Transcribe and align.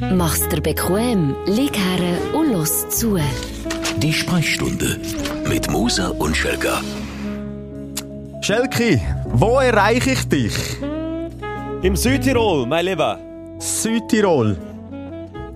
Mach's 0.00 0.48
dir 0.48 0.60
bequem, 0.60 1.34
lieg 1.46 1.76
her 1.76 2.18
und 2.32 2.52
los 2.52 2.88
zu. 2.88 3.18
Die 3.96 4.12
Sprechstunde 4.12 5.00
mit 5.48 5.68
Musa 5.70 6.10
und 6.10 6.36
Schelga. 6.36 6.80
Schelki, 8.40 9.00
wo 9.26 9.58
erreiche 9.58 10.12
ich 10.12 10.28
dich? 10.28 10.54
Im 11.82 11.96
Südtirol, 11.96 12.66
mein 12.66 12.84
Lieber. 12.84 13.18
Südtirol. 13.58 14.56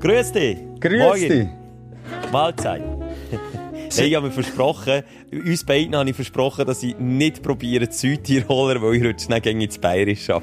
Grüß 0.00 0.32
dich. 0.32 0.58
Grüß 0.80 0.98
Morgen. 0.98 1.28
dich. 1.28 1.48
Mahlzeit. 2.32 2.82
Nein, 3.96 4.06
ich 4.06 4.14
habe 4.16 4.26
mir 4.26 4.32
versprochen, 4.32 5.04
uns 5.30 5.64
beiden 5.64 5.94
habe 5.94 6.10
ich 6.10 6.16
versprochen, 6.16 6.66
dass 6.66 6.82
ich 6.82 6.98
nicht 6.98 7.42
probiere 7.42 7.86
Südtiroler, 7.88 8.82
weil 8.82 8.96
ich 8.96 9.04
rutsche 9.04 9.28
dann 9.28 9.40
gegen 9.40 9.60
ins 9.60 9.78
Bayerisch 9.78 10.30
ab. 10.30 10.42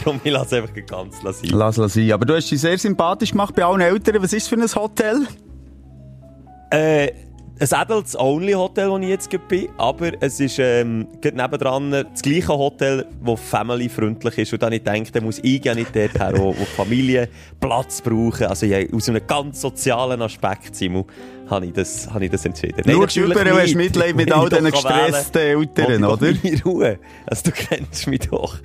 Darum, 0.04 0.20
ich 0.22 0.32
lasse 0.32 0.56
einfach 0.56 0.74
ganz 0.86 1.20
sein. 1.20 1.50
Lass 1.50 1.78
es 1.78 1.94
sein. 1.94 2.12
Aber 2.12 2.24
du 2.24 2.34
hast 2.34 2.50
dich 2.50 2.60
sehr 2.60 2.78
sympathisch 2.78 3.32
gemacht 3.32 3.54
bei 3.54 3.64
allen 3.64 3.80
Eltern. 3.80 4.22
Was 4.22 4.32
ist 4.32 4.48
für 4.48 4.56
ein 4.56 4.74
Hotel? 4.74 5.26
Äh, 6.70 7.12
ein 7.60 7.72
Adults 7.72 8.18
Only 8.18 8.52
Hotel, 8.52 8.88
wo 8.88 8.96
ich 8.98 9.08
jetzt 9.08 9.28
bin, 9.48 9.68
aber 9.76 10.12
es 10.20 10.40
ist 10.40 10.58
ähm, 10.58 11.06
nebendran 11.22 11.90
das 11.90 12.22
gleiche 12.22 12.56
Hotel, 12.56 13.04
das 13.22 13.40
family-freundlich 13.40 14.38
ist. 14.38 14.52
Und 14.54 14.62
dann 14.62 14.72
ich 14.72 14.82
denke, 14.82 15.12
da 15.12 15.20
muss 15.20 15.40
ich 15.42 15.62
ja 15.62 15.74
nicht 15.74 15.94
dort 15.94 16.18
her, 16.18 16.32
wo, 16.36 16.56
wo 16.56 16.64
Familie 16.64 17.28
Platz 17.60 18.00
brauchen. 18.00 18.46
Also 18.46 18.64
ja, 18.64 18.78
aus 18.90 19.10
einem 19.10 19.26
ganz 19.26 19.60
sozialen 19.60 20.22
Aspekt, 20.22 20.74
Simon, 20.74 21.04
habe 21.50 21.66
ich 21.66 21.72
das, 21.74 22.08
habe 22.10 22.24
ich 22.24 22.30
das 22.30 22.46
entschieden. 22.46 22.82
Nein, 22.86 22.96
natürlich 22.96 23.30
über, 23.30 23.44
du 23.44 23.60
hast. 23.60 23.74
Mitleid 23.74 24.16
mit 24.16 24.32
all 24.32 24.48
diesen 24.48 24.70
gestressten 24.70 25.42
Eltern, 25.42 26.04
oder? 26.04 26.32
meine 26.42 26.62
Ruhe. 26.62 26.98
Also 27.26 27.50
du 27.50 27.50
kennst 27.50 28.06
mich 28.06 28.20
doch. 28.20 28.56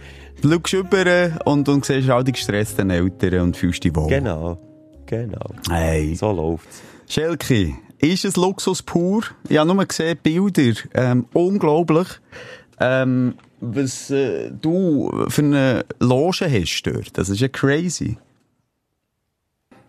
Du 0.45 0.51
schaust 0.51 0.73
über 0.73 1.39
und, 1.45 1.67
und 1.67 1.85
siehst 1.85 2.07
all 2.07 2.23
die 2.23 2.31
gestressten 2.31 2.91
Eltern 2.91 3.39
und 3.39 3.57
fühlst 3.57 3.83
dich 3.83 3.95
wohl. 3.95 4.07
Genau, 4.07 4.59
genau. 5.07 5.47
Hey. 5.71 6.13
So 6.13 6.31
läuft's. 6.31 6.83
Schelki, 7.09 7.73
ist 7.97 8.25
es 8.25 8.35
Luxus 8.35 8.83
pur? 8.83 9.23
Ich 9.49 9.57
habe 9.57 9.73
nur 9.73 9.83
gesehen, 9.83 10.19
Bilder. 10.21 10.79
Ähm, 10.93 11.25
unglaublich. 11.33 12.07
Ähm, 12.79 13.33
was 13.59 14.11
äh, 14.11 14.51
du 14.51 15.25
für 15.29 15.41
eine 15.41 15.83
Loge 15.99 16.47
hast 16.47 16.83
dort. 16.83 17.17
Das 17.17 17.29
ist 17.29 17.39
ja 17.39 17.47
crazy. 17.47 18.15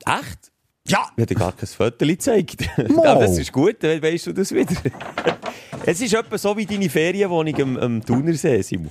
Echt? 0.06 0.53
Ja! 0.88 1.00
Ich 1.16 1.22
habe 1.22 1.27
dir 1.27 1.34
gar 1.34 1.53
kein 1.53 1.66
Foto 1.66 2.06
gezeigt. 2.06 2.66
Aber 3.05 3.20
das 3.20 3.36
ist 3.36 3.53
gut, 3.53 3.77
dann 3.81 4.00
weißt 4.00 4.28
du 4.28 4.33
das 4.33 4.55
wieder. 4.55 4.75
es 5.84 6.00
ist 6.00 6.14
etwa 6.14 6.38
so 6.38 6.56
wie 6.56 6.64
deine 6.64 6.88
Ferienwohnung 6.88 7.61
am, 7.61 7.77
am 7.77 8.03
Thunersee, 8.03 8.62
Simon. 8.62 8.91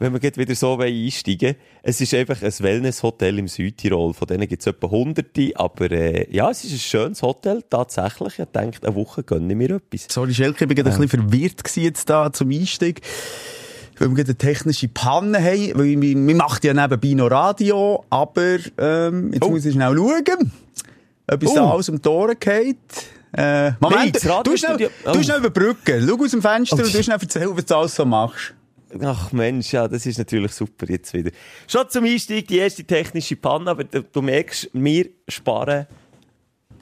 Wenn 0.00 0.12
wir 0.12 0.18
gleich 0.18 0.36
wieder 0.36 0.54
so 0.56 0.76
einsteigen 0.78 1.54
Es 1.82 2.00
ist 2.00 2.12
einfach 2.14 2.42
ein 2.42 2.52
Wellness-Hotel 2.58 3.38
im 3.38 3.46
Südtirol. 3.48 4.12
Von 4.12 4.26
denen 4.26 4.48
gibt 4.48 4.60
es 4.62 4.66
etwa 4.66 4.90
hunderte. 4.90 5.52
Aber 5.54 5.90
äh, 5.90 6.26
ja, 6.34 6.50
es 6.50 6.64
ist 6.64 6.72
ein 6.72 6.78
schönes 6.78 7.22
Hotel, 7.22 7.62
tatsächlich. 7.70 8.38
Ich 8.40 8.44
dachte, 8.52 8.86
eine 8.86 8.94
Woche 8.96 9.22
gönne 9.22 9.52
ich 9.52 9.56
mir 9.56 9.70
etwas. 9.76 10.06
Sorry, 10.10 10.34
Schelke, 10.34 10.64
ich 10.64 10.68
bin 10.68 10.76
gerade 10.76 10.90
ein 10.90 11.00
bisschen 11.00 11.20
verwirrt 11.30 11.76
jetzt 11.76 12.10
da 12.10 12.32
zum 12.32 12.50
Einstieg. 12.50 13.02
Weil 13.98 14.16
wir 14.16 14.24
eine 14.24 14.34
technische 14.34 14.88
Panne 14.88 15.38
haben. 15.38 15.70
Weil 15.74 16.00
wir, 16.00 16.26
wir 16.26 16.34
machen 16.34 16.58
ja 16.64 16.74
nebenbei 16.74 17.12
noch 17.14 17.30
Radio. 17.30 18.04
Aber 18.10 18.56
ähm, 18.78 19.32
jetzt 19.32 19.44
Oh. 19.44 19.50
muss 19.50 19.64
ich 19.64 19.74
schnell 19.74 19.94
schauen, 19.96 20.52
ob 21.30 21.42
es 21.42 21.50
Oh. 21.50 21.54
da 21.54 21.70
alles 21.70 21.88
um 21.88 22.02
die 22.02 22.08
Ohren 22.08 22.36
geht. 22.40 22.76
Äh, 23.36 23.72
Moment, 23.80 24.16
Radio- 24.26 24.42
du 24.42 24.56
schnell, 24.56 24.70
Studio- 24.70 24.88
du 25.04 25.18
Oh. 25.18 25.22
schnell 25.22 25.38
überbrücken. 25.38 26.04
Schau 26.08 26.24
aus 26.24 26.30
dem 26.32 26.42
Fenster 26.42 26.76
Oh. 26.80 26.82
und 26.84 26.92
du 26.94 27.02
schnell 27.02 27.18
erzählen, 27.20 27.50
was 27.56 27.64
du 27.64 27.76
alles 27.76 27.94
so 27.94 28.04
machst. 28.04 28.54
Ach 29.02 29.32
Mensch, 29.32 29.72
ja, 29.72 29.88
das 29.88 30.06
ist 30.06 30.18
natürlich 30.18 30.52
super 30.52 30.86
jetzt 30.88 31.12
wieder. 31.14 31.30
Schon 31.66 31.88
zum 31.88 32.04
Einstieg 32.04 32.46
die 32.46 32.58
erste 32.58 32.84
technische 32.84 33.36
Panne, 33.36 33.70
aber 33.70 33.84
du, 33.84 34.02
du 34.02 34.22
merkst, 34.22 34.70
wir 34.72 35.08
sparen 35.26 35.86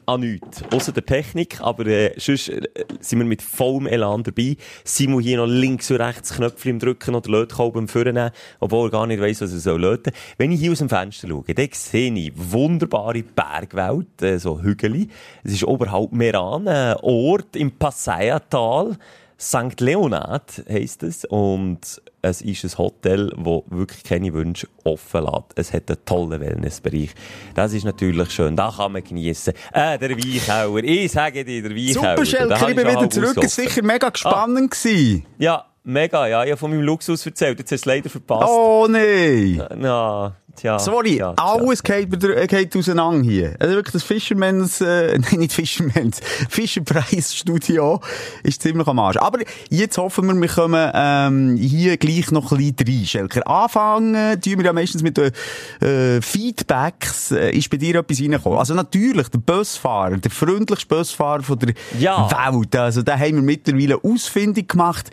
an 0.06 0.20
nichts. 0.20 0.62
Außer 0.70 0.92
der 0.92 1.06
Technik, 1.06 1.60
aber 1.60 1.86
äh, 1.86 2.12
sonst 2.18 2.48
äh, 2.48 2.62
sind 3.00 3.20
wir 3.20 3.24
mit 3.24 3.40
vollem 3.40 3.86
Elan 3.86 4.22
dabei. 4.22 4.56
Simon 4.84 5.22
hier 5.22 5.38
noch 5.38 5.46
links 5.46 5.90
und 5.90 5.98
rechts 5.98 6.34
Knöpfe 6.34 6.70
im 6.70 6.78
Drücken 6.78 7.14
oder 7.14 7.30
Lötkolben 7.30 7.82
am 7.82 7.88
Führen 7.88 8.30
obwohl 8.60 8.88
er 8.88 8.90
gar 8.90 9.06
nicht 9.06 9.20
weiss, 9.20 9.40
was 9.40 9.52
er 9.52 9.60
soll 9.60 9.80
löten. 9.80 10.12
Wenn 10.38 10.52
ich 10.52 10.60
hier 10.60 10.72
aus 10.72 10.78
dem 10.78 10.88
Fenster 10.88 11.28
schaue, 11.28 11.54
dann 11.54 11.68
sehe 11.72 12.12
ich 12.12 12.32
wunderbare 12.34 13.22
Bergwelt, 13.22 14.22
äh, 14.22 14.38
so 14.38 14.60
Hügel. 14.60 15.06
Es 15.44 15.52
ist 15.52 15.64
oberhalb 15.64 16.12
Meran, 16.12 16.68
ein 16.68 16.96
Ort 17.02 17.56
im 17.56 17.70
Passaiatal. 17.70 18.96
St. 19.40 19.80
Leonard 19.80 20.62
heisst 20.68 21.02
es 21.02 21.24
und 21.24 22.00
es 22.22 22.40
ist 22.40 22.64
ein 22.64 22.78
Hotel, 22.78 23.30
das 23.36 23.62
wirklich 23.66 24.04
keine 24.04 24.32
Wünsche 24.32 24.68
offen 24.84 25.24
lässt. 25.24 25.44
Es 25.56 25.72
hat 25.72 25.90
einen 25.90 26.04
tollen 26.04 26.40
Wellnessbereich. 26.40 27.10
Das 27.54 27.72
ist 27.72 27.84
natürlich 27.84 28.30
schön, 28.30 28.54
da 28.54 28.72
kann 28.76 28.92
man 28.92 29.02
geniessen. 29.02 29.54
Äh, 29.72 29.98
der 29.98 30.10
Weichauer, 30.10 30.84
ich 30.84 31.10
sage 31.10 31.44
dir, 31.44 31.62
der 31.62 31.72
Weichauer. 31.72 32.16
Super, 32.16 32.24
Schelke, 32.24 32.70
ich 32.70 32.76
bin 32.76 32.88
wieder 32.88 33.10
zurück. 33.10 33.36
Es 33.42 33.58
war 33.58 33.64
sicher 33.64 33.82
mega 33.82 34.10
spannend. 34.14 34.70
gewesen. 34.70 35.26
Ja, 35.38 35.66
mega, 35.82 36.28
ja, 36.28 36.44
ich 36.44 36.50
habe 36.50 36.58
von 36.58 36.70
meinem 36.70 36.82
Luxus 36.82 37.26
erzählt, 37.26 37.58
jetzt 37.58 37.72
hast 37.72 37.84
du 37.84 37.90
es 37.90 37.94
leider 37.96 38.08
verpasst. 38.08 38.48
Oh 38.48 38.86
nein! 38.88 39.60
Na, 39.76 40.36
tja. 40.56 40.78
Sorry, 40.78 41.16
tja, 41.16 41.34
tja. 41.34 41.44
alles 41.44 41.82
geht, 41.82 42.10
wieder- 42.12 42.36
äh, 42.36 42.46
geht 42.46 42.76
auseinander 42.76 43.22
hier. 43.28 43.54
Also 43.58 43.74
wirklich 43.74 43.92
das 43.92 44.02
Fisherman's, 44.02 44.80
äh, 44.80 45.18
nein, 45.30 45.38
nicht 45.40 45.52
Fisherman's, 45.52 46.20
Fischerpreis-Studio 46.48 48.00
ist 48.42 48.62
ziemlich 48.62 48.86
am 48.86 48.98
Arsch. 48.98 49.16
Aber 49.16 49.40
jetzt 49.70 49.98
hoffen 49.98 50.26
wir, 50.26 50.34
wir 50.40 50.48
kommen 50.48 50.90
ähm, 50.94 51.56
hier 51.56 51.96
gleich 51.96 52.30
noch 52.30 52.52
ein 52.52 52.74
bisschen 52.74 52.98
rein, 52.98 53.06
Schelker. 53.06 53.46
Anfangen 53.48 54.40
tun 54.40 54.58
wir 54.58 54.64
ja 54.64 54.72
meistens 54.72 55.02
mit 55.02 55.18
äh, 55.18 56.20
Feedbacks. 56.20 57.30
Äh, 57.32 57.50
ist 57.56 57.70
bei 57.70 57.76
dir 57.76 57.96
etwas 57.96 58.20
reingekommen? 58.20 58.58
Also 58.58 58.74
natürlich, 58.74 59.28
der 59.28 59.38
Busfahrer, 59.38 60.16
der 60.18 60.30
freundlichste 60.30 60.86
Busfahrer 60.94 61.42
von 61.42 61.58
der 61.58 61.74
Ja. 61.98 62.28
Welt. 62.52 62.76
Also 62.76 63.02
da 63.02 63.18
haben 63.18 63.36
wir 63.36 63.42
mittlerweile 63.42 64.02
ausfindig 64.02 64.68
gemacht. 64.68 65.10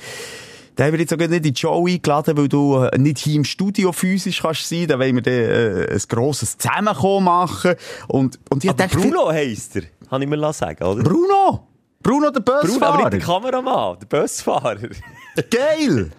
Da 0.79 0.85
haben 0.85 0.93
wir 0.93 0.99
jetzt 1.01 1.09
sogar 1.09 1.27
nicht 1.27 1.45
in 1.45 1.53
die 1.53 1.59
Show 1.59 1.85
eingeladen, 1.85 2.37
weil 2.37 2.47
du 2.47 2.77
äh, 2.77 2.97
nicht 2.97 3.17
hier 3.17 3.35
im 3.35 3.43
Studio 3.43 3.91
physisch 3.91 4.41
kannst 4.41 4.69
sein. 4.69 4.87
Da 4.87 4.97
wollen 4.97 5.13
wir 5.13 5.21
dann, 5.21 5.33
äh, 5.33 5.91
ein 5.91 6.01
grosses 6.07 6.57
Zusammenkommen 6.57 7.25
machen. 7.25 7.75
Und, 8.07 8.39
und 8.49 8.63
ich 8.63 8.69
Aber 8.69 8.87
dachte, 8.87 8.97
Bruno 8.97 9.29
heisst 9.29 9.75
er, 9.75 9.81
kann 10.09 10.21
ich 10.21 10.29
mir 10.29 10.53
sagen, 10.53 10.81
oder? 10.81 11.03
Bruno! 11.03 11.67
Bruno, 12.01 12.31
der 12.31 12.39
Bruno, 12.39 12.59
aber 12.59 12.67
Busfahrer! 12.69 12.97
nicht 13.09 13.11
der 13.11 13.19
Kameramann, 13.19 13.97
der 13.99 14.21
Busfahrer. 14.21 14.77
Geil! 15.51 16.11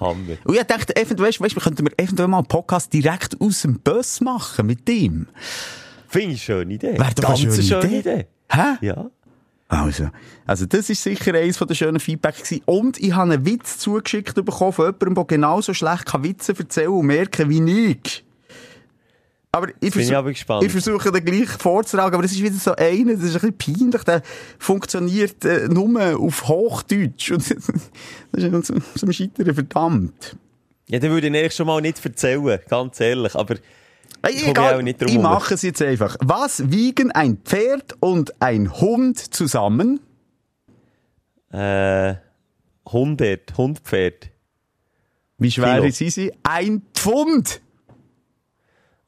Hammer. 0.00 0.36
Und 0.44 0.54
ich 0.56 0.62
dachte, 0.62 0.96
eventuell, 0.96 1.28
weißt, 1.28 1.42
weißt, 1.42 1.56
könnten 1.56 1.84
wir 1.84 1.92
eventuell 1.98 2.28
mal 2.28 2.38
einen 2.38 2.46
Podcast 2.46 2.94
direkt 2.94 3.38
aus 3.42 3.60
dem 3.60 3.78
Bus 3.78 4.22
machen 4.22 4.64
mit 4.64 4.88
ihm. 4.88 5.26
Finde 6.08 6.28
ich 6.28 6.48
eine 6.50 6.60
schöne 6.60 6.72
Idee. 6.72 6.98
Wäre 6.98 7.12
doch 7.14 7.24
eine 7.24 7.36
Ganz 7.36 7.40
schöne 7.40 7.62
schöne 7.62 7.98
Idee. 7.98 7.98
Idee. 7.98 8.26
Hä? 8.50 8.86
Ja. 8.86 9.10
Also, 9.68 10.10
also 10.46 10.66
das 10.66 10.90
ist 10.90 11.02
sicher 11.02 11.34
eines 11.34 11.58
der 11.58 11.74
schönen 11.74 11.98
Feedback 11.98 12.36
gewesen. 12.36 12.62
Und 12.66 12.98
ich 13.00 13.12
habe 13.14 13.32
einen 13.32 13.46
Witz 13.46 13.78
zugeschickt 13.78 14.34
bekommen 14.34 14.72
von 14.72 14.86
jemandem, 14.86 15.14
der 15.14 15.24
genauso 15.24 15.72
schlecht 15.74 16.06
kann 16.06 16.22
Witze 16.22 16.54
erzählen 16.56 16.88
und 16.90 17.06
merken 17.06 17.48
wie 17.48 17.90
ich. 17.92 18.24
Aber 19.50 19.68
ich, 19.80 19.94
versuch- 19.94 20.12
ich 20.64 20.72
versuche 20.72 21.12
den 21.12 21.24
gleich 21.24 21.48
vorzutragen, 21.48 22.14
aber 22.14 22.22
das 22.24 22.32
ist 22.32 22.42
wieder 22.42 22.56
so 22.56 22.74
einer, 22.74 23.14
das 23.14 23.22
ist 23.22 23.42
ein 23.42 23.52
bisschen 23.52 23.78
peinlich, 23.78 24.02
der 24.02 24.22
funktioniert 24.58 25.44
äh, 25.44 25.68
nur 25.68 26.18
auf 26.18 26.48
Hochdeutsch. 26.48 27.30
Und 27.30 27.50
das 28.32 28.42
ist 28.44 28.66
zum, 28.66 28.82
zum 28.96 29.12
Scheitern 29.12 29.54
verdammt. 29.54 30.36
Ja, 30.88 30.98
dann 30.98 31.10
würde 31.12 31.28
ich 31.28 31.32
eigentlich 31.34 31.54
schon 31.54 31.68
mal 31.68 31.80
nicht 31.80 32.04
erzählen, 32.04 32.58
ganz 32.68 32.98
ehrlich. 33.00 33.34
Aber 33.36 33.54
ich 34.30 34.46
egal, 34.48 34.86
ich 34.88 34.96
herum. 35.00 35.22
mache 35.22 35.54
es 35.54 35.62
jetzt 35.62 35.82
einfach. 35.82 36.16
Was 36.20 36.70
wiegen 36.70 37.10
ein 37.12 37.38
Pferd 37.44 37.94
und 38.00 38.40
ein 38.40 38.72
Hund 38.80 39.18
zusammen? 39.34 40.00
äh, 41.52 42.14
100, 42.86 43.56
Hundpferd. 43.56 44.30
Wie 45.38 45.50
schwer 45.50 45.90
sind 45.90 46.12
sie? 46.12 46.32
Ein 46.42 46.82
Pfund! 46.94 47.60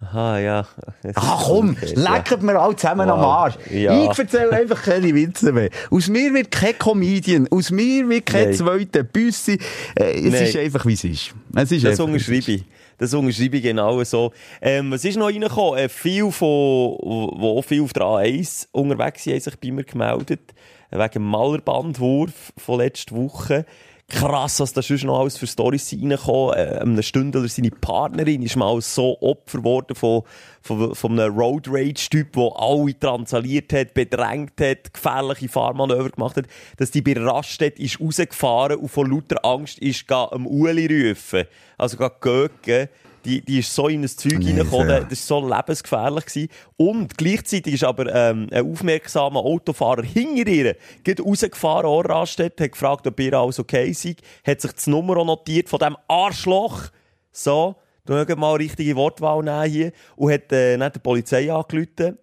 Aha, 0.01 0.39
ja. 0.39 0.67
Ach 1.15 1.41
Ah, 1.41 1.43
komm, 1.47 1.77
ja. 1.81 2.15
lecket 2.17 2.43
mir 2.43 2.59
alle 2.61 2.77
zusammen 2.77 3.09
am 3.09 3.19
Wow. 3.19 3.27
Arsch. 3.27 3.55
Ja. 3.71 4.11
Ich 4.11 4.19
erzähle 4.19 4.53
einfach 4.53 4.83
keine 4.83 5.15
Witze 5.15 5.53
mehr. 5.53 5.71
Aus 5.91 6.09
mir 6.09 6.33
wird 6.35 6.51
kein 6.51 6.79
Comedian, 6.79 7.49
aus 7.51 7.71
mir 7.71 8.09
wird 8.09 8.27
kein 8.27 8.49
Nein. 8.51 8.55
zweiter 8.55 9.03
Büssi. 9.03 9.59
Äh, 9.99 10.27
es 10.27 10.33
Nein. 10.33 10.43
ist 10.45 10.57
einfach, 10.57 10.85
wie 10.87 10.93
es 10.93 11.05
ist. 11.05 11.35
Es 11.55 11.73
ist 11.73 11.85
Das 11.85 11.99
unterschreibe 11.99 12.53
ich. 12.53 12.65
Das 12.99 13.13
unterschreibe 13.15 13.59
ich 13.59 13.63
genau 13.63 14.03
so. 14.05 14.33
Ähm, 14.61 14.91
was 14.91 15.05
ist 15.05 15.17
noch 15.17 15.27
reingekommen? 15.27 15.79
Äh, 15.79 15.89
viel 15.89 16.31
von, 16.31 16.97
wo 17.01 17.63
viel 17.63 17.83
auf 17.83 17.93
der 17.93 18.03
A1 18.05 18.69
unterwegs 18.73 19.25
sind, 19.25 19.35
haben 19.35 19.41
sich 19.41 19.57
bei 19.59 19.71
mir 19.71 19.85
gemeldet. 19.85 20.55
Äh, 20.91 20.99
Wegen 20.99 21.13
dem 21.13 21.25
Malerbandwurf 21.25 22.53
von 22.57 22.79
letzter 22.79 23.17
Woche. 23.17 23.67
Krass, 24.09 24.61
was 24.61 24.73
da 24.73 24.83
schon 24.83 24.99
noch 24.99 25.19
alles 25.19 25.37
für 25.37 25.49
Storys 25.49 25.89
sind 25.89 26.03
reingekommen. 26.03 26.55
Äh, 26.55 26.79
einem 26.79 27.03
Stündler, 27.03 27.47
seine 27.49 27.73
Partnerin, 27.73 28.41
ist 28.43 28.55
mal 28.55 28.81
so 28.81 29.21
Opfer 29.21 29.59
geworden 29.59 29.97
von, 29.97 30.23
von, 30.63 30.95
von 30.95 31.19
einem 31.19 31.37
Road 31.37 31.67
Rage-Typ, 31.69 32.35
der 32.35 32.53
alle 32.55 32.97
transaliert 32.97 33.73
hat, 33.73 33.95
bedrängt 33.95 34.61
hat, 34.61 34.95
gefährliche 34.95 35.49
Fahrmanöver 35.49 36.11
gemacht 36.11 36.37
hat, 36.37 36.47
dass 36.77 36.93
die 36.93 37.03
bei 37.03 37.15
Raststätte 37.15 37.83
ist 37.83 38.01
rausgefahren 38.01 38.77
und 38.77 38.89
von 38.89 39.11
lauter 39.11 39.45
Angst 39.45 39.81
ist 39.81 40.11
am 40.13 40.47
Uli 40.47 41.09
rufen. 41.09 41.43
Also 41.77 41.97
Göcke, 41.97 42.89
die, 43.27 43.41
die 43.41 43.59
ist 43.59 43.75
so 43.75 43.89
in 43.89 44.03
ein 44.03 44.09
Zeug 44.09 44.39
Nee, 44.39 44.53
reingekommen, 44.53 45.07
das 45.11 45.31
war 45.31 45.41
so 45.41 45.49
lebensgefährlich. 45.49 46.27
Gewesen. 46.27 46.49
Und 46.77 47.19
gleichzeitig 47.19 47.75
ist 47.75 47.85
aber 47.85 48.15
ähm, 48.15 48.47
ein 48.53 48.71
aufmerksamer 48.71 49.41
Autofahrer 49.41 50.05
hinter 50.05 50.51
ihr 50.51 50.77
geht 51.03 51.21
rausgefahren, 51.21 52.07
Raststätte, 52.07 52.65
hat 52.65 52.73
gefragt, 52.73 53.07
ob 53.07 53.19
ihr 53.21 53.35
alles 53.35 53.59
okay 53.59 53.93
sei, 53.93 54.17
hat 54.47 54.61
sich 54.61 54.73
das 54.73 54.87
Nummer 54.87 55.25
notiert 55.25 55.69
von 55.69 55.81
dem 55.81 55.97
Arschloch. 56.07 56.85
So, 57.33 57.75
du 58.05 58.15
musst 58.15 58.37
mal 58.37 58.55
richtige 58.55 58.95
Wortwahl 58.97 59.43
nehmen 59.43 59.71
hier. 59.71 59.93
Und 60.15 60.33
hat 60.33 60.53
äh, 60.53 60.79
dann 60.79 60.93
die 60.93 61.01
Polizei 61.01 61.53
angerufen, 61.53 62.19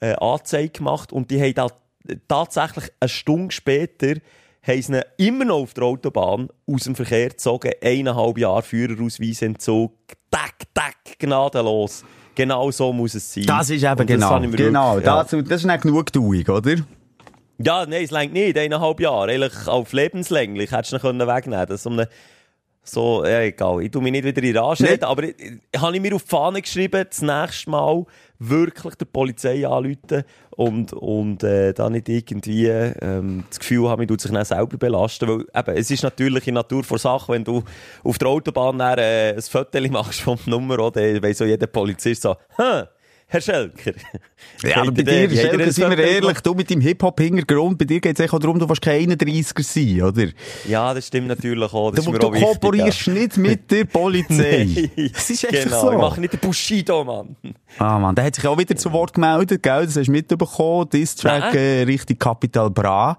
äh, 0.00 0.14
Anzeige 0.14 0.70
gemacht 0.70 1.12
und 1.12 1.30
die 1.30 1.40
haben 1.40 1.54
da 1.54 1.68
tatsächlich 2.26 2.90
eine 3.00 3.08
Stunde 3.08 3.52
später 3.52 4.14
haben 4.68 4.82
sie 4.82 5.00
immer 5.16 5.44
noch 5.44 5.56
auf 5.62 5.74
der 5.74 5.84
Autobahn 5.84 6.48
aus 6.66 6.84
dem 6.84 6.94
Verkehr 6.94 7.30
gezogen, 7.30 7.72
eineinhalb 7.82 8.38
Jahre 8.38 8.62
Führerausweisentzug, 8.62 9.92
tack, 10.30 10.54
tack, 10.74 11.18
gnadenlos. 11.18 12.04
Genau 12.34 12.70
so 12.70 12.92
muss 12.92 13.14
es 13.14 13.34
sein. 13.34 13.44
Das 13.46 13.68
ist 13.68 13.82
eben 13.82 13.90
Und 13.90 13.98
das 13.98 14.06
genau, 14.06 14.40
genau. 14.40 14.94
wirklich- 14.94 15.06
ja. 15.06 15.22
Das, 15.24 15.30
das 15.30 15.60
ist 15.60 15.64
nicht 15.66 15.82
genug 15.82 16.12
Dauung, 16.12 16.46
oder? 16.48 16.76
Ja, 17.60 17.84
nein, 17.86 18.04
es 18.04 18.12
längt 18.12 18.32
nicht, 18.32 18.56
eineinhalb 18.56 19.00
Jahre. 19.00 19.32
Eigentlich 19.32 19.66
auf 19.66 19.92
lebenslänglich 19.92 20.70
hättest 20.70 20.92
du 20.92 20.96
ihn 20.96 21.00
können 21.00 21.26
wegnehmen 21.26 21.66
können. 21.66 22.06
So, 22.84 23.24
ja, 23.24 23.40
egal. 23.40 23.82
Ich 23.82 23.90
tu 23.90 24.00
mich 24.00 24.12
nicht 24.12 24.24
wieder 24.24 24.42
in 24.42 24.56
Rage 24.56 24.88
reden, 24.88 25.04
aber 25.04 25.24
ich, 25.24 25.34
ich, 25.72 25.80
habe 25.80 25.94
ich 25.96 26.00
mir 26.00 26.14
auf 26.14 26.22
die 26.22 26.28
Fahne 26.28 26.62
geschrieben, 26.62 27.04
das 27.08 27.20
nächste 27.20 27.68
Mal 27.70 28.06
wirklich 28.38 28.94
der 28.94 29.04
Polizei 29.06 29.66
anrufen 29.66 30.22
und, 30.58 30.92
und 30.92 31.44
äh, 31.44 31.72
da 31.72 31.88
nicht 31.88 32.08
irgendwie 32.08 32.66
ähm, 32.66 33.44
das 33.48 33.60
Gefühl 33.60 33.88
haben, 33.88 34.02
ich 34.02 34.08
tut 34.08 34.20
sich 34.20 34.32
dann 34.32 34.44
selber 34.44 34.76
belasten. 34.76 35.28
Weil 35.28 35.40
eben, 35.54 35.76
es 35.76 35.88
ist 35.88 36.02
natürlich 36.02 36.48
in 36.48 36.54
Natur 36.54 36.82
vor 36.82 36.98
Sache, 36.98 37.32
wenn 37.32 37.44
du 37.44 37.62
auf 38.02 38.18
der 38.18 38.26
Autobahn 38.26 38.76
dann, 38.76 38.98
äh, 38.98 39.34
ein 39.36 39.40
Foto 39.42 39.80
machst 39.88 40.20
vom 40.20 40.36
Nummer, 40.46 40.80
oder, 40.80 41.00
weiss 41.22 41.38
so 41.38 41.44
jeder 41.44 41.68
Polizist 41.68 42.22
so, 42.22 42.34
Hä, 42.56 42.88
Herr 43.30 43.42
Schelker. 43.42 43.92
Ja, 44.62 44.78
aber 44.78 44.90
bei 44.90 45.02
dir, 45.02 45.04
den- 45.04 45.22
habt 45.24 45.32
ihr 45.34 45.40
Schelke, 45.42 45.64
das 45.66 45.74
sind 45.74 45.90
wir 45.90 45.98
ehrlich, 45.98 46.40
du 46.40 46.54
mit 46.54 46.70
deinem 46.70 46.80
Hip-Hop-Hintergrund, 46.80 47.76
bei 47.76 47.84
dir 47.84 48.00
geht 48.00 48.18
es 48.18 48.32
auch 48.32 48.38
darum, 48.38 48.58
du 48.58 48.66
willst 48.66 48.80
kein 48.80 49.10
31er 49.12 49.62
sein, 49.62 50.02
oder? 50.02 50.28
Ja, 50.66 50.94
das 50.94 51.08
stimmt 51.08 51.28
natürlich 51.28 51.70
auch. 51.72 51.90
Das 51.92 52.06
Du, 52.06 52.12
ist 52.12 52.22
du 52.22 52.26
auch 52.28 52.32
kooperierst 52.32 53.08
nicht 53.08 53.36
mit 53.36 53.70
der 53.70 53.84
Polizei. 53.84 54.66
Nein. 54.96 55.10
Das 55.12 55.28
ist 55.28 55.44
einfach 55.46 55.62
genau. 55.64 55.80
so. 55.82 55.92
Ich 55.92 55.98
mache 55.98 56.20
nicht 56.22 56.32
den 56.32 56.40
Bushido, 56.40 57.04
Mann. 57.04 57.36
Ah, 57.78 57.98
Mann, 57.98 58.14
der 58.14 58.24
hat 58.24 58.34
sich 58.34 58.46
auch 58.46 58.56
wieder 58.56 58.74
zu 58.76 58.90
Wort 58.92 59.12
gemeldet, 59.12 59.62
gell? 59.62 59.84
Das 59.84 59.96
hast 59.96 60.06
du 60.06 60.12
mitbekommen. 60.12 60.88
Diss-Track 60.88 61.52
Nein. 61.52 61.56
äh, 61.56 61.82
Richtung 61.82 62.18
Capital 62.18 62.70
Bra. 62.70 63.18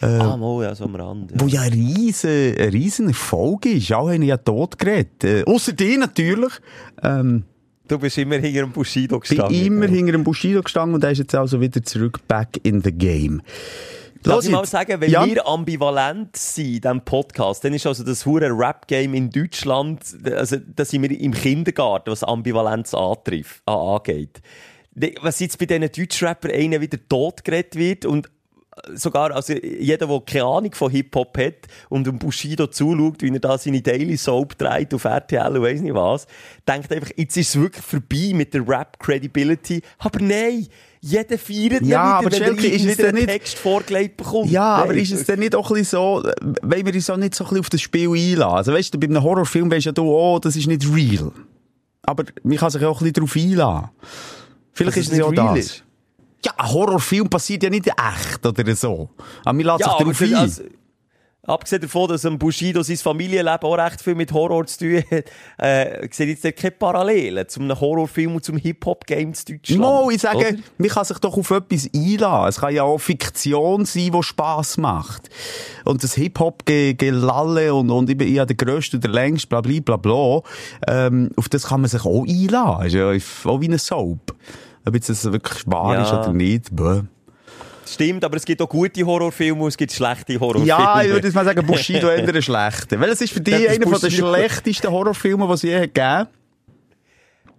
ah, 0.00 0.36
mal, 0.36 0.64
ja, 0.64 0.74
so 0.74 0.84
am 0.84 0.96
Rand. 0.96 1.30
Wo 1.36 1.46
Ja. 1.46 1.62
ja 1.62 1.70
ein 1.70 1.72
riesen, 1.74 2.56
ein 2.58 2.68
riesen 2.70 3.06
Erfolg 3.06 3.66
ist. 3.66 3.92
Alle 3.92 4.14
haben 4.14 4.22
ja 4.22 4.36
tot 4.36 4.76
geredet. 4.80 5.22
Äh, 5.22 5.44
ausser 5.44 5.74
dir 5.74 5.96
natürlich. 5.98 6.52
Ähm, 7.04 7.44
Du 7.88 7.98
bist 7.98 8.18
immer 8.18 8.36
hinter 8.36 8.60
dem 8.60 8.72
Bushido 8.72 9.18
bin 9.18 9.28
gestanden. 9.28 9.66
immer 9.66 9.86
ja. 9.86 9.92
hinter 9.92 10.12
dem 10.12 10.24
Bushido 10.24 10.62
gestanden 10.62 10.94
und 10.94 11.04
er 11.04 11.10
ist 11.10 11.18
jetzt 11.18 11.34
also 11.34 11.60
wieder 11.60 11.82
zurück 11.82 12.20
back 12.28 12.60
in 12.62 12.82
the 12.82 12.92
game. 12.92 13.42
Lass 14.24 14.44
ich 14.44 14.50
mal 14.50 14.66
sagen, 14.66 15.00
wenn 15.00 15.10
Ja. 15.10 15.24
wir 15.26 15.46
ambivalent 15.46 16.36
sind 16.36 16.66
in 16.66 16.80
diesem 16.80 17.00
Podcast, 17.02 17.64
dann 17.64 17.72
ist 17.72 17.86
also 17.86 18.04
das 18.04 18.26
hure 18.26 18.50
Rap-Game 18.50 19.14
in 19.14 19.30
Deutschland, 19.30 20.00
also 20.24 20.56
da 20.56 20.84
sind 20.84 21.02
wir 21.02 21.18
im 21.18 21.32
Kindergarten, 21.32 22.10
was 22.10 22.24
Ambivalenz 22.24 22.94
antrifft, 22.94 23.62
angeht. 23.66 24.40
Was 25.22 25.38
jetzt 25.38 25.58
bei 25.58 25.66
diesen 25.66 25.88
Deutschrappern 25.90 26.50
einer 26.50 26.80
wieder 26.80 26.98
totgeredet 27.08 27.76
wird 27.76 28.04
und 28.04 28.28
sogar, 28.94 29.32
also 29.34 29.52
jeder, 29.54 30.06
der 30.06 30.20
keine 30.26 30.44
Ahnung 30.44 30.72
von 30.74 30.90
Hip-Hop 30.90 31.36
hat 31.38 31.54
und 31.88 32.06
dem 32.06 32.18
Bushido 32.18 32.66
zuschaut, 32.66 33.22
wie 33.22 33.32
er 33.32 33.38
da 33.40 33.58
seine 33.58 33.80
Daily 33.82 34.16
Soap 34.16 34.56
dreht 34.58 34.92
auf 34.94 35.04
RTL 35.04 35.56
und 35.56 35.62
weiss 35.62 35.80
nicht 35.80 35.94
was, 35.94 36.26
denkt 36.66 36.92
einfach, 36.92 37.10
jetzt 37.16 37.36
ist 37.36 37.50
es 37.54 37.60
wirklich 37.60 37.84
vorbei 37.84 38.32
mit 38.34 38.54
der 38.54 38.66
Rap-Credibility. 38.68 39.82
Aber 39.98 40.20
nein, 40.20 40.66
jeder 41.00 41.38
feiert 41.38 41.82
Ja, 41.82 42.02
aber 42.18 42.26
wieder, 42.32 42.46
wenn 42.46 42.56
er 42.56 42.60
Schelke, 42.60 42.66
ist 42.74 42.84
es 42.84 42.98
wieder 42.98 43.12
nicht- 43.12 43.28
Text 43.28 43.58
vorgelegt 43.58 44.16
bekommt. 44.16 44.50
Ja, 44.50 44.76
aber 44.76 44.94
ist 44.94 45.12
es 45.12 45.24
denn 45.24 45.38
nicht 45.38 45.54
auch 45.54 45.70
ein 45.70 45.84
so, 45.84 46.22
wenn 46.62 46.84
wir 46.84 46.92
uns 46.94 47.08
auch 47.10 47.16
nicht 47.16 47.34
so 47.34 47.44
ein 47.44 47.48
bisschen 47.48 47.60
auf 47.60 47.70
das 47.70 47.80
Spiel 47.80 48.08
einlassen? 48.10 48.56
Also 48.56 48.72
weißt 48.72 48.94
du, 48.94 48.98
bei 48.98 49.06
einem 49.06 49.22
Horrorfilm 49.22 49.70
weisst 49.70 49.86
ja 49.86 49.92
du, 49.92 50.04
oh, 50.04 50.38
das 50.38 50.56
ist 50.56 50.66
nicht 50.66 50.84
real. 50.92 51.30
Aber 52.02 52.24
man 52.42 52.56
kann 52.56 52.70
sich 52.70 52.84
auch 52.84 53.00
ein 53.00 53.12
bisschen 53.12 53.12
darauf 53.12 53.36
einlassen. 53.36 53.90
Vielleicht 54.72 54.96
ist 54.98 55.12
es 55.12 55.18
ja 55.18 55.24
auch 55.24 55.32
das. 55.32 55.58
ist? 55.58 55.84
Ja, 56.44 56.52
ein 56.56 56.72
Horrorfilm 56.72 57.28
passiert 57.28 57.62
ja 57.64 57.70
nicht 57.70 57.86
echt 57.88 58.46
oder 58.46 58.76
so. 58.76 59.10
Aber 59.44 59.54
man 59.54 59.66
lässt 59.66 59.80
Ja, 59.80 59.88
sich 59.88 59.98
darauf 59.98 60.20
ein. 60.22 60.34
also, 60.34 60.62
abgesehen 61.42 61.80
davon, 61.82 62.08
dass 62.10 62.24
ein 62.26 62.38
Bushido 62.38 62.82
sein 62.82 62.96
Familienleben 62.98 63.62
auch 63.62 63.74
recht 63.76 64.02
viel 64.02 64.14
mit 64.14 64.30
Horror 64.32 64.66
zu 64.66 64.78
tun 64.80 65.02
hat, 65.10 65.24
äh, 65.58 66.06
sehe 66.12 66.26
jetzt 66.28 66.44
keine 66.56 66.70
Parallelen 66.72 67.48
zum 67.48 67.68
Horrorfilm 67.80 68.36
und 68.36 68.44
zum 68.44 68.56
Hip-Hop-Game 68.58 69.32
zu 69.34 69.46
Deutschland. 69.54 69.80
Mo, 69.80 70.10
ich 70.10 70.20
sage, 70.20 70.38
Oder? 70.38 70.56
man 70.76 70.88
kann 70.88 71.04
sich 71.06 71.18
doch 71.18 71.36
auf 71.36 71.50
etwas 71.50 71.88
einlassen. 71.92 72.48
Es 72.50 72.60
kann 72.60 72.74
ja 72.74 72.82
auch 72.84 72.98
Fiktion 72.98 73.84
sein, 73.84 74.12
die 74.12 74.22
Spass 74.22 74.76
macht. 74.76 75.30
Und 75.84 76.04
das 76.04 76.14
Hip-Hop-Gelalle 76.14 77.74
und, 77.74 77.90
und 77.90 78.10
ich 78.10 78.16
bin 78.16 78.32
ja 78.32 78.44
der 78.44 78.56
Grösste 78.56 78.98
und 78.98 79.04
der 79.04 79.10
Längste, 79.10 79.48
bla, 79.48 79.60
bla, 79.60 79.80
bla, 79.80 79.96
bla. 79.96 80.42
Ähm, 80.86 81.30
auf 81.36 81.48
das 81.48 81.64
kann 81.66 81.80
man 81.80 81.90
sich 81.90 82.04
auch 82.04 82.24
einlassen. 82.26 82.86
Ist 82.86 82.94
ja 82.94 83.50
auch 83.50 83.60
wie 83.60 83.66
eine 83.66 83.78
Soap. 83.78 84.34
Ob 84.88 84.94
jetzt 84.94 85.08
das 85.08 85.24
wirklich 85.30 85.62
wahr 85.66 85.94
Ja. 85.94 86.02
ist 86.02 86.12
oder 86.12 86.32
nicht. 86.32 86.74
Bäh. 86.74 87.02
Stimmt, 87.86 88.22
aber 88.24 88.36
es 88.36 88.44
gibt 88.44 88.60
auch 88.60 88.68
gute 88.68 89.04
Horrorfilme 89.06 89.62
und 89.62 89.68
es 89.68 89.76
gibt 89.76 89.92
schlechte 89.92 90.38
Horrorfilme. 90.38 90.66
Ja, 90.66 91.00
ich 91.02 91.10
würde 91.10 91.26
jetzt 91.26 91.34
mal 91.34 91.44
sagen, 91.44 91.66
Bushido 91.66 92.08
eher 92.08 92.26
ein 92.28 92.42
schlechter. 92.42 93.00
Weil 93.00 93.10
es 93.10 93.20
ist 93.22 93.32
für 93.32 93.40
dich 93.42 93.68
einer 93.68 93.86
Bushido. 93.86 94.28
schlechtesten 94.34 94.90
Horrorfilme, 94.90 95.46
die 95.46 95.52
es 95.54 95.62
je 95.62 95.74
hat 95.76 95.94
gegeben 95.94 96.26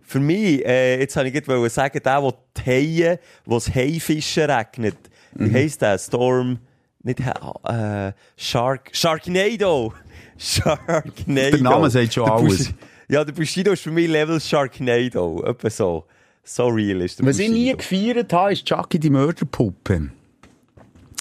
Für 0.04 0.20
mich, 0.20 0.66
äh, 0.66 1.00
jetzt 1.00 1.16
wollte 1.16 1.30
ich 1.30 1.44
gerade 1.46 1.70
sagen, 1.70 2.00
der, 2.04 2.22
der 2.22 2.34
die 2.58 2.62
Haie, 2.66 3.20
wo 3.46 3.58
es 3.58 3.74
Haifischen 3.74 4.44
regnet, 4.50 4.98
wie 5.34 5.50
Mhm. 5.50 5.54
heisst 5.56 5.82
der? 5.82 5.98
Storm, 5.98 6.60
nicht, 7.04 7.20
äh, 7.22 8.12
Shark, 8.38 8.90
Sharknado! 8.92 9.94
Sharknado! 10.38 11.12
Der 11.28 11.58
Name 11.62 11.90
sagt 11.90 12.14
schon 12.14 12.26
Der 12.26 12.34
alles. 12.34 12.68
Bushi- 12.70 12.74
Ja, 13.08 13.24
der 13.24 13.34
Bushido 13.34 13.72
ist 13.72 13.82
für 13.82 13.92
mich 13.92 14.08
Level 14.08 14.40
Sharknado. 14.40 15.44
Etwa 15.44 15.70
so. 15.72 16.06
So 16.52 16.66
real 16.66 17.00
ist 17.02 17.20
der 17.20 17.28
Was 17.28 17.38
ich 17.38 17.52
nie 17.52 17.72
gefeiert 17.78 18.34
habe, 18.34 18.54
ist 18.54 18.66
Chucky 18.66 18.98
die 18.98 19.12
Mörderpuppe. 19.12 20.10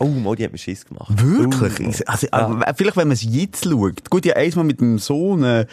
Oh, 0.00 0.06
mal, 0.06 0.34
die 0.34 0.44
hat 0.44 0.52
mir 0.52 0.58
Schiss 0.58 0.86
gemacht. 0.86 1.12
Wirklich? 1.22 2.00
Oh, 2.00 2.04
Also, 2.06 2.28
äh, 2.28 2.74
Vielleicht, 2.74 2.96
wenn 2.96 3.08
man 3.08 3.14
es 3.14 3.24
jetzt 3.24 3.64
schaut. 3.64 4.08
Gut, 4.08 4.24
ich 4.24 4.30
habe 4.30 4.40
einmal 4.40 4.64
mit 4.64 4.80
dem 4.80 4.98
Sohn 4.98 5.44
äh, 5.44 5.66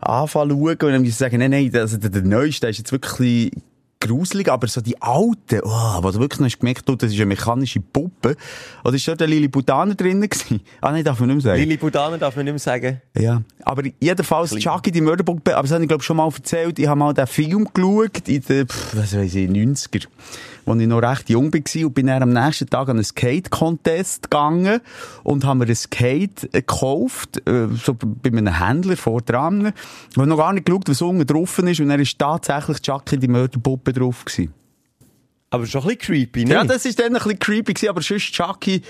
anfangen 0.00 0.50
zu 0.50 0.56
schauen 0.56 0.70
und 0.72 0.80
dann 0.80 1.06
sagen, 1.06 1.38
nein, 1.38 1.52
nein, 1.52 1.70
also 1.76 1.98
der, 1.98 2.10
der 2.10 2.22
Neueste 2.22 2.66
ist 2.66 2.78
jetzt 2.78 2.90
wirklich 2.90 3.52
gruselig, 4.00 4.48
aber 4.48 4.66
so 4.68 4.80
die 4.80 5.00
alten, 5.00 5.60
oh, 5.62 6.02
wo 6.02 6.10
du 6.10 6.20
wirklich 6.20 6.40
noch 6.40 6.46
hast 6.46 6.58
gemerkt 6.58 6.84
hast, 6.88 7.02
das 7.02 7.12
ist 7.12 7.16
eine 7.16 7.26
mechanische 7.26 7.80
Puppe. 7.80 8.36
Oder 8.84 8.94
ist 8.94 9.06
dort 9.08 9.20
der 9.20 9.26
Lilliputaner 9.28 9.94
drin 9.94 10.20
gewesen? 10.20 10.60
Ah, 10.80 10.92
nein, 10.92 11.02
darf 11.02 11.18
man 11.18 11.28
nicht 11.28 11.44
mehr 11.44 11.52
sagen. 11.52 11.62
Lili 11.62 11.76
Budaner 11.76 12.18
darf 12.18 12.36
man 12.36 12.44
nicht 12.44 12.52
mehr 12.52 12.58
sagen. 12.58 13.00
Ja, 13.18 13.42
aber 13.64 13.82
jedenfalls 14.00 14.54
Chucky, 14.54 14.90
die 14.92 15.00
Mörderpuppe, 15.00 15.56
aber 15.56 15.62
das 15.62 15.72
habe 15.72 15.82
ich 15.82 15.88
glaube 15.88 16.04
schon 16.04 16.16
mal 16.18 16.28
erzählt, 16.28 16.78
ich 16.78 16.86
habe 16.86 16.98
mal 16.98 17.12
den 17.12 17.26
Film 17.26 17.68
geschaut 17.72 18.28
in 18.28 18.42
den, 18.42 18.68
pff, 18.68 18.96
was 18.96 19.16
weiß 19.16 19.34
ich, 19.34 19.48
90er, 19.48 20.06
als 20.66 20.80
ich 20.80 20.86
noch 20.86 21.02
recht 21.02 21.30
jung 21.30 21.52
war 21.52 21.86
und 21.86 21.94
bin 21.94 22.06
dann 22.06 22.22
am 22.22 22.30
nächsten 22.30 22.68
Tag 22.68 22.88
an 22.88 22.96
einen 22.96 23.04
Skate-Contest 23.04 24.24
gegangen 24.24 24.80
und 25.22 25.44
habe 25.44 25.60
mir 25.60 25.66
ein 25.66 25.76
Skate 25.76 26.52
gekauft, 26.52 27.46
äh, 27.48 27.68
so 27.74 27.94
bei 27.94 28.30
einem 28.30 28.46
Händler 28.46 28.96
vor 28.96 29.22
dran, 29.22 29.66
und 29.66 30.16
habe 30.16 30.26
noch 30.26 30.38
gar 30.38 30.52
nicht 30.52 30.66
geschaut, 30.66 30.88
was 30.88 31.02
unten 31.02 31.26
drauf 31.26 31.58
ist 31.58 31.80
und 31.80 31.88
dann 31.88 32.00
ist 32.00 32.18
tatsächlich 32.18 32.82
Chucky, 32.82 33.18
die 33.18 33.28
Mörderpuppe 33.28 33.92
drauf 33.92 34.24
gewesen. 34.24 34.52
Aber 35.50 35.66
schon 35.66 35.82
ein 35.82 35.88
bisschen 35.88 36.00
creepy, 36.00 36.44
ne? 36.44 36.54
Ja, 36.54 36.64
das 36.64 36.84
ist 36.84 36.98
dann 36.98 37.06
ein 37.06 37.12
bisschen 37.14 37.38
creepy 37.38 37.72
gewesen, 37.72 37.88
aber 37.88 38.02
sonst 38.02 38.32
Chucky 38.32 38.82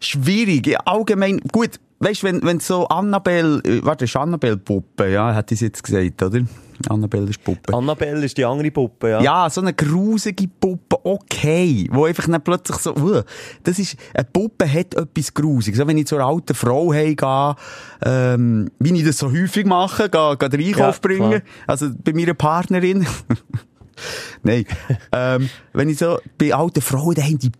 schwierig. 0.00 0.66
Ja, 0.66 0.80
allgemein, 0.84 1.40
gut, 1.52 1.80
weißt 1.98 2.22
du, 2.22 2.26
wenn, 2.28 2.42
wenn 2.42 2.60
so 2.60 2.86
Annabelle, 2.88 3.60
äh, 3.64 3.84
warte, 3.84 4.04
ist 4.04 4.16
Annabelle 4.16 4.56
Puppe, 4.56 5.10
ja, 5.10 5.34
hat 5.34 5.50
ich 5.52 5.60
jetzt 5.60 5.82
gesagt, 5.82 6.22
oder? 6.22 6.40
Annabelle 6.88 7.30
ist 7.30 7.42
Puppe. 7.42 7.74
Annabelle 7.74 8.24
ist 8.24 8.36
die 8.36 8.44
andere 8.44 8.70
Puppe, 8.70 9.10
ja. 9.10 9.22
ja, 9.22 9.50
so 9.50 9.60
eine 9.60 9.72
grusige 9.74 10.48
Puppe, 10.48 10.98
okay. 11.04 11.88
Wo 11.92 12.04
einfach 12.04 12.28
dann 12.28 12.42
plötzlich 12.42 12.78
so, 12.78 12.94
uh, 12.94 13.22
das 13.62 13.78
ist, 13.78 13.96
eine 14.14 14.24
Puppe 14.24 14.70
hat 14.70 14.94
etwas 14.94 15.32
Grusiges. 15.34 15.78
So, 15.78 15.86
wenn 15.86 15.98
ich 15.98 16.06
zu 16.06 16.16
einer 16.16 16.26
alten 16.26 16.54
Frau 16.54 16.92
heimgehe, 16.92 17.56
ähm, 18.04 18.70
wie 18.78 18.94
ich 18.94 19.04
das 19.04 19.18
so 19.18 19.30
häufig 19.30 19.66
mache, 19.66 20.08
gehe, 20.08 20.36
gehe 20.36 20.48
den 20.48 20.60
Einkauf 20.60 20.96
Ja, 20.96 21.00
bringen. 21.00 21.30
klar. 21.30 21.42
Also, 21.66 21.90
bei 22.02 22.12
meiner 22.12 22.34
Partnerin. 22.34 23.06
Nein. 24.42 24.64
ähm, 25.12 25.48
wenn 25.72 25.88
ich 25.88 25.98
so, 25.98 26.18
bei 26.38 26.54
alten 26.54 26.80
Frauen, 26.80 27.14
da 27.14 27.22
haben 27.22 27.38
die 27.38 27.52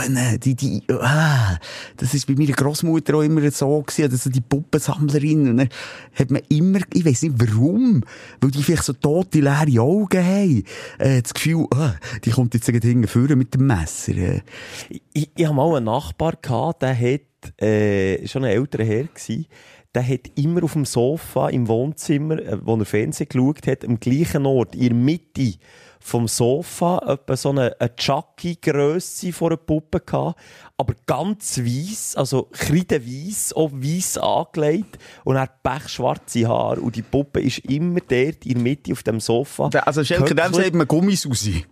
Puppen, 0.00 0.40
die, 0.40 0.54
die, 0.54 0.82
ah, 0.90 1.58
das 1.96 2.14
ist 2.14 2.26
bei 2.26 2.34
meiner 2.34 2.52
Großmutter 2.52 3.14
auch 3.14 3.22
immer 3.22 3.48
so 3.50 3.82
gewesen, 3.82 4.10
also 4.10 4.30
die 4.30 4.40
Puppensammlerin. 4.40 5.50
Und 5.50 5.56
dann 5.58 5.68
hat 6.14 6.30
man 6.30 6.42
immer, 6.48 6.80
ich 6.92 7.04
weiß 7.04 7.22
nicht 7.22 7.34
warum, 7.38 8.02
weil 8.40 8.50
die 8.50 8.62
vielleicht 8.62 8.84
so 8.84 8.92
tote, 8.92 9.40
leere 9.40 9.80
Augen 9.80 10.24
haben, 10.24 10.64
äh, 10.98 11.22
das 11.22 11.34
Gefühl, 11.34 11.66
ah, 11.72 11.94
die 12.24 12.30
kommt 12.30 12.54
jetzt 12.54 12.66
hinten 12.66 13.06
vorne 13.06 13.36
mit 13.36 13.54
dem 13.54 13.66
Messer. 13.66 14.16
Äh. 14.16 14.40
Ich, 14.88 15.30
ich, 15.34 15.44
hatte 15.44 15.54
mal 15.54 15.76
einen 15.76 15.86
Nachbar, 15.86 16.34
gehabt, 16.40 16.82
der 16.82 16.98
hat, 16.98 17.62
äh, 17.62 18.26
schon 18.26 18.44
ein 18.44 18.52
älterer 18.52 18.84
Herr 18.84 19.04
gsi, 19.04 19.46
der 19.94 20.06
hat 20.06 20.30
immer 20.36 20.62
auf 20.62 20.74
dem 20.74 20.84
Sofa 20.84 21.48
im 21.48 21.66
Wohnzimmer, 21.68 22.38
äh, 22.38 22.58
wo 22.62 22.76
er 22.76 22.84
Fernsehen 22.84 23.28
geschaut 23.28 23.66
hat, 23.66 23.84
am 23.84 23.98
gleichen 23.98 24.46
Ort, 24.46 24.74
in 24.74 24.82
der 24.82 24.94
Mitte 24.94 25.54
vom 26.00 26.26
Sofa, 26.26 26.98
etwa 27.06 27.36
so 27.36 27.50
eine, 27.50 27.76
eine 27.78 27.94
Chucky-Grösse 27.94 29.32
vor 29.32 29.50
einer 29.50 29.58
Puppe 29.58 30.00
gehabt, 30.00 30.40
aber 30.76 30.94
ganz 31.06 31.58
weiss, 31.58 32.16
also 32.16 32.48
kreideweiss, 32.52 33.52
auch 33.52 33.70
weiss 33.72 34.16
angelegt 34.16 34.98
und 35.24 35.36
er 35.36 35.42
hat 35.42 35.62
pechschwarze 35.62 36.48
Haare 36.48 36.80
und 36.80 36.96
die 36.96 37.02
Puppe 37.02 37.40
ist 37.40 37.58
immer 37.58 38.00
dort 38.00 38.46
in 38.46 38.54
der 38.54 38.62
Mitte 38.62 38.92
auf 38.92 39.02
dem 39.02 39.20
Sofa. 39.20 39.68
Also, 39.84 40.02
Schelker, 40.02 40.34
dem 40.34 40.54
sagt 40.54 40.74
man 40.74 40.88
Gummisusi. 40.88 41.64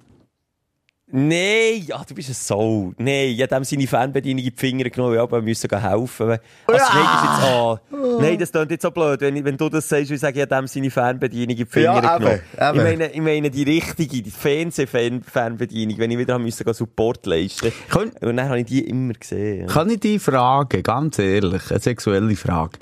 Nein, 1.10 1.84
ja, 1.86 2.02
du 2.06 2.14
bist 2.14 2.28
ein 2.28 2.34
Soul. 2.34 2.92
Nein, 2.98 3.30
ich 3.30 3.40
habe 3.40 3.54
dem 3.54 3.64
seine 3.64 3.86
Fernbedienung 3.86 4.44
in 4.44 4.50
die 4.50 4.56
Finger 4.60 4.84
genommen, 4.90 5.16
weil 5.16 5.30
wir 5.30 5.40
müssen 5.42 5.70
helfen. 5.70 6.30
Also, 6.30 6.38
nein, 6.66 6.76
das 6.76 6.82
ist 6.82 6.94
jetzt, 6.94 7.42
ah, 7.44 7.80
nein, 8.20 8.38
das 8.38 8.52
klingt 8.52 8.70
jetzt 8.72 8.82
so 8.82 8.90
blöd, 8.90 9.20
wenn, 9.22 9.42
wenn 9.44 9.56
du 9.56 9.68
das 9.70 9.88
sagst, 9.88 10.10
ich 10.10 10.20
sage, 10.20 10.36
ich 10.36 10.42
habe 10.50 10.54
dem 10.54 10.66
seine 10.66 10.90
Fernbedienung 10.90 11.50
in 11.50 11.56
die 11.56 11.64
Finger 11.64 12.02
Ja, 12.02 12.18
genommen. 12.18 12.40
eben. 12.60 12.76
Ich 12.76 12.82
meine, 12.82 13.06
ich 13.12 13.20
meine 13.22 13.50
die 13.50 13.62
richtige, 13.62 14.20
die 14.22 14.30
Fernsehfernbedienung, 14.30 15.98
wenn 15.98 16.10
ich 16.10 16.18
wieder 16.18 16.38
müssen, 16.38 16.72
Support 16.74 17.24
leisten. 17.26 17.72
Kann- 17.88 18.10
Und 18.20 18.36
dann 18.36 18.48
habe 18.48 18.60
ich 18.60 18.66
die 18.66 18.86
immer 18.86 19.14
gesehen. 19.14 19.60
Ja. 19.62 19.66
Kann 19.66 19.88
ich 19.90 20.00
dich 20.00 20.20
fragen, 20.22 20.82
ganz 20.82 21.18
ehrlich, 21.18 21.70
eine 21.70 21.80
sexuelle 21.80 22.36
Frage. 22.36 22.78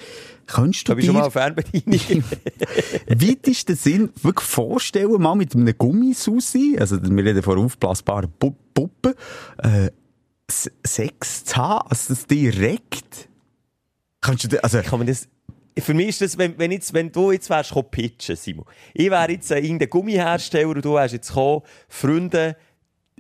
Könntest 0.46 0.86
du 0.86 0.90
Habe 0.90 1.00
ich 1.00 1.06
schon 1.06 1.16
mal 1.16 1.24
dir 1.24 1.30
Fernbedienung? 1.30 2.24
weitesten 3.08 3.76
Sinn 3.76 4.10
wirklich 4.22 4.48
vorstellen, 4.48 5.20
mal 5.20 5.34
mit 5.34 5.54
einem 5.54 5.76
Gummisusi, 5.76 6.76
also 6.78 7.02
wir 7.02 7.24
reden 7.24 7.42
von 7.42 7.58
aufblasbaren 7.58 8.30
Pu 8.38 8.54
Puppen, 8.72 9.14
äh, 9.58 9.90
Sex 10.48 11.44
zu 11.44 11.56
haben, 11.56 11.88
also 11.88 12.14
das 12.14 12.26
direkt? 12.26 13.28
Kannst 14.20 14.44
du 14.44 14.48
dir, 14.48 14.62
also, 14.62 14.82
kann 14.82 14.98
man 14.98 15.08
das, 15.08 15.28
für 15.78 15.94
mich 15.94 16.08
ist 16.08 16.20
das, 16.20 16.38
wenn, 16.38 16.58
wenn, 16.58 16.70
jetzt, 16.70 16.92
wenn 16.92 17.10
du 17.10 17.32
jetzt 17.32 17.50
wärst, 17.50 17.70
gekommen 17.70 17.90
pitchen, 17.90 18.36
Simon. 18.36 18.64
Ich 18.94 19.10
wäre 19.10 19.32
jetzt 19.32 19.50
äh, 19.50 19.58
irgendein 19.58 19.90
Gummihersteller 19.90 20.68
und 20.68 20.84
du 20.84 20.94
wärst 20.94 21.14
jetzt 21.14 21.28
gekommen, 21.28 21.62
Freunde, 21.88 22.56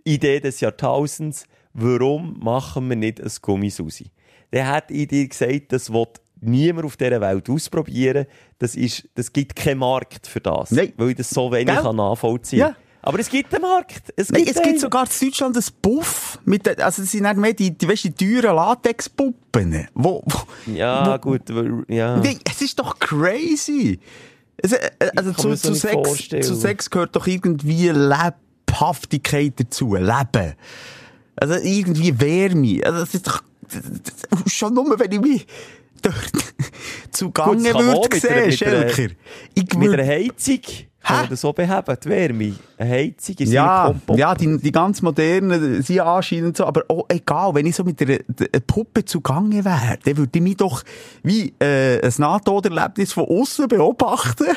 Idee 0.04 0.40
des 0.40 0.60
Jahrtausends, 0.60 1.46
warum 1.72 2.38
machen 2.38 2.88
wir 2.88 2.96
nicht 2.96 3.20
ein 3.20 3.30
Gummisusi? 3.42 4.10
Dann 4.50 4.68
hat 4.68 4.90
ich 4.90 5.08
dir 5.08 5.26
gesagt, 5.26 5.72
das 5.72 5.92
will 5.92 6.06
niemand 6.40 6.84
auf 6.86 6.96
dieser 6.96 7.20
Welt 7.20 7.48
ausprobieren. 7.50 8.26
Das 8.58 8.74
ist, 8.74 9.08
das 9.14 9.32
gibt 9.32 9.56
keinen 9.56 9.78
Markt 9.78 10.26
für 10.26 10.40
das. 10.40 10.70
Nein. 10.70 10.92
Weil 10.96 11.10
ich 11.10 11.16
das 11.16 11.30
so 11.30 11.50
wenig 11.50 11.66
Gell? 11.66 11.82
kann 11.82 11.96
nachvollziehen 11.96 12.58
Ja. 12.60 12.76
Aber 13.02 13.20
es 13.20 13.28
gibt 13.28 13.54
einen 13.54 13.62
Markt. 13.62 14.12
Es 14.16 14.30
Nein, 14.30 14.38
gibt 14.44 14.56
es 14.56 14.62
gibt 14.62 14.66
einen. 14.68 14.78
sogar 14.80 15.04
in 15.04 15.28
Deutschland 15.28 15.56
ein 15.56 15.62
Buff 15.80 16.40
mit, 16.44 16.66
den- 16.66 16.80
also 16.80 17.02
es 17.02 17.12
sind 17.12 17.22
nicht 17.22 17.36
mehr 17.36 17.52
die, 17.52 17.70
die, 17.78 17.88
weißt, 17.88 18.02
die 18.04 18.12
teuren 18.12 18.56
Latexpuppen, 18.56 19.86
wo, 19.94 20.24
wo, 20.26 20.72
Ja, 20.74 21.14
wo, 21.14 21.18
gut, 21.30 21.42
ja. 21.88 22.16
Nee, 22.16 22.38
es 22.50 22.62
ist 22.62 22.76
doch 22.80 22.98
crazy. 22.98 24.00
Es, 24.56 24.72
äh, 24.72 24.90
also 25.14 25.32
kann 25.32 25.56
zu, 25.56 25.56
zu, 25.56 25.74
Sex, 25.74 26.28
zu 26.28 26.54
Sex 26.56 26.90
gehört 26.90 27.14
doch 27.14 27.28
irgendwie 27.28 27.90
Lebhaftigkeit 27.90 29.52
dazu. 29.56 29.94
Leben. 29.94 30.54
Also 31.36 31.54
irgendwie 31.62 32.18
Wärme. 32.20 32.80
Also 32.84 33.00
das 33.00 33.14
ist 33.14 33.26
doch, 33.28 33.42
schon 34.46 34.74
nur, 34.74 34.98
wenn 34.98 35.12
ich 35.12 35.20
mich 35.20 35.46
dort 36.02 36.16
zugange 37.10 37.74
würde 37.74 38.08
mit 38.10 38.20
sehen, 38.20 38.52
Schelker. 38.52 39.14
Mit 39.54 39.92
einer 39.92 40.06
Heizung 40.06 40.60
kann 41.06 41.16
Hä? 41.16 41.22
man 41.22 41.30
das 41.30 41.40
so 41.40 41.52
beheben, 41.52 41.96
die 42.02 42.08
Wärme. 42.08 42.54
Eine 42.78 42.90
Heizung 42.90 43.36
ist 43.38 43.52
Ja, 43.52 43.94
ja, 44.16 44.34
die, 44.34 44.58
die 44.58 44.72
ganz 44.72 45.02
modernen 45.02 45.82
sind 45.82 46.00
anscheinend 46.00 46.56
so, 46.56 46.64
aber 46.64 46.82
auch 46.88 47.06
egal, 47.08 47.54
wenn 47.54 47.66
ich 47.66 47.76
so 47.76 47.84
mit 47.84 48.00
einer, 48.02 48.18
einer 48.38 48.60
Puppe 48.66 49.04
zugange 49.04 49.64
wäre, 49.64 49.98
dann 50.04 50.16
würde 50.16 50.32
ich 50.34 50.42
mich 50.42 50.56
doch 50.56 50.82
wie 51.22 51.54
äh, 51.60 52.04
ein 52.04 52.12
Nahtoderlebnis 52.18 53.12
von 53.12 53.24
außen 53.24 53.68
beobachten 53.68 54.48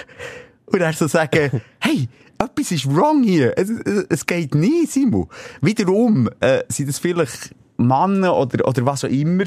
und 0.65 0.79
dann 0.79 0.93
so 0.93 1.07
sagen, 1.07 1.61
hey, 1.79 2.09
etwas 2.39 2.71
ist 2.71 2.87
wrong 2.87 3.23
hier. 3.23 3.53
Es, 3.55 3.69
es, 3.69 4.05
es 4.09 4.25
geht 4.25 4.55
nie, 4.55 4.85
Simon. 4.87 5.27
Wiederum 5.61 6.29
äh, 6.39 6.63
sind 6.69 6.89
das 6.89 6.97
vielleicht 6.97 7.53
Männer 7.77 8.35
oder, 8.35 8.67
oder 8.67 8.85
was 8.85 9.03
auch 9.03 9.09
immer, 9.09 9.45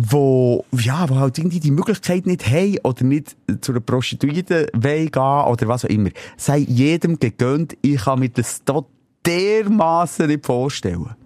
wo, 0.00 0.64
ja, 0.70 1.08
wo 1.08 1.16
halt 1.16 1.38
irgendwie 1.38 1.58
die 1.58 1.72
Möglichkeit 1.72 2.24
nicht 2.24 2.48
haben 2.48 2.78
oder 2.84 3.02
nicht 3.02 3.36
zu 3.60 3.72
einer 3.72 3.80
Prostituierten 3.80 4.68
gehen 4.80 5.08
oder 5.08 5.66
was 5.66 5.84
auch 5.84 5.88
immer. 5.88 6.10
Sei 6.36 6.58
jedem 6.58 7.18
gegönnt, 7.18 7.76
ich 7.82 8.04
kann 8.04 8.20
mir 8.20 8.28
das 8.28 8.62
da 8.64 8.84
dermassen 9.26 10.28
nicht 10.28 10.46
vorstellen. 10.46 11.16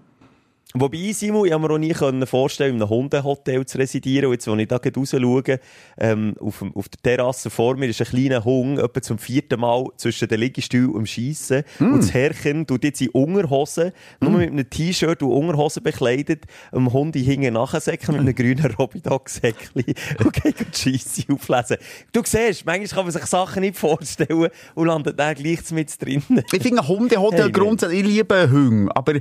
Wobei, 0.75 1.12
Simon, 1.12 1.47
ich 1.47 1.52
habe 1.52 1.67
mir 1.69 1.75
auch 1.75 1.79
nie 1.79 2.26
vorstellen, 2.26 2.76
in 2.76 2.83
einem 2.83 2.88
Hundehotel 2.91 3.67
zu 3.67 3.79
residieren. 3.79 4.26
Und 4.26 4.33
jetzt, 4.33 4.49
als 4.49 4.59
ich 4.61 4.69
da 4.69 4.79
gerade 4.79 4.99
raus 4.99 5.11
schaue, 5.11 5.61
ähm, 5.99 6.35
auf, 6.41 6.59
dem- 6.61 6.75
auf 6.75 6.88
der 6.88 7.02
Terrasse 7.02 7.50
vor 7.50 7.76
mir 7.76 7.88
ist 7.88 8.00
ein 8.00 8.07
kleiner 8.07 8.45
Hund, 8.45 8.79
etwa 8.79 9.02
zum 9.02 9.19
vierten 9.19 9.61
Mal 9.61 9.87
zwischen 9.97 10.29
den 10.29 10.41
Liegestühlen 10.41 10.97
am 10.97 11.05
Schiessen. 11.07 11.64
Und 11.79 11.99
das 11.99 12.14
Herrchen 12.14 12.67
tut 12.67 12.85
jetzt 12.85 13.02
in 13.02 13.09
Unterhosen, 13.11 13.93
nur 14.21 14.31
mit 14.33 14.50
einem 14.50 14.69
T-Shirt 14.71 15.23
und 15.23 15.31
Unterhosen 15.31 15.83
bekleidet, 15.83 16.45
einem 16.73 16.93
Hund 16.93 17.17
in 17.17 17.25
hinten 17.25 17.52
nachsäckeln 17.55 18.12
mit 18.19 18.21
einem 18.21 18.35
grünen 18.35 18.75
Robidog-Säckchen 18.75 19.85
und 20.25 20.33
geht 20.33 20.55
die 20.85 20.99
Scheisse 20.99 21.25
auflesen. 21.33 21.76
Du 22.12 22.23
siehst, 22.25 22.64
manchmal 22.64 22.87
kann 22.88 23.05
man 23.05 23.12
sich 23.12 23.26
Sachen 23.26 23.61
nicht 23.61 23.76
vorstellen 23.76 24.49
und 24.75 24.87
landet 24.87 25.19
dann 25.19 25.35
gleich 25.35 25.71
mit 25.73 26.00
drinnen. 26.02 26.43
Ich 26.52 26.62
finde 26.62 26.81
ein 26.81 26.88
Hundehotel 26.88 27.43
Hey, 27.45 27.52
grundsätzlich, 27.52 28.00
ich 28.00 28.07
liebe 28.07 28.50
Hunde, 28.50 28.95
aber 28.97 29.14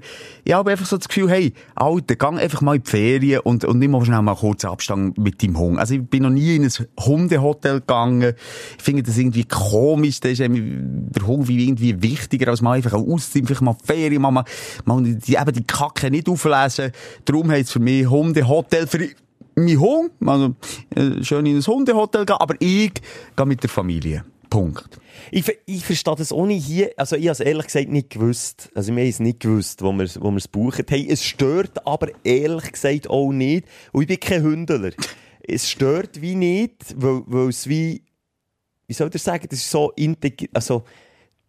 ich 0.43 0.53
habe 0.53 0.71
einfach 0.71 0.85
so 0.85 0.97
das 0.97 1.07
Gefühl, 1.07 1.29
hey, 1.29 1.40
Alter, 1.75 2.15
geh 2.15 2.25
einfach 2.25 2.61
mal 2.61 2.75
in 2.75 2.83
die 2.83 2.89
Ferien 2.89 3.41
und, 3.41 3.65
und 3.65 3.79
nimm 3.79 3.91
mal 3.91 4.03
schnell 4.05 4.21
mal 4.21 4.35
kurz 4.35 4.65
Abstand 4.65 5.17
mit 5.17 5.41
deinem 5.41 5.57
Hund. 5.57 5.79
Also 5.79 5.95
ich 5.95 6.07
bin 6.07 6.23
noch 6.23 6.29
nie 6.29 6.55
in 6.55 6.63
ein 6.63 6.71
Hundehotel 6.99 7.79
gegangen. 7.79 8.33
Ich 8.77 8.83
finde 8.83 9.03
das 9.03 9.17
irgendwie 9.17 9.45
komisch, 9.45 10.19
da 10.19 10.29
ist 10.29 10.39
der 10.39 11.27
Hund 11.27 11.47
wie 11.47 11.67
irgendwie 11.67 12.01
wichtiger, 12.01 12.49
als 12.49 12.61
mal 12.61 12.73
einfach 12.77 12.93
ausziehen, 12.93 13.45
vielleicht 13.45 13.61
mal 13.61 13.75
Ferien, 13.83 14.21
mal, 14.21 14.31
mal, 14.31 14.45
mal 14.85 15.03
die, 15.03 15.33
eben 15.33 15.53
die 15.53 15.63
Kacke 15.63 16.11
nicht 16.11 16.29
auflesen. 16.29 16.91
Darum 17.25 17.49
heisst 17.51 17.67
es 17.67 17.71
für 17.73 17.79
mich 17.79 18.09
Hundehotel 18.09 18.87
für 18.87 19.07
mein 19.55 19.79
Hund, 19.79 20.11
also 20.25 20.55
äh, 20.95 21.23
schön 21.23 21.45
in 21.45 21.57
ein 21.57 21.65
Hundehotel 21.65 22.25
gehen, 22.25 22.37
aber 22.39 22.55
ich 22.59 22.93
gehe 23.35 23.45
mit 23.45 23.61
der 23.63 23.69
Familie. 23.69 24.23
Punkt. 24.51 24.99
Ich, 25.31 25.45
ich 25.65 25.85
verstehe 25.85 26.13
das 26.15 26.31
ohne 26.31 26.53
hier, 26.53 26.91
also 26.97 27.15
ich 27.15 27.23
habe 27.23 27.31
es 27.31 27.39
ehrlich 27.39 27.65
gesagt 27.67 27.87
nicht 27.87 28.11
gewusst. 28.11 28.69
Also 28.75 28.93
wir 28.93 29.01
haben 29.01 29.09
es 29.09 29.19
nicht 29.19 29.39
gewusst, 29.39 29.81
wo 29.81 29.93
wir 29.93 30.07
wo 30.19 30.29
wir 30.29 30.37
es 30.37 30.47
buchen. 30.47 30.85
Hey, 30.87 31.07
es 31.09 31.23
stört 31.23 31.87
aber 31.87 32.09
ehrlich 32.23 32.73
gesagt 32.73 33.09
auch 33.09 33.31
nicht. 33.31 33.65
Und 33.93 34.01
ich 34.03 34.07
bin 34.09 34.19
kein 34.19 34.43
Hündler. 34.43 34.91
Es 35.41 35.69
stört 35.69 36.21
wie 36.21 36.35
nicht, 36.35 36.93
weil, 36.97 37.23
weil 37.27 37.47
es 37.47 37.67
wie, 37.67 38.03
wie 38.87 38.93
soll 38.93 39.09
ich 39.13 39.23
sagen, 39.23 39.47
das 39.49 39.59
ist 39.59 39.71
so 39.71 39.91
integriert, 39.95 40.51
also 40.53 40.83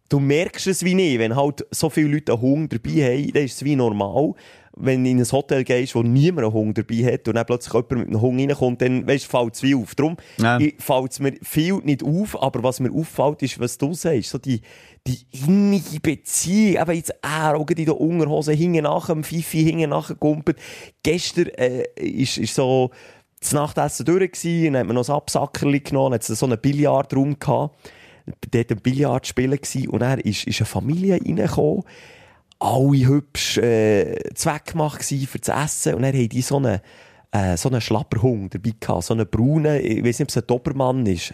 du 0.07 0.19
merkst 0.19 0.67
es 0.67 0.83
wie 0.83 0.95
nicht, 0.95 1.19
wenn 1.19 1.35
halt 1.35 1.65
so 1.71 1.89
viele 1.89 2.07
Leute 2.07 2.31
einen 2.31 2.41
Hund 2.41 2.73
dabei 2.73 3.17
haben, 3.17 3.33
dann 3.33 3.43
ist 3.43 3.55
es 3.55 3.65
wie 3.65 3.75
normal. 3.75 4.33
Wenn 4.75 5.03
du 5.03 5.09
in 5.11 5.19
ein 5.19 5.31
Hotel 5.31 5.63
gehst, 5.63 5.93
wo 5.93 6.01
niemand 6.01 6.45
einen 6.45 6.53
Hund 6.53 6.77
dabei 6.77 7.13
hat 7.13 7.27
und 7.27 7.35
dann 7.35 7.45
plötzlich 7.45 7.73
jemand 7.73 7.91
mit 7.91 8.07
einem 8.07 8.21
Hund 8.21 8.39
reinkommt, 8.41 8.81
dann 8.81 9.07
weißt, 9.07 9.25
fällt 9.27 9.53
es 9.53 9.61
wie 9.63 9.75
auf. 9.75 9.93
Darum 9.93 10.17
Ja. 10.39 10.57
fällt 10.79 11.11
es 11.11 11.19
mir 11.19 11.33
viel 11.43 11.75
nicht 11.83 12.03
auf, 12.03 12.41
aber 12.41 12.63
was 12.63 12.79
mir 12.79 12.91
auffällt, 12.91 13.43
ist, 13.43 13.59
was 13.59 13.77
du 13.77 13.93
sagst, 13.93 14.29
so 14.29 14.39
die, 14.39 14.61
die 15.05 15.19
innige 15.45 15.99
Beziehung, 15.99 16.81
eben 16.81 16.95
jetzt 16.97 17.13
er, 17.21 17.55
auch 17.55 17.69
in 17.69 17.85
der 17.85 17.99
Unterhose, 18.01 18.53
hinten 18.53 18.83
nach 18.83 19.07
dem 19.07 19.23
Fifi, 19.23 19.63
hinten 19.63 19.89
nachher 19.91 20.15
gumpelt. 20.15 20.57
Gestern, 21.03 21.47
äh, 21.49 21.83
ist, 21.95 22.37
ist 22.39 22.55
so, 22.55 22.89
das 23.39 23.51
Nachtessen 23.53 24.05
durch 24.05 24.31
gewesen, 24.31 24.73
dann 24.73 24.79
hat 24.79 24.87
man 24.87 24.95
noch 24.95 25.07
ein 25.07 25.15
Absackerli 25.15 25.81
genommen, 25.81 26.11
dann 26.11 26.19
hat 26.19 26.29
es 26.29 26.39
so 26.39 26.45
einen 26.45 26.57
Billardraum 26.59 27.37
gehabt, 27.37 27.75
dort 28.49 28.71
ein 28.71 28.77
Billard 28.81 29.27
spielen 29.27 29.51
gewesen, 29.59 29.89
und 29.89 29.99
dann 29.99 30.19
ist, 30.21 30.47
ist 30.47 30.61
eine 30.61 30.65
Familie 30.65 31.15
reingekommen, 31.15 31.83
alle 32.63 33.07
hübsch, 33.07 33.57
äh, 33.57 34.15
zweckgemacht 34.33 34.99
gewesen 34.99 35.27
für 35.27 35.39
das 35.39 35.63
Essen, 35.65 35.95
und 35.95 36.03
dann 36.03 36.13
haben 36.13 36.29
die 36.29 36.41
so 36.41 36.57
einen, 36.57 36.79
äh, 37.31 37.57
so 37.57 37.69
einen 37.69 37.81
Schlapperhund 37.81 38.55
dabei 38.55 38.71
gehabt, 38.79 39.03
so 39.03 39.13
einen 39.13 39.27
braunen, 39.27 39.83
ich 39.83 39.97
weiß 40.03 40.19
nicht, 40.19 40.21
ob 40.21 40.29
es 40.29 40.37
ein 40.37 40.47
Dobermann 40.47 41.05
ist, 41.05 41.33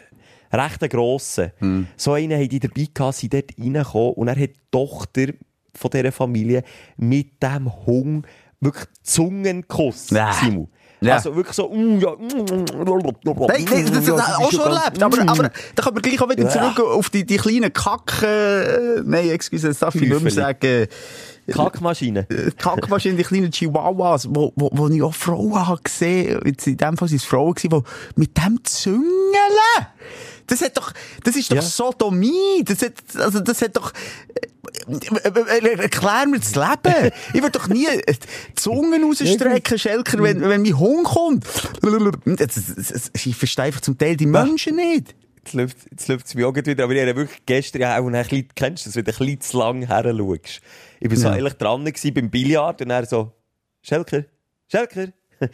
recht 0.51 0.81
einen 0.81 0.89
grossen. 0.89 1.51
So 1.95 2.13
einen 2.13 2.33
haben 2.33 2.49
die 2.49 2.59
dabei 2.59 2.87
gehabt, 2.93 3.15
sind 3.17 3.33
dort 3.33 3.51
reingekommen, 3.59 4.13
und 4.13 4.27
er 4.27 4.35
hat 4.35 4.49
die 4.49 4.53
Tochter 4.71 5.27
von 5.75 5.91
dieser 5.91 6.11
Familie 6.11 6.63
mit 6.97 7.41
dem 7.43 7.71
Hund 7.85 8.25
wirklich 8.59 8.87
Zungenkuss, 9.03 10.09
Ja. 10.09 10.33
Simon. 10.33 10.67
Ja. 11.01 11.15
Also 11.15 11.35
wirklich 11.35 11.55
so, 11.55 11.69
mm, 11.69 11.99
ja, 11.99 12.13
Nein, 12.19 12.65
nein, 12.77 13.85
das, 13.85 13.91
das, 13.91 14.05
das 14.05 14.35
auch 14.35 14.51
schon 14.51 14.61
erlebt. 14.61 15.01
Aber, 15.01 15.21
aber 15.29 15.51
da 15.75 15.83
kann 15.83 15.93
man 15.93 16.01
gleich 16.01 16.21
auch 16.21 16.29
wieder 16.29 16.43
Ja. 16.43 16.49
zurück 16.49 16.79
auf 16.79 17.09
die, 17.09 17.25
die 17.25 17.37
kleinen 17.37 17.71
Kacken, 17.71 18.27
äh, 18.27 19.01
nein, 19.05 19.29
excuse, 19.29 19.67
das 19.67 19.79
darf 19.79 19.95
ich 19.95 20.01
nicht 20.01 20.21
mehr 20.21 20.31
sagen. 20.31 20.87
Kackmaschine. 21.49 22.27
Äh, 22.29 22.51
Kackmaschinen, 22.57 23.17
die 23.17 23.23
kleinen 23.23 23.51
Chihuahuas, 23.51 24.27
wo, 24.29 24.51
wo, 24.55 24.69
wo 24.73 24.87
ich 24.89 25.01
auch 25.01 25.13
Frauen 25.13 25.67
habe 25.67 25.81
gesehen, 25.81 26.39
jetzt 26.45 26.67
in 26.67 26.77
dem 26.77 26.97
Fall 26.97 27.07
sind 27.07 27.17
es 27.21 27.23
Frauen 27.25 27.53
gewesen, 27.53 27.83
die 28.15 28.19
mit 28.19 28.37
dem 28.37 28.59
züngeln. 28.63 29.03
Das 30.47 30.61
hat 30.61 30.77
doch, 30.77 30.91
das 31.23 31.35
ist 31.35 31.49
doch 31.51 31.55
Ja. 31.55 31.61
Sodomie. 31.61 32.63
Das 32.65 32.81
hat, 32.81 32.93
also, 33.17 33.39
das 33.39 33.61
hat 33.61 33.75
doch, 33.77 33.93
Erklär 34.87 36.27
mir 36.27 36.39
das 36.39 36.55
Leben. 36.55 37.11
Ich 37.33 37.41
würde 37.41 37.59
doch 37.59 37.67
nie 37.67 37.87
die 37.87 38.55
Zungen 38.55 39.03
rausstrecken, 39.03 39.77
Schelker, 39.77 40.21
wenn, 40.21 40.41
wenn 40.41 40.61
mein 40.61 40.79
Hund 40.79 41.05
kommt. 41.05 41.45
Ich 43.13 43.35
verstehe 43.35 43.65
einfach 43.65 43.81
zum 43.81 43.97
Teil 43.97 44.15
die 44.15 44.25
Menschen 44.25 44.75
nicht 44.75 45.15
jetzt 45.53 45.53
läuft 45.53 45.77
es 45.97 46.07
jetzt 46.07 46.35
mir 46.35 46.47
auch 46.47 46.55
wieder, 46.55 46.83
aber 46.83 46.93
ich 46.93 47.01
habe 47.01 47.15
wirklich 47.15 47.45
gestern 47.45 47.81
ja 47.81 47.99
auch 47.99 48.05
ein 48.05 48.11
bisschen, 48.11 48.47
kennst 48.55 48.85
du 48.85 48.89
das, 48.89 48.95
wenn 48.95 49.05
du 49.05 49.11
ein 49.11 49.17
bisschen 49.17 49.41
zu 49.41 49.57
lang 49.57 49.87
her 49.87 50.03
schaust. 50.03 50.61
Ich 50.99 51.09
war 51.09 51.17
so 51.17 51.27
ja. 51.27 51.35
ehrlich 51.35 51.53
dran 51.53 51.85
gewesen 51.85 52.13
beim 52.13 52.29
Billard 52.29 52.81
und 52.81 52.89
er 52.89 53.05
so, 53.05 53.31
Schelker, 53.81 54.25
Schelker. 54.67 55.07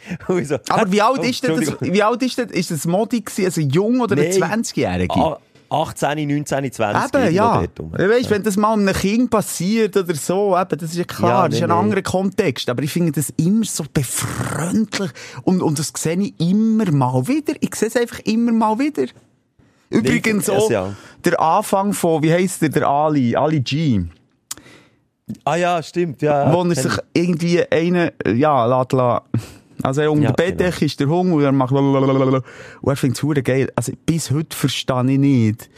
so, 0.44 0.58
aber 0.68 0.90
wie 0.90 1.00
alt 1.00 1.20
oh, 1.20 1.22
ist 1.22 1.44
denn 1.44 1.60
das, 1.60 1.76
wie 1.80 2.02
alt 2.02 2.20
ist 2.20 2.36
denn, 2.36 2.48
ist 2.48 2.72
das 2.72 2.86
Modi 2.86 3.20
gewesen, 3.20 3.44
also 3.44 3.60
jung 3.60 4.00
oder 4.00 4.16
nee, 4.16 4.42
ein 4.42 4.64
20-Jähriger? 4.64 5.38
18, 5.68 6.28
19, 6.28 6.72
20. 6.72 7.14
Eben, 7.20 7.34
ja. 7.34 7.62
Weißt, 7.92 8.30
wenn 8.30 8.42
das 8.42 8.56
mal 8.56 8.72
einem 8.72 8.94
Kind 8.94 9.30
passiert 9.30 9.96
oder 9.96 10.14
so, 10.14 10.56
eben, 10.56 10.78
das 10.78 10.90
ist 10.90 10.96
ja 10.96 11.04
klar, 11.04 11.30
Ja, 11.30 11.48
das 11.48 11.54
ist 11.54 11.60
nee, 11.60 11.64
ein 11.64 11.70
nee. 11.70 11.84
anderer 11.84 12.02
Kontext. 12.02 12.68
Aber 12.68 12.82
ich 12.82 12.92
finde 12.92 13.12
das 13.12 13.30
immer 13.36 13.64
so 13.64 13.84
befreundlich. 13.92 15.10
Und, 15.42 15.62
und 15.62 15.78
das 15.78 15.92
sehe 15.96 16.18
ich 16.18 16.34
immer 16.38 16.90
mal 16.90 17.26
wieder. 17.28 17.54
Ich 17.60 17.74
sehe 17.74 17.88
es 17.88 17.96
einfach 17.96 18.20
immer 18.20 18.52
mal 18.52 18.78
wieder. 18.78 19.06
Übrigens 19.90 20.48
Nee, 20.48 20.54
auch 20.54 20.70
ja. 20.70 20.94
der 21.24 21.40
Anfang 21.40 21.92
von, 21.92 22.22
wie 22.22 22.32
heisst 22.32 22.62
der, 22.62 22.70
der 22.70 22.88
Ali, 22.88 23.36
Ali 23.36 23.60
G. 23.60 24.04
Ah 25.44 25.56
ja, 25.56 25.82
stimmt, 25.82 26.22
ja. 26.22 26.52
wo 26.52 26.62
er 26.62 26.74
sich 26.74 26.92
ich. 26.92 27.22
irgendwie 27.22 27.64
einen, 27.70 28.10
ja, 28.26 28.64
lässt, 28.64 28.92
lässt. 28.92 29.22
Also 29.86 30.00
er 30.00 30.10
unter 30.10 30.24
Ja, 30.24 30.32
Bettdecke 30.32 30.84
ist 30.84 30.98
der 30.98 31.06
Hunger 31.06 31.36
und 31.36 31.44
er 31.44 31.52
macht 31.52 31.70
lalalala. 31.70 32.42
und 32.80 32.90
er 32.90 32.96
findet 32.96 33.18
es 33.18 33.22
hure 33.22 33.40
geil. 33.40 33.70
Also 33.76 33.92
bis 34.04 34.32
heute 34.32 34.56
verstehe 34.56 35.12
ich 35.12 35.18
nicht, 35.18 35.70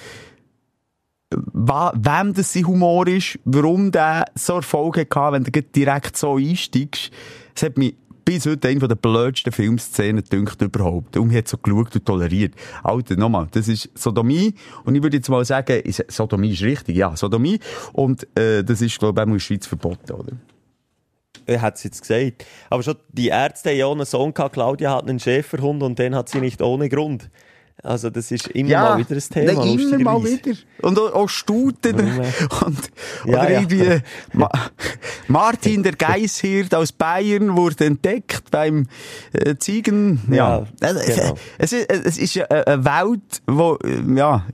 wem 1.31 2.33
das 2.33 2.55
sein 2.55 2.67
Humor 2.67 3.07
ist, 3.07 3.39
warum 3.45 3.93
der 3.93 4.25
so 4.35 4.55
Erfolg 4.55 4.97
hatte, 4.97 5.33
wenn 5.33 5.45
du 5.45 5.51
direkt 5.51 6.17
so 6.17 6.37
einsteigst. 6.37 7.11
Es 7.55 7.63
hat 7.63 7.77
mich 7.77 7.97
bis 8.25 8.47
heute 8.47 8.69
eine 8.69 8.89
der 8.89 8.95
blödsten 8.95 9.53
Filmszenen 9.53 10.23
gedünkt 10.25 10.63
überhaupt. 10.63 11.19
Und 11.19 11.29
mir 11.29 11.39
hat 11.39 11.49
so 11.49 11.59
geschaut 11.59 11.95
und 11.95 12.07
toleriert. 12.07 12.55
Alter, 12.83 13.15
nochmal, 13.17 13.49
das 13.51 13.69
ist 13.69 13.91
Sodomie. 13.95 14.55
Und 14.85 14.95
ich 14.95 15.03
würde 15.03 15.19
jetzt 15.19 15.29
mal 15.29 15.45
sagen, 15.45 15.83
Sodomie 16.09 16.53
ist 16.53 16.63
richtig, 16.63 16.97
ja, 16.97 17.15
Sodomie. 17.15 17.61
Und 17.93 18.27
äh, 18.39 18.65
das 18.65 18.81
ist, 18.81 18.99
glaube 18.99 19.21
ich, 19.21 19.23
auch 19.23 19.27
in 19.29 19.33
der 19.35 19.41
Schweiz 19.41 19.67
verboten, 19.67 20.13
oder? 20.13 20.33
Er 21.49 21.63
hat 21.63 21.77
es 21.77 21.85
jetzt 21.85 22.03
gesagt. 22.03 22.45
Aber 22.71 22.83
schon 22.83 22.97
die 23.09 23.29
Ärzte 23.29 23.71
haben 23.71 23.79
ja 23.79 23.91
einen 23.91 24.05
Sohn 24.05 24.35
gehabt, 24.35 24.55
Claudia 24.55 24.95
hat 24.95 25.09
einen 25.09 25.19
Schäferhund 25.19 25.83
und 25.83 25.99
den 25.99 26.15
hat 26.15 26.29
sie 26.29 26.41
nicht 26.41 26.63
ohne 26.63 26.89
Grund. 26.89 27.31
Also 27.83 28.11
das 28.11 28.33
ist 28.33 28.49
immer 28.49 28.71
mal 28.71 28.99
wieder 28.99 29.15
ein 29.15 29.21
Thema, 29.21 29.65
Nein, 29.65 29.79
immer 29.79 29.99
mal 29.99 30.25
wieder. 30.25 30.59
Und 30.83 30.99
auch, 30.99 31.13
auch 31.13 31.29
Stuten. 31.29 31.99
Äh? 31.99 32.33
Und, 32.65 32.91
Ja, 33.25 33.41
oder 33.41 33.51
ja. 33.51 33.61
irgendwie 33.61 34.03
Ma 34.33 34.51
Martin, 35.29 35.85
der 35.85 35.93
Geisshirt 35.93 36.75
aus 36.75 36.91
Bayern, 36.91 37.57
wurde 37.57 37.85
entdeckt 37.85 38.51
beim 38.51 38.89
äh, 39.33 39.55
Ziegen. 39.59 40.23
Ja, 40.29 40.67
Ja, 40.81 40.91
es, 40.91 41.07
genau. 41.07 41.39
es, 41.59 41.73
ist, 41.73 41.91
es 41.91 42.19
ist 42.19 42.35
ja 42.35 42.47
eine 42.47 42.85
Welt, 42.85 43.43
wo 43.47 43.79
äh, 43.85 44.03
ja, 44.17 44.45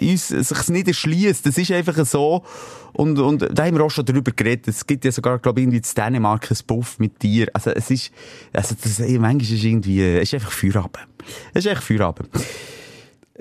uns 0.00 0.28
sich 0.28 0.68
nicht 0.68 0.88
erschließt. 0.88 1.44
Das 1.44 1.58
ist 1.58 1.70
einfach 1.70 2.04
so. 2.06 2.44
Und, 2.92 3.18
und 3.18 3.48
da 3.52 3.64
haben 3.64 3.76
wir 3.76 3.84
auch 3.84 3.90
schon 3.90 4.04
drüber 4.04 4.32
geredet. 4.32 4.68
Es 4.68 4.86
gibt 4.86 5.04
ja 5.04 5.12
sogar, 5.12 5.38
glaube 5.38 5.60
ich, 5.60 5.64
irgendwie 5.64 5.78
in 5.78 5.94
Dänemark 5.96 6.50
ein 6.50 6.58
Buff 6.66 6.98
mit 6.98 7.22
dir. 7.22 7.48
Also 7.52 7.70
es 7.70 7.90
ist, 7.90 8.12
also 8.52 8.74
das, 8.80 8.98
manchmal 8.98 9.42
ist 9.42 9.52
es 9.52 9.64
irgendwie, 9.64 10.02
es 10.02 10.22
ist 10.24 10.34
einfach 10.34 10.52
Feierabend. 10.52 11.08
Es 11.54 11.64
ist 11.64 11.72
echt 11.72 11.82
Feierabend. 11.82 12.28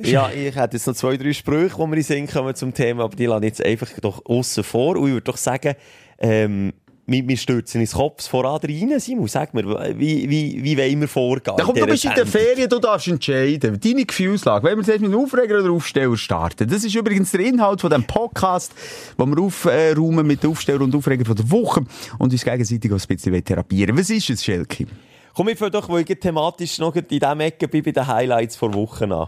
Ja, 0.01 0.29
ich 0.29 0.55
hätte 0.55 0.77
jetzt 0.77 0.87
noch 0.87 0.95
zwei, 0.95 1.17
drei 1.17 1.33
Sprüche, 1.33 1.75
die 1.75 1.87
wir 1.87 1.97
in 1.97 2.03
Sinn 2.03 2.27
kommen 2.27 2.55
zum 2.55 2.73
Thema, 2.73 3.03
aber 3.03 3.15
die 3.15 3.25
lasse 3.25 3.45
ich 3.45 3.49
jetzt 3.49 3.65
einfach 3.65 3.89
doch 4.01 4.25
aussen 4.25 4.63
vor. 4.63 4.95
Und 4.95 5.07
ich 5.07 5.13
würde 5.13 5.25
doch 5.25 5.37
sagen, 5.37 5.75
ähm, 6.19 6.73
wir, 7.09 7.27
wir 7.27 7.37
stürzen 7.37 7.81
ins 7.81 7.93
Kopf 7.93 8.27
voran 8.27 8.59
rein, 8.63 8.99
Simon. 8.99 9.27
Sag 9.27 9.53
mir, 9.53 9.63
wie, 9.97 10.29
wie, 10.29 10.63
wie 10.63 10.77
wollen 10.77 11.01
wir 11.01 11.07
vorgehen? 11.07 11.55
Ja, 11.57 11.63
komm, 11.63 11.75
du 11.75 11.85
bist 11.85 12.05
in 12.05 12.13
der? 12.15 12.25
Ferien, 12.25 12.69
du 12.69 12.79
darfst 12.79 13.07
entscheiden. 13.07 13.79
Deine 13.79 14.05
Gefühlslage. 14.05 14.65
Wenn 14.65 14.77
wir 14.77 14.83
jetzt 14.85 15.01
mit 15.01 15.11
einem 15.11 15.23
Aufreger 15.23 15.59
oder 15.59 15.71
Aufsteller 15.71 16.17
starten. 16.17 16.67
Das 16.69 16.83
ist 16.83 16.95
übrigens 16.95 17.31
der 17.31 17.41
Inhalt 17.41 17.81
von 17.81 17.89
diesem 17.89 18.05
Podcast, 18.05 18.73
wo 19.17 19.25
wir 19.25 19.39
aufräumen 19.39 20.25
mit 20.25 20.43
den 20.43 20.51
Aufsteller 20.51 20.81
und 20.81 20.95
Aufreger 20.95 21.25
von 21.25 21.35
der 21.35 21.49
Woche 21.49 21.85
und 22.17 22.31
uns 22.31 22.43
gegenseitig 22.43 22.91
auch 22.91 22.99
ein 22.99 23.07
bisschen 23.07 23.43
therapieren. 23.43 23.97
Was 23.97 24.09
ist 24.09 24.29
es, 24.29 24.43
Schelke? 24.43 24.87
Komm, 25.33 25.49
ich 25.49 25.57
fange 25.57 25.71
doch, 25.71 25.87
weil 25.89 26.03
ich 26.07 26.19
thematisch 26.19 26.79
noch 26.79 26.95
in 26.95 27.07
diesem 27.07 27.39
Ecke 27.39 27.67
bin, 27.67 27.83
bei 27.83 27.91
den 27.91 28.07
Highlights 28.07 28.55
vor 28.55 28.73
Wochen 28.73 29.11
an. 29.11 29.27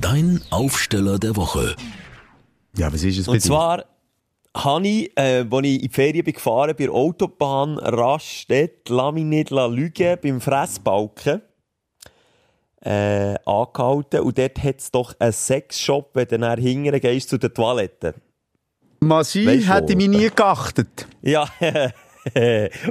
Dein 0.00 0.40
Aufsteller 0.50 1.18
der 1.18 1.36
Woche. 1.36 1.76
Ja, 2.76 2.92
was 2.92 3.02
ist 3.02 3.18
es 3.18 3.26
bei 3.26 3.32
Und 3.32 3.40
zwar 3.40 3.84
habe 4.56 4.88
ich, 4.88 5.16
äh, 5.16 5.44
als 5.50 5.66
ich 5.66 5.74
in 5.74 5.80
die 5.80 5.88
Ferien 5.88 6.24
bin 6.24 6.34
gefahren 6.34 6.74
bei 6.76 6.84
der 6.84 6.92
Autobahn 6.92 7.78
Raststätt, 7.78 8.88
lass 8.88 9.14
mich 9.14 9.24
nicht 9.24 9.50
lügen, 9.50 10.18
beim 10.22 10.40
Fressbalken, 10.40 11.42
äh, 12.82 13.34
angehalten. 13.44 14.20
Und 14.20 14.38
dort 14.38 14.62
hat 14.62 14.80
es 14.80 14.90
doch 14.90 15.14
einen 15.18 15.32
Sexshop, 15.32 16.10
wenn 16.14 16.28
du 16.28 16.38
dann 16.38 16.60
hingehen 16.60 17.00
gehst 17.00 17.28
zu 17.28 17.38
den 17.38 17.54
Toiletten. 17.54 18.14
Masi 19.00 19.46
Weisst 19.46 19.68
du 19.68 19.74
hätte 19.74 19.96
mich 19.96 20.08
nie 20.08 20.28
geachtet. 20.28 21.06
Ja, 21.22 21.42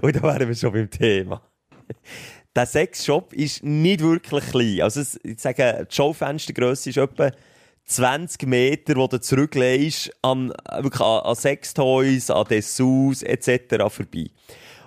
und 0.01 0.15
da 0.15 0.23
wären 0.23 0.47
wir 0.47 0.55
schon 0.55 0.73
beim 0.73 0.89
Thema. 0.89 1.41
Der 2.55 2.65
Sexshop 2.65 3.31
ist 3.33 3.63
nicht 3.63 4.01
wirklich 4.01 4.43
klein. 4.49 4.81
Also, 4.81 5.01
ich 5.23 5.39
sage, 5.39 5.87
die 5.89 5.95
Schaufenstergrösse 5.95 6.89
ist 6.89 6.97
etwa 6.97 7.31
20 7.89 8.47
Meter, 8.47 8.95
wo 8.95 9.07
du 9.07 9.19
zurücklegst 9.19 10.11
an, 10.21 10.53
wirklich 10.81 11.01
an, 11.01 11.21
an 11.23 11.35
Sextoys, 11.35 12.29
an 12.29 12.45
Dessous 12.49 13.23
etc. 13.23 13.77
vorbei. 13.89 14.27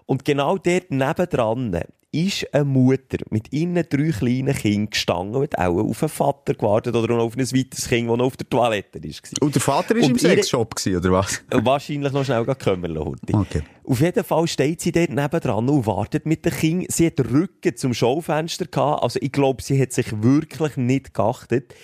Und 0.06 0.24
genau 0.24 0.56
dort 0.58 0.90
nebendran 0.90 1.80
ist 2.14 2.46
eine 2.54 2.64
Mutter 2.64 3.16
mit 3.30 3.52
ihren 3.54 3.74
drei 3.74 4.10
kleinen 4.10 4.54
Kindern 4.54 4.90
gestanden 4.90 5.36
und 5.36 5.58
auch 5.58 5.78
auf 5.78 6.02
einen 6.02 6.10
Vater 6.10 6.52
gewartet 6.52 6.94
oder 6.94 7.14
auf 7.18 7.34
ein 7.36 7.40
weiteres 7.40 7.88
Kind, 7.88 8.08
das 8.10 8.16
noch 8.18 8.26
auf 8.26 8.36
der 8.36 8.50
Toilette 8.50 9.02
war. 9.02 9.10
Und 9.40 9.54
der 9.54 9.62
Vater 9.62 9.94
war 9.94 10.02
im 10.02 10.10
ihre- 10.10 10.18
Sexshop, 10.18 10.74
gewesen, 10.76 10.98
oder 10.98 11.10
was? 11.12 11.42
Wahrscheinlich 11.50 12.12
noch 12.12 12.24
schnell 12.24 12.44
kümmern 12.44 12.90
lassen. 12.90 13.16
Okay. 13.32 13.62
Auf 13.84 14.00
jeden 14.00 14.24
Fall 14.24 14.46
steht 14.46 14.82
sie 14.82 14.92
dort 14.92 15.08
nebendran 15.08 15.68
und 15.70 15.86
wartet 15.86 16.26
mit 16.26 16.44
dem 16.44 16.52
Kind. 16.52 16.92
Sie 16.92 17.06
hat 17.06 17.18
den 17.18 17.26
Rücken 17.26 17.76
zum 17.76 17.94
Schaufenster 17.94 18.66
gehabt. 18.66 19.02
Also 19.02 19.18
ich 19.22 19.32
glaube, 19.32 19.62
sie 19.62 19.80
hat 19.80 19.92
sich 19.92 20.06
wirklich 20.22 20.76
nicht 20.76 21.14
geachtet. 21.14 21.74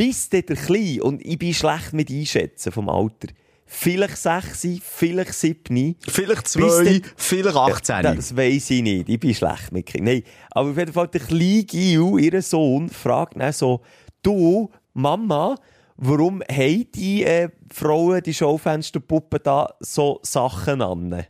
Bis 0.00 0.30
dort 0.30 0.48
der 0.48 0.56
Kleine, 0.56 1.02
und 1.02 1.22
ich 1.22 1.38
bin 1.38 1.52
schlecht 1.52 1.92
mit 1.92 2.08
einschätzen 2.08 2.72
vom 2.72 2.88
Alter. 2.88 3.28
Vielleicht 3.66 4.16
6, 4.16 4.80
vielleicht 4.82 5.34
7. 5.34 5.94
Vielleicht 6.08 6.44
Bis 6.44 6.52
zwei, 6.52 6.84
dort- 7.00 7.14
vielleicht 7.18 7.56
18. 7.56 8.02
Das 8.16 8.34
weiss 8.34 8.70
ich 8.70 8.80
nicht. 8.80 9.10
Ich 9.10 9.20
bin 9.20 9.34
schlecht 9.34 9.72
mit 9.72 9.84
Kindern. 9.84 10.14
Nein. 10.14 10.22
Aber 10.52 10.70
auf 10.70 10.78
jeden 10.78 10.94
Fall, 10.94 11.08
der 11.08 11.20
kleine 11.20 11.64
Gil, 11.64 12.18
ihr 12.18 12.40
Sohn, 12.40 12.88
fragt 12.88 13.38
dann 13.38 13.52
so, 13.52 13.82
du, 14.22 14.70
Mama, 14.94 15.54
warum 15.98 16.42
haben 16.50 16.86
die 16.94 17.22
äh, 17.24 17.50
Frauen, 17.70 18.22
die 18.22 18.32
Schaufensterpuppen 18.32 19.40
da 19.42 19.74
so 19.80 20.18
Sachen 20.22 20.80
an? 20.80 21.26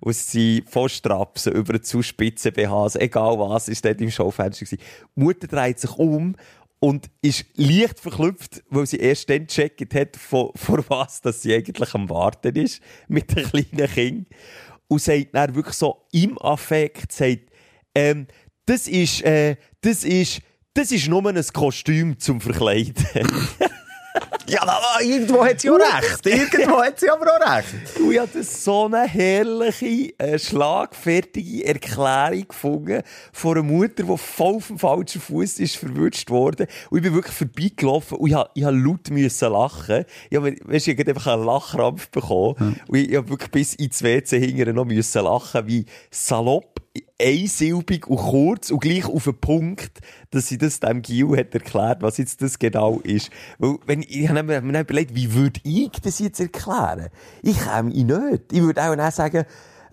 Und 0.00 0.14
sie 0.14 0.62
von 0.68 0.90
Strapsen 0.90 1.54
über 1.54 1.80
zu 1.80 2.02
spitzen 2.02 2.52
BHs, 2.52 2.96
egal 2.96 3.38
was, 3.38 3.68
ist 3.68 3.84
dort 3.84 4.00
im 4.02 4.10
Schaufenster 4.10 4.66
gewesen. 4.66 4.82
Die 5.16 5.20
Mutter 5.20 5.46
dreht 5.46 5.80
sich 5.80 5.96
um 5.96 6.36
und 6.80 7.10
ist 7.22 7.46
leicht 7.54 8.00
verklüpft, 8.00 8.62
weil 8.68 8.86
sie 8.86 8.98
erst 8.98 9.30
dann 9.30 9.46
gecheckt 9.46 9.94
hat, 9.94 10.16
vor, 10.16 10.52
vor 10.54 10.84
was 10.88 11.20
dass 11.20 11.42
sie 11.42 11.54
eigentlich 11.54 11.94
am 11.94 12.08
Warten 12.10 12.54
ist, 12.56 12.80
mit 13.08 13.34
den 13.34 13.44
kleinen 13.44 13.90
Kind. 13.90 14.28
Und 14.88 15.00
sagt 15.00 15.34
dann 15.34 15.54
wirklich 15.54 15.74
so 15.76 16.06
im 16.12 16.38
Affekt, 16.38 17.12
sagt, 17.12 17.50
ähm, 17.94 18.26
das 18.66 18.88
ist, 18.88 19.22
äh, 19.22 19.56
das 19.80 20.04
ist, 20.04 20.40
das 20.74 20.92
ist 20.92 21.08
nur 21.08 21.26
ein 21.26 21.42
Kostüm 21.52 22.18
zum 22.18 22.40
Verkleiden. 22.40 22.94
Ja, 24.48 24.62
aber 24.62 25.02
irgendwo 25.02 25.44
hat 25.44 25.60
sie 25.60 25.70
auch 25.70 25.78
recht. 25.78 26.24
Irgendwo 26.26 26.80
hat 26.80 27.00
sie 27.00 27.10
aber 27.10 27.26
auch 27.26 27.56
recht. 27.56 27.98
Und 27.98 28.12
ich 28.12 28.18
habe 28.18 28.42
so 28.44 28.84
eine 28.86 29.02
herrliche, 29.08 30.16
äh, 30.18 30.38
schlagfertige 30.38 31.66
Erklärung 31.66 32.46
gefunden 32.46 33.02
von 33.32 33.56
einer 33.56 33.64
Mutter, 33.64 34.04
die 34.04 34.16
voll 34.16 34.56
auf 34.56 34.68
dem 34.68 34.78
falschen 34.78 35.20
Fuß 35.20 35.58
ist 35.58 35.76
verwünscht 35.76 36.30
worden. 36.30 36.68
Und 36.90 36.98
ich 36.98 37.02
bin 37.02 37.14
wirklich 37.14 37.34
vorbeigelaufen 37.34 38.18
und 38.18 38.28
ich 38.28 38.34
habe, 38.34 38.50
ich 38.54 38.64
habe 38.64 38.76
laut 38.76 39.10
müssen 39.10 39.52
lachen. 39.52 40.04
Ich 40.30 40.36
habe, 40.36 40.56
weißt, 40.64 40.88
ich 40.88 40.98
habe 40.98 41.10
einfach 41.10 41.26
einen 41.32 41.44
Lachkrampf 41.44 42.08
bekommen. 42.10 42.80
Und 42.86 42.96
ich, 42.96 43.10
ich 43.10 43.16
habe 43.16 43.28
wirklich 43.28 43.50
bis 43.50 43.74
ins 43.74 44.02
WC 44.02 44.38
hinterher 44.38 44.72
noch 44.72 44.84
müssen 44.84 45.24
lachen, 45.24 45.66
wie 45.66 45.86
salopp, 46.10 46.75
einsilbig 47.20 48.06
und 48.06 48.18
kurz 48.18 48.70
und 48.70 48.80
gleich 48.80 49.06
auf 49.06 49.24
den 49.24 49.40
Punkt, 49.40 50.00
dass 50.30 50.48
sie 50.48 50.58
das 50.58 50.80
dem 50.80 51.02
Gil 51.02 51.36
hat 51.36 51.54
erklärt, 51.54 52.02
was 52.02 52.18
jetzt 52.18 52.42
das 52.42 52.58
genau 52.58 53.00
ist. 53.00 53.30
Weil, 53.58 53.76
wenn, 53.86 54.02
ich 54.02 54.28
habe 54.28 54.42
mir, 54.42 54.60
mir 54.60 54.72
dann 54.72 54.82
überlegt, 54.82 55.14
wie 55.14 55.32
würde 55.34 55.60
ich 55.64 55.90
das 56.02 56.18
jetzt 56.18 56.40
erklären? 56.40 57.08
Ich 57.42 57.58
käme 57.58 57.90
ihn 57.90 58.06
nicht. 58.06 58.52
Ich 58.52 58.62
würde 58.62 58.82
auch 58.82 58.94
dann 58.94 59.10
sagen, 59.10 59.44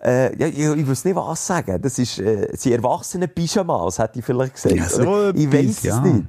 äh, 0.02 0.36
ja, 0.36 0.46
ich, 0.46 0.58
ich 0.58 0.88
weiß 0.88 1.04
nicht, 1.06 1.16
was 1.16 1.46
sagen. 1.46 1.80
Das 1.80 1.98
ist, 1.98 2.18
äh, 2.18 2.48
sie 2.54 2.72
erwachsene 2.72 3.26
Pyjamas, 3.26 3.98
hätte 3.98 4.18
ich 4.18 4.24
vielleicht 4.24 4.54
gesagt. 4.54 4.76
Ja, 4.76 4.88
so 4.88 5.30
ich 5.30 5.52
weiss 5.52 5.82
ja. 5.82 5.96
es 5.96 6.02
nicht. 6.02 6.26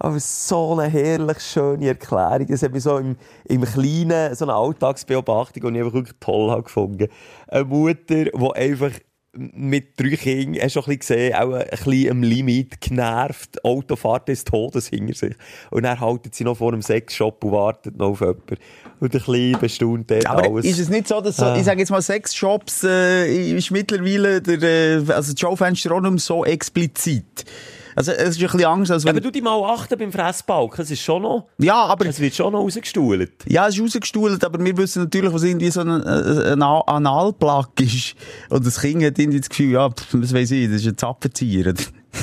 Aber 0.00 0.20
so 0.20 0.78
eine 0.78 0.88
herrlich 0.88 1.40
schöne 1.40 1.88
Erklärung. 1.88 2.46
Das 2.46 2.62
hat 2.62 2.72
mich 2.72 2.84
so 2.84 2.98
im, 2.98 3.16
im 3.44 3.64
Kleinen, 3.64 4.34
so 4.34 4.44
eine 4.44 4.54
Alltagsbeobachtung, 4.54 5.62
die 5.64 5.78
ich 5.78 5.84
einfach 5.84 5.94
wirklich 5.94 6.16
toll 6.20 6.50
habe 6.50 6.62
gefunden. 6.62 7.08
Eine 7.48 7.64
Mutter, 7.64 8.24
die 8.24 8.52
einfach 8.54 8.92
mit 9.34 10.00
drei 10.00 10.16
Kindern, 10.16 10.62
hast 10.64 10.74
du 10.74 10.82
schon 10.82 10.90
ein 10.92 10.98
bisschen 10.98 11.16
gesehen, 11.16 11.34
auch 11.34 11.52
ein 11.52 11.64
bisschen 11.70 12.10
am 12.10 12.22
Limit, 12.22 12.80
genervt, 12.80 13.62
Autofahrt 13.64 14.28
des 14.28 14.42
Todes 14.44 14.88
hinter 14.88 15.14
sich. 15.14 15.34
Und 15.70 15.82
dann 15.82 16.00
haltet 16.00 16.34
sie 16.34 16.44
noch 16.44 16.56
vor 16.56 16.72
einem 16.72 16.82
Sexshop 16.82 17.44
und 17.44 17.52
wartet 17.52 17.96
noch 17.98 18.08
auf 18.10 18.20
jemanden. 18.20 18.56
Und 19.00 19.14
ein 19.14 19.20
bisschen 19.20 19.60
bestaunt 19.60 20.10
dort 20.10 20.26
Aber 20.26 20.44
alles. 20.44 20.64
ist 20.64 20.78
es 20.78 20.88
nicht 20.88 21.06
so, 21.08 21.20
dass 21.20 21.36
so, 21.36 21.44
Ah. 21.44 21.56
ich 21.56 21.64
sage 21.64 21.78
jetzt 21.80 21.90
mal, 21.90 22.02
Sexshops 22.02 22.82
äh, 22.84 23.52
ist 23.56 23.70
mittlerweile 23.70 24.40
der, 24.40 24.62
äh, 24.62 25.12
also 25.12 25.32
das 25.32 25.38
Schaufenster 25.38 25.92
auch 25.92 26.00
nicht 26.00 26.10
mehr 26.10 26.18
so 26.18 26.44
explizit. 26.44 27.44
Also 27.98 28.12
es 28.12 28.36
ist 28.36 28.40
ein 28.40 28.42
bisschen 28.46 28.64
Angst, 28.64 28.92
als 28.92 29.04
wenn... 29.04 29.10
aber 29.10 29.20
du 29.20 29.32
dich 29.32 29.42
mal 29.42 29.60
achten 29.74 29.98
beim 29.98 30.12
Fressbalken, 30.12 30.82
es 30.82 30.92
ist 30.92 31.02
schon 31.02 31.22
noch, 31.22 31.48
ja, 31.58 31.74
aber... 31.86 32.06
es 32.06 32.20
wird 32.20 32.32
schon 32.32 32.52
noch 32.52 32.60
rausgestuhlt. 32.60 33.32
Ja, 33.48 33.66
es 33.66 33.74
ist 33.74 33.82
rausgestuhlt, 33.82 34.44
aber 34.44 34.64
wir 34.64 34.76
wissen 34.76 35.02
natürlich, 35.02 35.32
was 35.32 35.42
irgendwie 35.42 35.68
so 35.68 35.80
ein, 35.80 35.88
äh, 35.88 36.52
ein 36.52 36.62
Analplug 36.62 37.80
ist. 37.80 38.14
Und 38.50 38.64
das 38.64 38.80
Kind 38.80 39.02
hat 39.02 39.18
irgendwie 39.18 39.40
das 39.40 39.48
Gefühl, 39.48 39.72
ja, 39.72 39.90
pff, 39.90 40.06
was 40.12 40.32
weiß 40.32 40.48
ich, 40.52 40.68
das 40.68 40.82
ist 40.82 40.86
ein 40.86 40.96
Zappenzieher. 40.96 41.74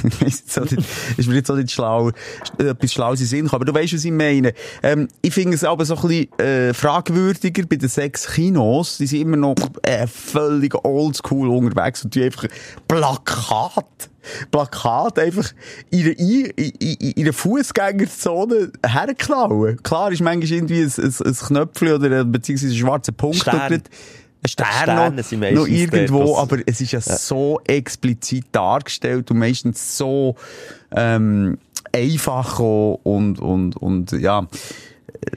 Ich 0.03 0.21
weiss 0.21 0.43
jetzt 0.45 0.59
auch 0.59 0.69
nicht, 0.69 0.83
ist 1.17 1.27
mir 1.27 1.35
jetzt 1.35 1.49
auch 1.49 1.55
nicht 1.55 1.71
schlau, 1.71 2.09
äh, 2.57 2.63
etwas 2.63 2.91
Schlaues 2.91 3.21
in 3.21 3.27
Sinn 3.27 3.43
gekommen. 3.43 3.61
Aber 3.61 3.71
du 3.71 3.79
weißt, 3.79 3.93
was 3.93 4.03
ich 4.03 4.11
meine. 4.11 4.53
Ähm, 4.83 5.07
ich 5.21 5.33
finde 5.33 5.55
es 5.55 5.63
aber 5.63 5.85
so 5.85 5.95
ein 5.95 6.01
bisschen, 6.07 6.39
äh, 6.39 6.73
fragwürdiger 6.73 7.65
bei 7.65 7.75
den 7.75 7.89
sechs 7.89 8.27
Kinos. 8.27 8.97
Die 8.97 9.07
sind 9.07 9.21
immer 9.21 9.37
noch, 9.37 9.55
äh, 9.83 10.07
völlig 10.07 10.73
oldschool 10.83 11.49
unterwegs 11.49 12.03
und 12.03 12.15
die 12.15 12.23
einfach 12.23 12.47
Plakat, 12.87 14.09
Plakat 14.51 15.19
einfach 15.19 15.51
in 15.91 16.07
in, 16.13 16.45
in, 16.45 16.71
in 16.95 17.23
einer 17.23 17.33
Fußgängerzone 17.33 18.71
herklauen. 18.85 19.81
Klar 19.83 20.11
ist 20.11 20.21
manchmal 20.21 20.51
irgendwie 20.51 20.81
ein, 20.81 20.91
ein, 20.97 21.13
ein 21.25 21.35
Knöpfchen 21.35 21.93
oder 21.93 22.21
ein, 22.21 22.31
beziehungsweise 22.31 22.73
ein 22.73 22.77
schwarzer 22.77 23.11
Punkt 23.11 23.37
Stern. 23.37 23.83
Stern 24.47 24.67
Sterne 24.81 25.53
noch, 25.53 25.67
irgendwo, 25.67 26.37
aber 26.37 26.59
es 26.65 26.81
ist 26.81 26.91
ja, 26.91 27.01
so 27.01 27.59
explizit 27.65 28.45
dargestellt 28.51 29.31
und 29.31 29.39
meistens 29.39 29.97
so 29.97 30.35
ähm, 30.91 31.57
einfach 31.91 32.59
und, 32.59 33.39
und, 33.39 33.77
und 33.77 34.11
ja. 34.11 34.47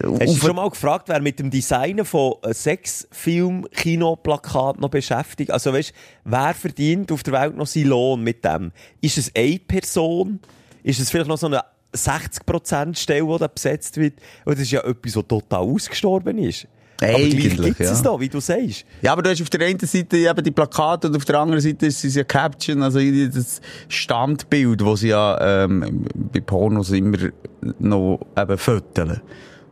Hast 0.03 0.42
du 0.42 0.47
schon 0.47 0.57
mal 0.57 0.68
gefragt, 0.68 1.09
wer 1.09 1.21
mit 1.21 1.38
dem 1.38 1.51
Designen 1.51 2.05
von 2.05 2.35
äh, 2.42 2.53
Sexfilm, 2.53 3.66
Kinoplakat 3.73 4.81
noch 4.81 4.90
beschäftigt? 4.90 5.51
Also 5.51 5.73
weißt, 5.73 5.92
wer 6.25 6.55
verdient 6.55 7.12
auf 7.12 7.23
der 7.23 7.35
Welt 7.35 7.57
noch 7.57 7.66
seinen 7.66 7.87
Lohn 7.87 8.23
mit 8.23 8.44
dem? 8.44 8.73
Ist 9.01 9.18
es 9.18 9.33
eine 9.35 9.59
Person? 9.59 10.40
Ist 10.83 11.01
es 11.01 11.11
vielleicht 11.11 11.29
noch 11.29 11.38
so 11.38 11.47
eine 11.47 11.62
60% 11.94 12.97
Stelle, 12.97 13.27
die 13.27 13.38
da 13.38 13.49
besetzt 13.49 13.97
wird? 13.97 14.14
Oder 14.44 14.57
das 14.57 14.64
ist 14.64 14.73
ja 14.73 14.81
etwas, 14.85 15.16
was 15.16 15.27
total 15.27 15.61
ausgestorben 15.61 16.38
ist. 16.38 16.66
Eigentlich, 17.00 17.56
gibt 17.56 17.80
es 17.80 18.02
ja. 18.02 18.02
da, 18.02 18.20
wie 18.20 18.28
du 18.28 18.40
sagst. 18.40 18.84
Ja, 19.02 19.12
aber 19.12 19.22
du 19.22 19.30
hast 19.30 19.40
auf 19.40 19.50
der 19.50 19.66
einen 19.66 19.78
Seite 19.78 20.16
eben 20.16 20.44
die 20.44 20.50
Plakate 20.50 21.08
und 21.08 21.16
auf 21.16 21.24
der 21.24 21.38
anderen 21.38 21.61
Seite 21.61 21.87
ist 21.87 22.04
es 22.04 22.16
ja 22.16 22.24
Caption, 22.24 22.82
also 22.82 22.98
das 22.98 23.61
Standbild, 23.88 24.80
das 24.80 25.00
sie 25.00 25.08
ja 25.08 25.64
ähm, 25.64 26.04
bei 26.14 26.40
Pornos 26.40 26.90
immer 26.90 27.18
noch 27.78 28.20
eben 28.37 28.58
föteln. 28.58 29.20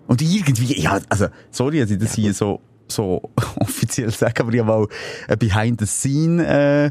Und 0.06 0.22
irgendwie, 0.22 0.80
ja, 0.80 1.00
also, 1.08 1.26
sorry, 1.50 1.80
dass 1.80 1.90
ich 1.90 1.98
das 1.98 2.14
hier 2.14 2.32
so, 2.32 2.60
so 2.86 3.20
offiziell 3.56 4.10
sage, 4.10 4.42
aber 4.42 4.52
ich 4.52 4.60
habe 4.60 4.70
mal 4.70 4.86
ein 5.26 5.38
Behind-the-Scene, 5.38 6.46
äh, 6.46 6.90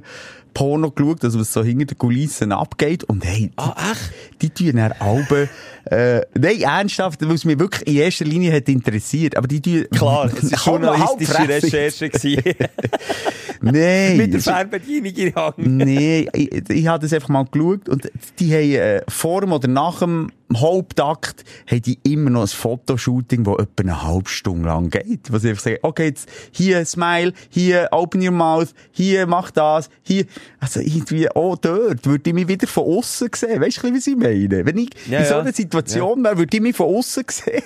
Porno 0.56 0.90
geschaut, 0.90 1.24
also 1.24 1.40
was 1.40 1.54
so 1.54 1.64
hinter 1.64 1.86
den 1.86 1.98
Kulissen 2.00 2.52
abgeht. 2.52 3.04
Und 3.04 3.24
hey, 3.24 3.50
die, 3.50 3.52
Ah, 3.58 3.92
echt? 3.92 4.42
die 4.42 4.50
tun 4.50 4.78
dann 4.78 4.94
Alben, 4.94 5.48
äh, 5.92 6.22
nein, 6.34 6.62
ernsthaft, 6.62 7.22
weil 7.22 7.36
es 7.36 7.46
mich 7.46 7.60
wirklich 7.60 7.86
in 7.88 7.96
erster 7.98 8.26
Linie 8.26 8.52
hat 8.54 8.68
interessiert, 8.68 9.38
aber 9.38 9.48
die 9.48 9.62
tun... 9.62 9.86
Klar, 9.92 10.32
es 10.34 10.52
war 10.52 10.60
journalistische. 10.66 11.48
Recherche. 11.48 12.10
gewesen. 12.10 12.42
Nein. 13.62 14.18
Mit 14.18 14.34
der 14.34 14.42
Fernbedienung 14.42 15.14
in 15.14 15.36
Hand. 15.36 15.58
Nee, 15.58 16.28
ich, 16.34 16.70
ich 16.70 16.88
habe 16.88 17.02
das 17.02 17.14
einfach 17.14 17.30
mal 17.30 17.46
geschaut 17.46 17.90
und 17.90 18.10
die 18.40 18.52
haben 18.54 18.72
äh, 18.74 19.02
vor 19.08 19.42
dem 19.42 19.52
oder 19.54 19.68
nach 19.68 20.00
dem 20.00 20.32
Hauptakt 20.56 21.44
haben 21.70 21.82
die 21.82 21.98
immer 22.04 22.30
noch 22.30 22.42
ein 22.42 22.48
Fotoshooting, 22.48 23.44
das 23.44 23.56
etwa 23.60 23.82
eine 23.82 24.04
halbe 24.04 24.30
Stunde 24.30 24.68
lang 24.68 24.90
geht. 24.90 25.32
Was 25.32 25.44
ich 25.44 25.50
einfach 25.50 25.64
sage, 25.64 25.80
okay, 25.82 26.06
jetzt 26.06 26.30
hier 26.52 26.86
Smile, 26.86 27.34
hier 27.50 27.90
Open 27.92 28.22
Your 28.22 28.32
Mouth, 28.32 28.70
hier 28.92 29.26
mach 29.28 29.52
das, 29.52 29.90
hier. 30.04 30.26
Also 30.60 30.80
irgendwie, 30.82 31.28
oh, 31.34 31.56
dort 31.60 32.06
würde 32.06 32.30
ich 32.30 32.34
mich 32.34 32.48
wieder 32.48 32.68
von 32.68 32.84
außen 32.86 33.30
sehen. 33.36 33.60
Weißt 33.62 33.84
du, 33.84 33.94
was 33.94 34.08
ich 34.08 34.16
meine? 34.16 34.66
Wenn 34.66 34.78
ich 34.78 34.90
Ja, 35.10 35.20
in 35.20 35.26
so 35.26 35.32
ja. 35.34 35.40
einer 35.42 35.54
Situation 35.54 36.24
wäre, 36.24 36.38
würde 36.38 36.56
ich 36.58 36.62
mich 36.62 36.76
von 36.76 36.96
außen 36.96 37.24
sehen. 37.30 37.64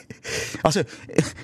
Also, 0.64 0.82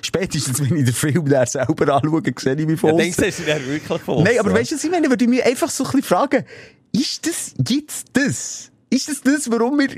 spätestens, 0.02 0.58
wenn 0.60 0.76
ich 0.76 0.84
den 0.84 0.94
Film 0.94 1.28
dann 1.28 1.46
selber 1.46 1.94
anschaue, 1.96 2.22
sehe 2.38 2.54
ich 2.54 2.66
mich 2.66 2.80
von 2.80 2.88
Ja, 2.90 2.94
außen. 2.94 3.02
denkst 3.04 3.16
du, 3.18 3.26
ist 3.26 3.46
ja 3.46 3.56
wirklich 3.66 3.82
von 4.02 4.22
Nein, 4.24 4.38
aber 4.38 4.48
aussen. 4.50 4.58
weißt 4.60 4.70
du, 4.72 4.74
was 4.76 4.84
ich 4.84 4.90
meine? 4.90 5.08
Würde 5.10 5.24
ich 5.24 5.30
mich 5.30 5.44
einfach 5.44 5.70
so 5.70 5.84
ein 5.84 5.90
bisschen 5.90 6.02
fragen, 6.04 6.44
ist 6.92 7.26
das 7.26 7.52
jetzt 7.68 8.06
das? 8.14 8.70
Ist 8.88 9.08
das 9.08 9.20
das, 9.20 9.50
warum 9.50 9.78
wir, 9.78 9.88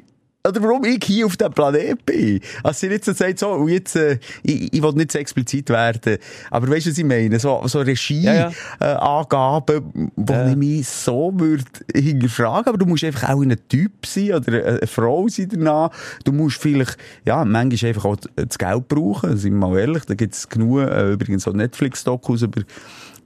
oder 0.47 0.63
warum 0.63 0.85
ich 0.85 1.05
hier 1.05 1.27
auf 1.27 1.37
diesem 1.37 1.53
Planet 1.53 2.07
bin? 2.07 2.41
Also, 2.63 2.87
sie 2.87 2.93
jetzt 2.93 3.07
so 3.07 3.13
sagt, 3.13 3.39
so, 3.41 3.51
und 3.51 3.69
jetzt, 3.69 3.97
äh, 3.97 4.19
ich, 4.43 4.73
ich 4.73 4.83
will 4.83 4.93
nicht 4.93 5.13
so 5.13 5.19
explizit 5.19 5.69
werden, 5.69 6.19
aber 6.51 6.69
weißt 6.71 6.87
du, 6.87 6.91
was 6.91 6.99
ich 6.99 7.05
meine? 7.05 7.39
So, 7.39 7.61
so 7.67 7.81
Regie, 7.81 8.23
Ja, 8.23 8.35
ja. 8.35 8.51
Äh, 8.81 8.85
Angaben, 8.95 10.11
wo 10.17 10.33
Ja. 10.33 10.49
ich 10.49 10.57
mich 10.57 10.89
so 10.89 11.33
würde 11.35 11.65
hinterfragen, 11.95 12.69
aber 12.69 12.79
du 12.79 12.87
musst 12.87 13.05
einfach 13.05 13.31
auch 13.31 13.43
ein 13.43 13.57
Typ 13.69 14.07
sein 14.07 14.33
oder 14.35 14.49
eine, 14.49 14.65
eine 14.65 14.87
Frau 14.87 15.27
sein 15.29 15.49
danach. 15.51 15.91
Du 16.25 16.33
musst 16.33 16.63
vielleicht, 16.63 16.97
ja, 17.25 17.45
manchmal 17.45 17.89
einfach 17.91 18.05
auch 18.05 18.17
das 18.37 18.57
Geld 18.59 18.89
brauchen, 18.89 19.37
sind 19.37 19.53
wir 19.59 19.69
mal 19.69 19.79
ehrlich, 19.79 20.05
da 20.05 20.15
gibt 20.15 20.35
es 20.35 20.49
genug, 20.49 20.81
äh, 20.81 21.13
übrigens 21.13 21.43
so 21.43 21.51
Netflix-Dokus 21.51 22.43
über 22.43 22.63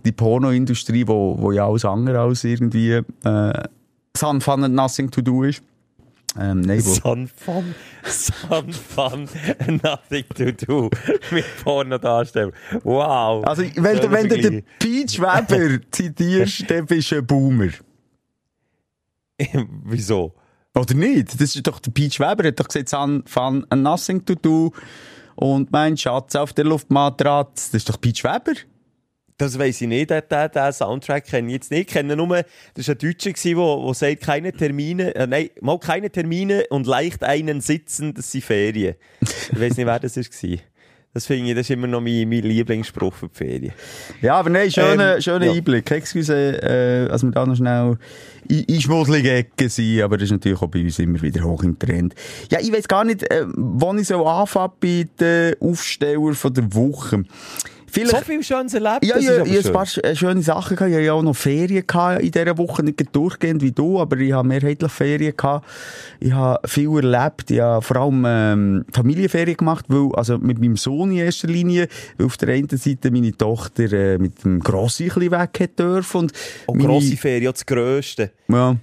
die 0.05 0.12
Pornoindustrie, 0.12 1.07
wo, 1.07 1.37
wo 1.38 1.53
ja 1.53 1.68
alles 1.68 1.85
andere 1.85 2.18
als 2.20 2.42
irgendwie, 2.42 3.03
äh, 3.25 3.53
Sun 4.16 4.40
Fun 4.40 4.64
and 4.64 4.75
Nothing 4.75 5.11
to 5.11 5.20
Do 5.22 5.44
ist. 5.44 5.62
Ähm, 6.38 6.62
nein, 6.62 6.83
wo, 6.85 6.95
Sun 6.95 7.29
Fun, 7.29 7.75
Sun 8.05 8.73
Fun, 8.73 9.29
nothing 9.83 10.25
to 10.35 10.53
do 10.53 10.90
mit 11.31 11.45
Porno 11.62 11.99
darstellen. 11.99 12.53
Wow. 12.85 13.45
also, 13.45 13.62
wenn, 13.62 14.01
du, 14.01 14.11
wenn 14.11 14.29
du 14.29 14.40
den. 14.40 14.62
Peach 14.79 15.21
Weber 15.21 15.79
zitierst, 15.90 16.71
dann 16.71 16.87
bist 16.87 17.11
du 17.11 17.16
ein 17.16 17.27
Boomer. 17.27 17.68
Wieso? 19.85 20.35
Oder 20.75 20.95
nicht? 20.95 21.35
Das 21.35 21.55
ist 21.55 21.66
doch 21.66 21.79
der 21.79 21.90
Peach 21.90 22.18
Weber, 22.18 22.49
hat 22.49 22.59
doch 22.59 22.68
gesagt, 22.68 22.88
Sun 22.88 23.25
Fun 23.27 23.66
and 23.68 23.83
Nothing 23.83 24.25
to 24.25 24.35
Do. 24.35 24.73
Und 25.35 25.71
mein 25.71 25.97
Schatz 25.97 26.35
auf 26.35 26.53
der 26.53 26.64
Luftmatratze. 26.64 27.73
Das 27.73 27.75
ist 27.75 27.88
doch 27.88 28.01
Peach 28.01 28.25
Weber. 28.25 28.53
Das 29.38 29.59
weiss 29.59 29.81
ich 29.81 29.88
nicht, 29.88 30.11
den 30.11 30.73
Soundtrack 30.73 31.27
kenne 31.27 31.49
ich 31.49 31.55
jetzt 31.55 31.71
nicht. 31.71 31.81
Ich 31.81 31.87
kenne 31.88 32.16
nur, 32.16 32.45
das 32.75 32.88
war 32.88 32.95
ein 32.95 32.99
Deutscher, 32.99 33.33
der 33.33 33.57
wo, 33.57 33.83
wo 33.83 33.92
sagt, 33.92 34.23
keine 34.23 34.53
Termine, 34.53 35.14
äh, 35.14 35.27
nein, 35.27 35.51
mal 35.61 35.79
keine 35.79 36.11
Termine 36.11 36.64
und 36.71 36.87
leicht 36.87 37.25
einen 37.25 37.61
sitzen, 37.61 38.14
das 38.14 38.31
sind 38.31 38.45
Ferien. 38.45 38.95
Ich 39.21 39.61
weiss 39.61 39.77
nicht, 39.77 39.87
wer 39.87 39.99
das 39.99 40.16
war. 40.16 40.59
Das 41.14 41.27
finde 41.27 41.51
ich, 41.51 41.55
das 41.55 41.66
ist 41.66 41.71
immer 41.71 41.87
noch 41.87 42.01
mein, 42.01 42.27
mein 42.27 42.42
Lieblingsspruch 42.42 43.12
für 43.12 43.29
die 43.29 43.37
Ferien. 43.37 43.73
Ja, 44.23 44.37
aber 44.37 44.49
nein, 44.49 44.71
schöner, 44.71 45.16
Ähm, 45.16 45.21
schöner 45.21 45.47
ja. 45.47 45.53
Einblick. 45.53 45.90
Excuse, 45.90 46.33
äh, 46.35 47.11
als 47.11 47.23
wir 47.23 47.31
da 47.33 47.45
noch 47.45 47.55
schnell 47.55 47.99
in, 48.49 48.61
in 48.61 48.81
schmuddelige 48.81 49.31
Ecken 49.31 49.68
sind, 49.68 50.01
aber 50.01 50.16
das 50.16 50.25
ist 50.25 50.31
natürlich 50.31 50.62
auch 50.62 50.68
bei 50.68 50.81
uns 50.81 50.99
immer 50.99 51.21
wieder 51.21 51.42
hoch 51.45 51.62
im 51.64 51.79
Trend. 51.79 52.14
Ja, 52.51 52.61
ich 52.61 52.73
weiß 52.73 52.88
gar 52.88 53.05
nicht, 53.05 53.31
äh, 53.31 53.45
wo 53.47 53.92
ich 53.95 54.09
so 54.09 54.27
anfange 54.27 54.73
bei 54.81 55.07
den 55.21 55.55
Aufsteller 55.61 56.33
von 56.33 56.55
der 56.55 56.75
Woche. 56.75 57.25
Vielleicht, 57.92 58.16
So 58.16 58.22
viel 58.24 58.42
Schönes 58.42 58.72
erlebt, 58.72 59.05
Ja, 59.05 59.18
ja, 59.18 59.44
ich 59.44 59.59
habe 59.59 59.68
ein 59.68 59.72
paar 59.74 59.87
äh, 60.05 60.16
schöne 60.16 60.40
Sachen 60.42 60.76
gehabt. 60.76 60.90
Ich 60.90 60.96
hatte 60.96 61.05
ja 61.05 61.12
auch 61.12 61.22
noch 61.22 61.37
Ferien 61.37 61.87
gehabt 61.87 62.22
in 62.22 62.31
dieser 62.31 62.57
Woche. 62.57 62.83
Nicht 62.83 63.14
durchgehend 63.14 63.61
wie 63.62 63.70
du, 63.72 64.00
aber 64.00 64.16
ich 64.16 64.33
habe 64.33 64.48
mehrheitlich 64.48 64.90
Ferien 64.90 65.37
gehabt. 65.37 65.66
Ich 66.18 66.33
habe 66.33 66.66
viel 66.66 66.88
erlebt. 66.96 67.50
Ich 67.50 67.61
habe 67.61 67.83
vor 67.83 67.96
allem 67.98 68.24
ähm, 68.26 68.85
Familienferien 68.92 69.57
gemacht, 69.59 69.85
weil, 69.88 70.11
also 70.14 70.38
mit 70.38 70.59
meinem 70.59 70.76
Sohn 70.76 71.11
in 71.11 71.18
erster 71.18 71.48
Linie, 71.48 71.87
weil 72.16 72.26
auf 72.26 72.38
der 72.38 72.55
einen 72.55 72.68
Seite 72.70 73.11
meine 73.11 73.37
Tochter 73.37 73.92
äh, 73.92 74.16
mit 74.18 74.42
dem 74.42 74.61
Grossi 74.61 75.11
ein 75.14 75.31
weg 75.31 75.61
hat 75.61 75.78
dürfen. 75.78 76.20
Und 76.22 76.33
Und 76.66 76.78
meine- 76.78 76.88
grosse 76.88 77.16
Ferien, 77.18 77.44
ja, 77.44 77.52
das 77.52 77.66
Grösste. 77.66 78.31
ja. 78.48 78.74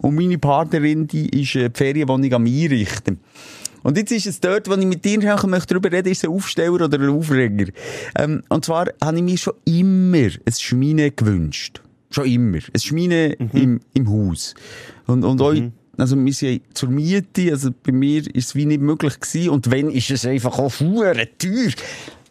Und 0.00 0.16
meine 0.16 0.36
Partnerin, 0.38 1.06
die 1.06 1.40
ist 1.42 1.54
äh, 1.54 1.70
die 1.70 1.76
Ferienwohnung 1.78 2.32
am 2.32 2.44
Einrichten. 2.46 3.20
Und 3.84 3.98
jetzt 3.98 4.10
ist 4.10 4.26
es 4.26 4.40
dort, 4.40 4.68
wo 4.68 4.74
ich 4.74 4.86
mit 4.86 5.04
dir 5.04 5.18
nachher 5.18 5.46
möchte 5.46 5.74
darüber 5.74 5.92
reden, 5.92 6.10
ist 6.10 6.24
ein 6.24 6.30
Aufsteller 6.30 6.86
oder 6.86 6.98
ein 6.98 7.10
Aufreger. 7.10 7.70
Ähm, 8.18 8.42
und 8.48 8.64
zwar 8.64 8.86
habe 9.00 9.16
ich 9.16 9.22
mir 9.22 9.38
schon 9.38 9.54
immer 9.66 10.30
ein 10.46 10.52
Schmine 10.58 11.10
gewünscht. 11.12 11.82
Schon 12.10 12.24
immer. 12.24 12.58
Ein 12.72 12.80
Schmine 12.80 13.32
im, 13.52 13.80
im 13.92 14.10
Haus. 14.10 14.54
Und, 15.06 15.22
und 15.24 15.40
auch, 15.40 15.54
also 15.98 16.16
wir 16.16 16.32
sind 16.32 16.62
zur 16.72 16.88
Miete, 16.88 17.50
also 17.50 17.70
bei 17.82 17.92
mir 17.92 18.20
ist 18.34 18.48
es 18.48 18.54
wie 18.54 18.66
nicht 18.66 18.80
möglich 18.80 19.20
gewesen. 19.20 19.50
Und 19.50 19.70
wenn, 19.70 19.90
ist 19.90 20.10
es 20.10 20.24
einfach 20.24 20.58
auch 20.58 20.72
teuer. 20.72 21.14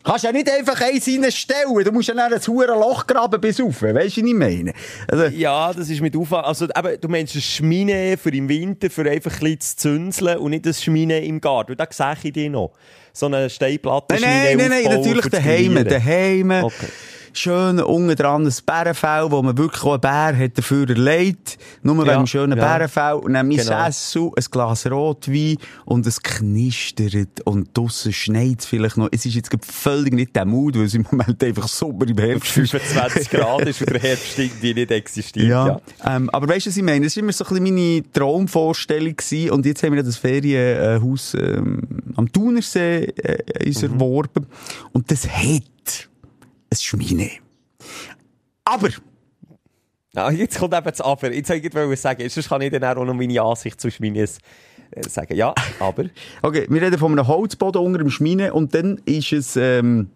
Kannst 0.04 0.26
ja 0.26 0.32
nicht 0.32 0.52
einfach 0.52 0.80
eins 0.82 1.08
reinstellen. 1.08 1.84
Du 1.86 1.92
musst 1.92 2.10
ja 2.10 2.14
dann 2.14 2.34
ein 2.34 2.42
hure 2.46 2.74
Loch 2.74 3.08
graben 3.08 3.40
bis 3.40 3.62
rauf. 3.62 3.82
Weißt 3.82 4.18
du, 4.18 4.22
was 4.22 4.30
ich 4.30 4.34
meine? 4.34 4.74
Also, 5.08 5.26
Ja, 5.26 5.72
das 5.74 5.90
ist 5.90 6.02
mit 6.02 6.16
Aufwand. 6.16 6.46
Also, 6.46 6.66
eben, 6.66 7.00
du 7.00 7.08
meinst 7.08 7.34
eine 7.34 7.42
Schmine 7.42 8.18
für 8.18 8.30
im 8.36 8.50
Winter, 8.50 8.90
für 8.90 9.10
einfach 9.10 9.32
ein 9.34 9.40
bisschen 9.40 9.62
zu 9.62 9.78
zünzeln 9.78 10.38
und 10.40 10.52
nicht 10.52 10.66
eine 10.66 10.74
Schmine 10.74 11.24
im 11.24 11.40
Garten. 11.40 11.78
Da 11.78 11.88
sehe 11.90 12.16
ich 12.22 12.34
dich 12.34 12.50
noch. 12.50 12.72
So 13.14 13.28
eine 13.28 13.50
Steinplatte 13.50 14.16
nein, 14.16 14.22
nein, 14.22 14.58
nein, 14.58 14.84
nein, 14.84 14.98
natürlich 14.98 15.28
daheim. 15.28 15.84
Daheim. 15.86 16.52
Okay. 16.52 16.88
Schön 17.36 17.80
unten 17.82 18.16
dran 18.16 18.46
ein 18.46 18.54
Bärenfell, 18.66 19.32
wo 19.32 19.42
man 19.42 19.58
wirklich 19.58 19.84
auch 19.84 19.94
einen 19.94 20.02
Bär 20.02 20.38
hat 20.38 20.58
dafür 20.58 20.88
erlegt. 20.88 21.58
Nur 21.82 21.98
wegen 21.98 22.08
Ja, 22.08 22.18
dem 22.18 22.28
schönen 22.28 22.58
ja. 22.58 22.64
Bärenfell. 22.64 23.14
Und 23.16 23.34
dann 23.34 23.48
mein 23.48 23.58
Genau. 23.58 23.86
Sessel, 23.86 24.30
ein 24.38 24.44
Glas 24.52 24.86
Rotwein 24.90 25.58
und 25.86 26.06
es 26.06 26.22
knistert 26.22 27.42
und 27.46 27.76
draussen 27.76 28.14
schneit 28.14 28.60
es 28.60 28.66
vielleicht 28.66 28.98
noch. 28.98 29.10
Es 29.12 29.26
ist 29.26 29.36
jetzt 29.36 29.50
völlig 29.66 30.14
nicht 30.14 30.36
der 30.36 30.46
Mut, 30.46 30.76
weil 30.78 30.86
es 30.86 30.94
im 30.94 31.06
Moment 31.12 31.44
einfach 31.44 31.68
super 31.68 32.08
im 32.08 32.18
Herbst 32.18 32.56
ist. 32.58 32.72
25 32.72 33.30
Grad 33.30 33.62
ist 33.62 33.82
und 33.82 33.90
der 33.92 34.00
Herbst 34.02 34.38
irgendwie 34.38 34.74
nicht 34.74 34.92
existiert. 34.92 35.48
Ja, 35.48 35.68
Ja. 35.68 35.82
Ähm, 36.06 36.30
aber 36.30 36.48
weißt 36.48 36.68
du, 36.68 36.70
was 36.70 36.78
ich 36.78 36.84
meine? 36.84 37.06
Das 37.06 37.16
war 37.16 37.24
immer 37.24 37.34
so 37.34 37.44
ein 37.46 37.50
bisschen 37.64 37.64
meine 37.76 38.04
Traumvorstellung 38.14 39.16
gewesen. 39.16 39.52
Und 39.52 39.66
jetzt 39.66 39.82
haben 39.84 39.94
wir 39.96 40.04
das 40.04 40.18
Ferienhaus 40.18 41.34
ähm, 41.34 41.82
am 42.16 42.32
Thunersee 42.32 43.06
äh, 43.18 43.66
uns 43.68 43.82
Mhm. 43.82 43.94
erworben. 43.94 44.46
Und 44.92 45.10
das 45.12 45.28
hat 45.28 46.10
ein 46.80 46.84
Schmine. 46.84 47.30
Aber, 48.66 48.90
Ah, 50.16 50.30
jetzt 50.30 50.60
kommt 50.60 50.76
eben 50.76 50.84
das 50.86 51.02
Aber. 51.02 51.34
Jetzt 51.34 51.50
wollte 51.50 51.92
ich 51.94 52.00
sagen, 52.00 52.30
sonst 52.30 52.48
kann 52.50 52.62
ich 52.62 52.72
dann 52.72 52.84
auch 52.84 53.04
noch 53.04 53.16
meine 53.16 53.42
Ansicht 53.42 53.82
zu 53.82 53.90
Schmines 53.90 54.38
äh, 54.92 55.10
sagen. 55.10 55.36
Ja, 55.36 55.56
aber. 55.80 56.06
okay, 56.44 56.68
wir 56.70 56.82
reden 56.84 57.00
von 57.00 57.12
einem 57.12 57.28
Holzboden 57.28 57.82
unter 57.82 57.98
dem 57.98 58.12
Schmine 58.12 58.54
und 58.54 58.76
dann 58.76 59.02
ist 59.06 59.34
es 59.34 59.56
ähm, 59.56 60.12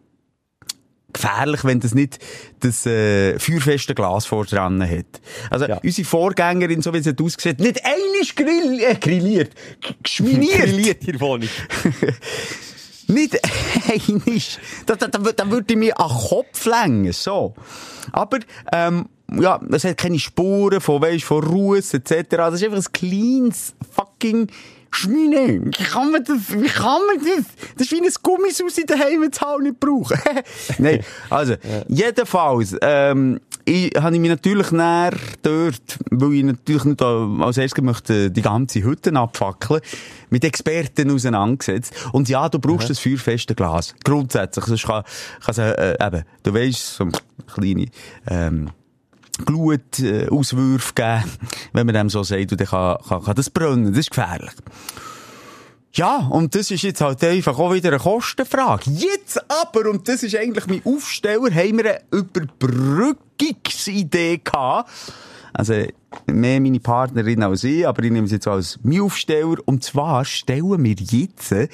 gefährlich, 1.14 1.66
wenn 1.66 1.80
das 1.80 1.96
nicht 1.96 2.20
das 2.60 2.86
äh, 2.86 3.40
feuerfeste 3.40 3.96
Glas 3.96 4.28
vor 4.28 4.46
dran 4.46 4.88
hat. 4.88 5.08
Also 5.50 5.66
Ja. 5.66 5.80
unsere 5.84 6.08
Vorgängerin, 6.08 6.84
so 6.84 6.94
wie 6.94 7.02
sie 7.02 7.16
ausgesehen, 7.20 7.58
nicht 7.58 7.82
einisch 7.84 8.36
grill 8.36 8.80
äh, 8.80 8.94
grilliert, 8.96 9.50
geschminiert. 10.04 10.60
Grilliert 10.60 11.02
in 11.06 11.12
der 11.14 11.22
Wohnung. 11.22 11.50
Nicht 13.08 13.40
einisch. 13.90 14.60
Da, 14.86 14.96
da, 14.96 15.08
da, 15.08 15.20
da 15.32 15.52
würde 15.52 15.74
ich 15.74 15.80
mir 15.80 16.00
an 16.00 16.10
den 16.10 16.18
Kopf 16.18 16.66
längen, 16.66 17.14
so. 17.14 17.54
Aber, 18.12 18.40
ähm, 18.72 19.08
ja, 19.32 19.60
es 19.72 19.84
hat 19.84 19.98
keine 19.98 20.20
Spuren 20.20 20.80
von, 20.80 21.02
weisst, 21.02 21.26
von 21.26 21.44
Ruß, 21.44 21.96
etc. 21.96 22.24
Das 22.30 22.56
ist 22.56 22.64
einfach 22.64 22.78
ein 22.78 22.92
kleines 22.92 23.74
fucking 23.94 24.48
Schmine. 24.92 25.62
Wie 25.66 25.84
kann 25.84 26.12
man 26.12 26.24
das, 26.24 26.52
wie 26.52 26.68
kann 26.68 27.02
man 27.08 27.18
das? 27.18 27.46
Das 27.78 27.88
ist 27.88 27.92
wie 27.92 28.02
ein 28.02 28.14
Gummisaus 28.22 28.78
in 28.78 28.88
der 28.88 29.00
Heimzahl 29.00 29.60
nicht 29.60 29.80
brauchen. 29.80 30.20
Nein, 30.78 31.04
also, 31.30 31.56
jedenfalls, 31.88 32.76
ähm, 32.82 33.40
ich, 33.66 33.92
habe 34.00 34.16
ich 34.16 34.22
mich 34.22 34.30
natürlich 34.30 34.72
näher 34.72 35.14
dort, 35.42 36.00
weil 36.10 36.34
ich 36.34 36.44
natürlich 36.44 36.86
nicht 36.86 37.02
als 37.02 37.58
erstes 37.58 37.84
möchte 37.84 38.32
die 38.32 38.42
ganze 38.42 38.82
Hütte 38.82 39.14
abfackeln, 39.14 39.82
mit 40.30 40.46
Experten 40.46 41.12
auseinandergesetzt. 41.12 41.94
Und 42.14 42.30
ja, 42.30 42.48
du 42.48 42.60
brauchst 42.60 42.90
das 42.90 43.00
feuerfeste 43.00 43.56
Glas. 43.56 43.94
Grundsätzlich. 44.04 44.66
Sonst 44.66 44.86
kann, 44.86 45.04
kann 45.44 45.52
es, 45.52 45.58
äh, 45.58 45.98
eben, 46.00 46.24
du 46.44 46.54
weisst, 46.54 46.96
so 46.96 47.08
kleine, 47.54 47.88
ähm, 48.30 48.70
Glutauswürfe 49.46 50.94
geben, 50.94 51.24
wenn 51.74 51.86
man 51.86 51.96
dem 51.96 52.10
so 52.10 52.24
sagt, 52.24 52.52
und 52.52 52.60
dann 52.60 52.68
kann, 52.68 52.98
kann, 53.08 53.24
kann 53.24 53.36
das 53.36 53.50
brennen. 53.50 53.92
Das 53.92 54.00
ist 54.00 54.12
gefährlich. 54.12 54.52
Ja, 55.94 56.28
und 56.30 56.54
das 56.54 56.70
ist 56.70 56.84
jetzt 56.84 57.00
halt 57.02 57.24
einfach 57.24 57.58
auch 57.58 57.74
wieder 57.74 57.90
eine 57.90 57.98
Kostenfrage. 57.98 58.92
Jetzt 58.92 59.44
aber, 59.50 59.90
und 59.90 60.08
das 60.08 60.22
ist 60.22 60.36
eigentlich 60.36 60.68
mein 60.68 60.84
Aufsteller, 60.86 61.52
haben 61.52 61.78
wir 61.78 61.86
eine 61.86 62.02
Überbrückungsidee 62.12 64.42
gehabt. 64.44 64.92
Also, 65.54 65.74
mehr 66.28 66.62
meine 66.62 66.80
Partnerin 66.80 67.42
als 67.42 67.64
ich, 67.64 67.88
aber 67.88 68.04
ich 68.04 68.12
nehme 68.12 68.26
es 68.26 68.32
jetzt 68.32 68.48
als 68.48 68.78
mein 68.84 69.02
Aufsteller. 69.02 69.58
Und 69.66 69.84
zwar 69.84 70.24
stellen 70.24 70.84
wir 70.84 70.96
jetzt 71.00 71.52
ein... 71.52 71.68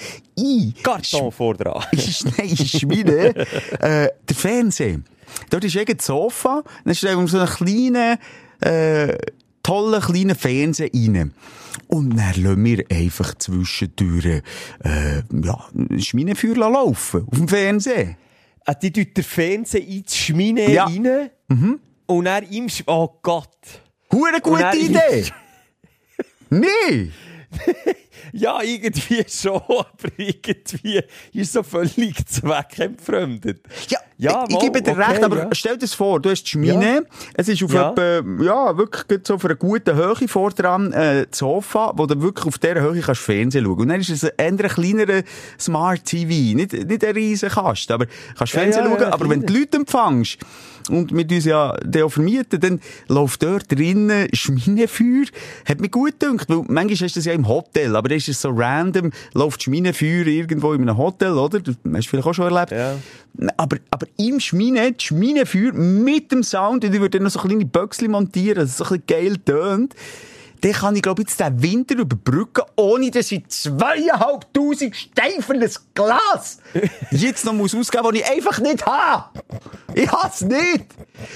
Karton 0.81 1.29
vor 1.29 1.55
dran. 1.55 1.83
ist, 1.91 2.25
nein, 2.37 2.47
ist 2.47 2.79
Schmine, 2.79 3.35
äh, 3.35 4.07
der 4.29 4.35
Fernseher. 4.35 5.01
Dort 5.49 5.63
ist 5.63 5.75
irgendein 5.75 6.03
Sofa, 6.03 6.63
dann 6.85 6.95
stellen 6.95 7.19
wir 7.19 7.27
so 7.27 7.39
einen 7.39 7.47
kleinen, 7.49 8.17
äh, 8.61 9.17
tollen 9.61 10.01
kleinen 10.01 10.35
Fernseher 10.35 10.89
rein. 10.93 11.33
Und 11.87 12.17
dann 12.17 12.43
lassen 12.43 12.63
wir 12.65 12.85
einfach 12.91 13.35
zwischendurch, 13.35 14.25
äh, 14.83 15.21
ja, 15.43 15.65
ein 15.75 15.99
Schminenfeuer 15.99 16.55
laufen 16.55 17.25
auf 17.29 17.37
dem 17.37 17.47
Fernseher. 17.47 18.15
Ah, 18.65 18.73
die 18.73 18.91
tut 18.91 19.15
den 19.17 19.23
Fernseher 19.23 19.85
ins 19.85 20.15
Schmine 20.15 20.71
Ja. 20.71 20.85
rein. 20.85 21.29
Und 22.05 22.25
dann 22.25 22.43
im 22.51 22.69
Sch 22.69 22.83
Oh 22.87 23.09
Gott. 23.21 23.49
Hure 24.11 24.39
gute 24.41 24.77
Idee! 24.77 25.25
nee! 26.49 27.11
Ja, 28.35 28.63
irgendwie 28.63 29.23
schon, 29.27 29.61
aber 29.67 29.87
irgendwie 30.17 31.01
ist 31.33 31.53
so 31.53 31.61
völlig 31.61 32.15
zweckentfremdet. 32.25 33.61
Ja, 33.89 33.99
Ja, 34.17 34.45
ich, 34.47 34.53
ich 34.55 34.61
gebe 34.61 34.81
dir 34.81 34.91
okay, 34.91 35.01
recht, 35.11 35.23
aber 35.23 35.37
ja. 35.37 35.49
stell 35.53 35.73
dir 35.73 35.79
das 35.79 35.93
vor, 35.93 36.19
du 36.19 36.29
hast 36.29 36.43
die 36.43 36.51
Schmine, 36.51 37.05
es 37.33 37.47
ist 37.49 37.63
auf 37.63 37.73
Ja. 37.73 37.91
etwa, 37.91 38.43
ja, 38.43 38.77
wirklich 38.77 39.21
so 39.25 39.35
auf 39.35 39.45
einer 39.45 39.55
guten 39.55 39.95
Höhe 39.95 40.27
vor 40.27 40.51
dran, 40.51 40.91
äh, 40.93 41.25
das 41.29 41.39
Sofa, 41.39 41.93
wo 41.95 42.05
du 42.05 42.21
wirklich 42.21 42.45
auf 42.45 42.57
dieser 42.59 42.81
Höhe 42.81 43.01
kannst 43.01 43.21
Fernsehen 43.21 43.65
schauen. 43.65 43.79
Und 43.81 43.89
dann 43.89 43.99
ist 44.01 44.09
es 44.09 44.23
ein 44.23 44.57
eher 44.57 44.69
kleinerer 44.69 45.23
Smart 45.59 46.05
TV, 46.05 46.55
nicht, 46.55 46.73
nicht 46.73 47.03
ein 47.03 47.13
riesen 47.13 47.49
Kasten, 47.49 47.93
aber 47.93 48.05
kannst 48.37 48.53
Ja, 48.53 48.59
Fernsehen 48.61 48.85
ja, 48.85 48.89
schauen, 48.91 49.01
ja, 49.01 49.13
aber 49.13 49.29
wenn 49.29 49.45
die 49.45 49.57
Leute 49.57 49.77
empfängst, 49.77 50.37
und 50.89 51.11
mit 51.11 51.31
uns 51.31 51.45
ja 51.45 51.75
den 51.83 52.09
vermieten, 52.09 52.59
dann 52.59 52.81
läuft 53.07 53.43
dort 53.43 53.71
drinnen 53.71 54.27
Schminenfeuer. 54.33 55.25
Hat 55.65 55.79
mich 55.79 55.91
gut 55.91 56.19
gedacht, 56.19 56.49
weil 56.49 56.63
manchmal 56.67 57.09
du 57.09 57.15
das 57.15 57.25
ja 57.25 57.33
im 57.33 57.47
Hotel, 57.47 57.95
aber 57.95 58.09
dann 58.09 58.17
ist 58.17 58.29
es 58.29 58.41
so 58.41 58.49
random, 58.49 59.11
läuft 59.33 59.63
Schminenfeuer 59.63 60.27
irgendwo 60.27 60.73
in 60.73 60.81
einem 60.81 60.97
Hotel, 60.97 61.33
oder? 61.33 61.59
Das 61.59 61.75
hast 61.75 62.05
du 62.05 62.09
vielleicht 62.09 62.27
auch 62.27 62.33
schon 62.33 62.53
erlebt. 62.53 62.71
Ja. 62.71 62.95
Aber, 63.57 63.77
aber 63.89 64.07
im 64.17 64.39
Schmine, 64.39 64.91
die 64.91 65.05
Schminenfeuer 65.05 65.73
mit 65.73 66.31
dem 66.31 66.43
Sound, 66.43 66.85
und 66.85 66.93
ich 66.93 67.01
würde 67.01 67.17
dann 67.17 67.23
noch 67.23 67.31
so 67.31 67.39
kleine 67.39 67.65
Böckchen 67.65 68.11
montieren, 68.11 68.59
dass 68.59 68.71
es 68.71 68.77
so 68.77 68.85
ein 68.85 69.01
bisschen 69.01 69.05
geil 69.07 69.37
tönt. 69.37 69.95
Dann 70.63 70.71
kann 70.71 70.95
ich, 70.95 71.01
glaube 71.01 71.21
jetzt 71.21 71.39
den 71.39 71.61
Winter 71.61 71.95
überbrücken, 71.95 72.63
ohne 72.77 73.11
dass 73.11 73.31
ich 73.31 73.45
zweieinhalbtausend 73.47 74.95
steifernes 74.95 75.87
Glas 75.93 76.59
jetzt 77.11 77.45
noch 77.45 77.53
muss 77.53 77.75
ausgeben 77.75 78.03
muss, 78.03 78.13
das 78.13 78.21
ich 78.21 78.31
einfach 78.37 78.59
nicht 78.59 78.85
habe. 78.85 79.39
Ich 79.93 80.11
hab's 80.11 80.41
nicht. 80.41 80.85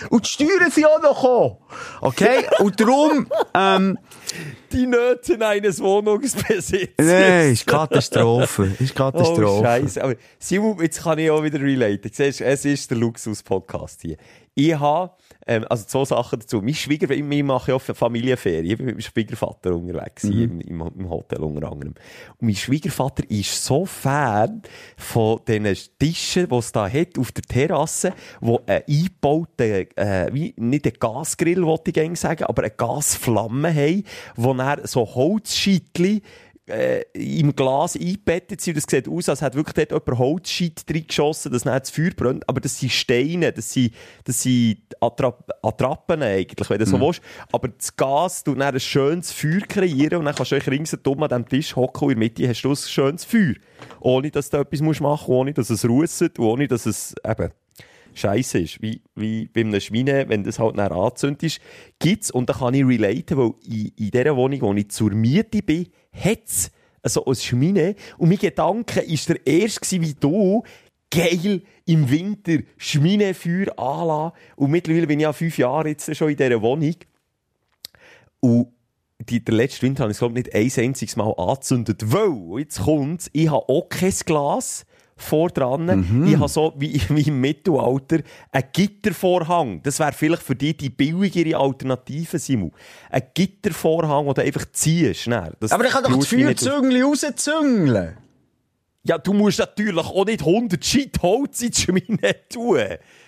Und 0.09 0.25
die 0.25 0.29
Steuern 0.29 0.71
sind 0.71 0.85
auch 0.85 1.01
noch 1.01 1.21
gekommen. 1.21 1.57
Okay? 2.01 2.45
Und 2.59 2.79
darum, 2.79 3.27
ähm, 3.53 3.97
Die 4.71 4.85
Nöte 4.87 5.45
eines 5.45 5.79
Wohnungsbesitzers. 5.81 6.89
nee, 6.97 7.51
ist 7.51 7.67
Katastrophe. 7.67 8.71
Ist 8.79 8.91
Oh, 8.91 8.95
Katastrophe. 8.95 9.63
Scheiße. 9.63 10.03
Aber 10.03 10.15
Simon, 10.39 10.81
jetzt 10.81 11.03
kann 11.03 11.19
ich 11.19 11.29
auch 11.29 11.43
wieder 11.43 11.59
relaten. 11.61 12.11
Siehst, 12.13 12.41
es 12.41 12.65
ist 12.65 12.89
der 12.91 12.97
Luxus-Podcast 12.97 14.01
hier. 14.01 14.17
Ich 14.55 14.73
habe, 14.77 15.11
ähm, 15.47 15.65
also 15.69 15.85
zwei 15.85 16.05
Sachen 16.05 16.39
dazu. 16.39 16.61
Mein 16.61 16.73
Schwieger, 16.73 17.09
ich 17.09 17.43
mache 17.43 17.71
ja 17.71 17.75
oft 17.75 17.85
Familienferien. 17.85 18.65
Ich 18.65 18.77
bin 18.77 18.85
mit 18.87 18.95
meinem 18.95 19.01
Schwiegervater 19.01 19.75
unterwegs, 19.75 20.23
hier 20.23 20.45
im, 20.45 20.61
im, 20.61 20.81
im 20.81 21.09
Hotel 21.09 21.39
unter 21.39 21.71
anderem. 21.71 21.93
Und 22.37 22.41
mein 22.41 22.55
Schwiegervater 22.55 23.23
ist 23.29 23.63
so 23.63 23.85
Fan 23.85 24.61
von 24.97 25.39
diesen 25.47 25.75
Tischen, 25.99 26.49
die 26.49 26.55
es 26.55 26.71
da 26.71 26.89
hat, 26.89 27.17
auf 27.17 27.31
der 27.31 27.43
Terrasse, 27.43 28.13
wo 28.41 28.61
ein 28.65 28.83
eingebauter, 28.87 29.97
äh, 29.97 30.33
wie, 30.33 30.53
nicht 30.57 30.85
ein 30.85 30.93
Gasgrill, 30.99 31.63
wollte 31.63 31.91
ich 31.91 31.95
gerne 31.95 32.15
sagen, 32.15 32.43
aber 32.45 32.63
eine 32.63 32.71
Gasflamme 32.71 33.73
haben, 33.73 34.03
wo 34.35 34.53
dann 34.53 34.85
so 34.85 35.05
Holzscheitchen 35.05 36.21
äh, 36.67 37.03
im 37.13 37.55
Glas 37.55 37.95
eingebettet 37.95 38.61
sind. 38.61 38.77
Es 38.77 38.85
sieht 38.89 39.07
aus, 39.07 39.29
als 39.29 39.41
hätte 39.41 39.57
wirklich 39.57 39.87
dort 39.87 40.07
jemand 40.07 40.19
Holzscheit 40.19 40.83
reingeschossen, 40.89 41.51
dass 41.51 41.65
nicht 41.65 41.79
das 41.79 41.89
Feuer 41.89 42.11
brennt. 42.15 42.47
Aber 42.47 42.59
das 42.59 42.79
sind 42.79 42.91
Steine, 42.91 43.51
das 43.51 43.71
sind, 43.71 43.93
das 44.25 44.41
sind 44.43 44.79
Attrapp 44.99 45.49
Attrappen 45.61 46.21
eigentlich, 46.21 46.69
wenn 46.69 46.79
du 46.79 46.85
so 46.85 46.99
willst. 46.99 47.21
Aber 47.51 47.69
das 47.69 47.95
Gas 47.95 48.43
tut 48.43 48.59
dann 48.59 48.73
ein 48.73 48.79
schönes 48.79 49.31
Feuer 49.31 49.61
kreieren 49.61 50.19
und 50.19 50.25
dann 50.25 50.35
kannst 50.35 50.51
du 50.51 50.55
euch 50.55 50.67
ringsherum 50.67 51.23
an 51.23 51.29
diesem 51.29 51.47
Tisch 51.47 51.75
hocken 51.75 52.05
und 52.05 52.13
in 52.13 52.19
der 52.19 52.29
Mitte 52.29 52.49
hast 52.49 52.61
du 52.61 52.71
ein 52.71 52.75
schönes 52.75 53.23
Feuer. 53.23 53.55
Ohne, 53.99 54.31
dass 54.31 54.49
du 54.49 54.57
etwas 54.57 54.81
musst 54.81 55.01
machen 55.01 55.27
musst, 55.27 55.29
ohne, 55.29 55.53
dass 55.53 55.69
es 55.69 55.87
russet 55.87 56.39
ohne, 56.39 56.67
dass 56.67 56.85
es 56.85 57.15
eben 57.25 57.51
scheiße 58.17 58.59
ist, 58.59 58.81
wie, 58.81 59.01
wie 59.15 59.47
bei 59.47 59.61
einem 59.61 59.79
Schweine, 59.79 60.27
wenn 60.27 60.43
das 60.43 60.59
halt 60.59 60.77
dann 60.77 60.91
angezündet 60.91 61.43
ist, 61.43 61.61
gibt's, 61.99 62.31
und 62.31 62.49
da 62.49 62.53
kann 62.53 62.73
ich 62.73 62.85
relaten, 62.85 63.37
weil 63.37 63.53
in, 63.65 63.91
in 63.95 64.11
dieser 64.11 64.35
Wohnung, 64.35 64.61
wo 64.61 64.73
ich 64.73 64.89
zur 64.89 65.11
Miete 65.11 65.61
bin, 65.61 65.87
hat's 66.17 66.71
so 67.03 67.25
ein 67.25 67.35
Schweine, 67.35 67.95
und 68.17 68.29
mein 68.29 68.37
Gedanke 68.37 69.01
ist 69.01 69.29
der 69.29 69.45
erste 69.47 70.01
wie 70.01 70.13
du, 70.13 70.63
geil, 71.09 71.61
im 71.85 72.09
Winter 72.09 72.59
Schweinefeuer 72.77 73.77
anlassen, 73.79 74.37
und 74.57 74.71
mittlerweile 74.71 75.07
bin 75.07 75.19
ich 75.19 75.23
ja 75.23 75.31
fünf 75.31 75.57
Jahre 75.57 75.89
jetzt 75.89 76.13
schon 76.15 76.29
in 76.29 76.37
dieser 76.37 76.61
Wohnung, 76.61 76.95
und 78.39 78.67
die, 79.19 79.43
der 79.43 79.55
letzte 79.55 79.81
Winter 79.83 80.03
habe 80.03 80.11
ich 80.11 80.15
es, 80.15 80.19
glaube 80.19 80.39
ich, 80.39 80.45
nicht 80.45 80.55
ein 80.55 80.85
einziges 80.85 81.15
Mal 81.15 81.33
angezündet, 81.37 82.11
weil, 82.11 82.59
jetzt 82.59 82.81
kommt's, 82.81 83.29
ich 83.33 83.49
habe 83.49 83.67
auch 83.69 83.89
kein 83.89 84.13
Glas, 84.25 84.85
vor 85.17 85.49
dran. 85.49 86.25
Ich 86.27 86.37
habe 86.37 86.47
so, 86.47 86.73
wie, 86.77 87.01
wie 87.09 87.27
im 87.27 87.41
Mittelalter, 87.41 88.19
einen 88.51 88.63
Gittervorhang. 88.71 89.81
Das 89.83 89.99
wäre 89.99 90.13
vielleicht 90.13 90.43
für 90.43 90.55
dich 90.55 90.77
die 90.77 90.89
billigere 90.89 91.59
Alternative, 91.59 92.39
Simon. 92.39 92.71
Ein 93.09 93.23
Gittervorhang, 93.33 94.25
den 94.25 94.33
du 94.35 94.41
einfach 94.41 94.65
ziehst. 94.71 95.21
Schnell. 95.21 95.53
Das 95.59 95.71
Aber 95.71 95.85
ich 95.85 95.91
kann 95.91 96.03
doch 96.03 96.15
das 96.15 96.27
Feuerzüngli 96.27 97.01
rauszüngeln. 97.01 98.17
Ja, 99.07 99.17
du 99.17 99.31
musst 99.31 99.59
natürlich 99.59 100.05
auch 100.05 100.25
nicht 100.25 100.41
100 100.41 100.83
Shit 100.83 101.21
Holz 101.21 101.61
in 101.61 101.71
die 101.71 101.81
Schmine 101.81 102.35
tun. 102.49 102.81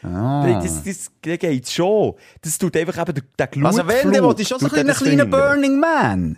Ah. 0.04 0.60
Das, 0.62 0.84
das, 0.84 1.10
das 1.22 1.40
geht 1.40 1.70
schon. 1.70 2.16
Das 2.42 2.58
tut 2.58 2.76
einfach 2.76 2.98
eben 3.02 3.14
den, 3.14 3.24
Glutflug. 3.38 3.66
Also 3.66 3.88
wenn, 3.88 4.12
dann 4.12 4.24
wollte 4.24 4.42
ich 4.42 4.48
schon 4.50 4.60
so 4.60 4.70
ein 4.70 4.88
kleiner. 4.88 5.26
Burning 5.26 5.80
Man. 5.80 6.38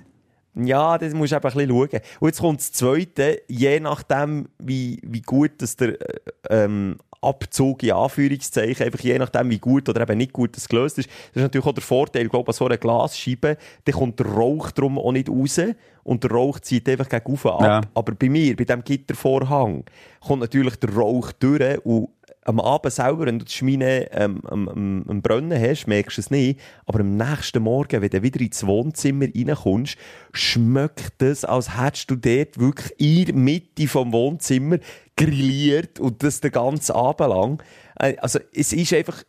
Ja, 0.56 0.98
das 0.98 1.14
musst 1.14 1.32
du 1.32 1.38
eben 1.38 1.46
ein 1.46 1.54
bisschen 1.54 1.70
schauen. 1.70 2.02
Und 2.20 2.28
jetzt 2.28 2.40
kommt 2.40 2.60
das 2.60 2.72
Zweite, 2.72 3.42
je 3.48 3.80
nachdem, 3.80 4.50
wie, 4.60 5.00
wie 5.04 5.22
gut 5.22 5.52
dass 5.62 5.76
der 5.78 6.02
äh, 6.02 6.20
ähm, 6.50 6.98
Abzug 7.22 7.84
in 7.84 7.92
Anführungszeichen, 7.92 8.86
einfach 8.86 9.00
je 9.00 9.18
nachdem, 9.20 9.50
wie 9.52 9.60
gut 9.60 9.88
oder 9.88 10.02
eben 10.02 10.18
nicht 10.18 10.34
gut 10.34 10.58
das 10.58 10.68
gelöst 10.68 10.98
ist. 10.98 11.08
Das 11.08 11.38
ist 11.38 11.44
natürlich 11.44 11.68
auch 11.68 11.74
der 11.74 11.84
Vorteil, 11.84 12.24
ich 12.26 12.32
glaube, 12.32 12.50
an 12.50 12.54
so 12.54 12.66
einer 12.66 12.78
Glasscheibe, 12.78 13.58
dann 13.86 13.96
kommt 13.96 14.20
der 14.20 14.26
Rauch 14.26 14.72
drum 14.72 14.98
auch 14.98 15.12
nicht 15.12 15.30
raus 15.30 15.62
und 16.04 16.24
der 16.24 16.32
Rauch 16.32 16.60
zieht 16.60 16.90
einfach 16.90 17.08
gegen 17.08 17.48
ab. 17.48 17.62
Ja. 17.62 17.82
Aber 17.94 18.14
bei 18.16 18.28
mir, 18.28 18.56
bei 18.56 18.64
diesem 18.64 18.84
Gittervorhang, 18.84 19.84
kommt 20.20 20.42
natürlich 20.42 20.78
der 20.78 20.96
Rauch 20.96 21.32
durch 21.34 21.86
und 21.86 22.10
am 22.44 22.60
Abend 22.60 22.94
selber, 22.94 23.26
wenn 23.28 23.40
du 23.40 23.46
die 23.46 23.52
Schmine 23.52 24.12
ähm, 24.12 24.42
am, 24.46 24.68
am, 24.68 25.06
am 25.08 25.22
Brennen 25.22 25.60
hast, 25.60 25.88
merkst 25.88 26.18
du 26.18 26.22
es 26.22 26.32
nicht. 26.32 26.60
Aber 26.86 27.02
am 27.02 27.16
nächsten 27.16 27.62
Morgen, 27.62 28.02
wenn 28.02 28.10
du 28.10 28.24
wieder 28.24 28.42
ins 28.42 28.66
Wohnzimmer 28.66 29.28
reinkommst, 29.36 29.98
schmeckt 30.34 31.22
es, 31.22 31.46
als 31.46 31.78
hättest 31.78 32.10
du 32.10 32.16
dort 32.16 32.58
wirklich 32.60 33.00
in 33.00 33.26
der 33.26 33.36
Mitte 33.36 33.88
vom 33.88 34.12
Wohnzimmer 34.12 34.80
grilliert 35.16 36.00
und 36.00 36.24
das 36.24 36.42
den 36.42 36.52
ganzen 36.52 36.94
Abend 36.94 37.30
lang. 37.30 37.64
Äh, 38.00 38.16
Also, 38.18 38.40
es 38.54 38.74
ist 38.74 38.94
einfach, 38.94 39.24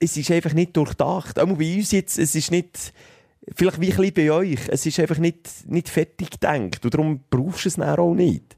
es 0.00 0.16
ist 0.16 0.30
einfach 0.30 0.52
nicht 0.52 0.76
durchdacht. 0.76 1.38
Auch 1.38 1.46
bei 1.46 1.76
uns 1.76 1.92
jetzt, 1.92 2.18
es 2.18 2.34
ist 2.34 2.50
nicht, 2.50 2.92
vielleicht 3.54 3.80
wie 3.80 3.92
ein 3.92 4.12
bei 4.12 4.32
euch, 4.32 4.60
es 4.68 4.84
ist 4.86 4.98
einfach 4.98 5.18
nicht, 5.18 5.48
nicht 5.68 5.88
fertig 5.88 6.30
gedacht. 6.32 6.84
Und 6.84 6.94
darum 6.94 7.20
brauchst 7.30 7.64
du 7.64 7.68
es 7.68 7.76
dann 7.76 7.96
auch 7.96 8.14
nicht. 8.14 8.56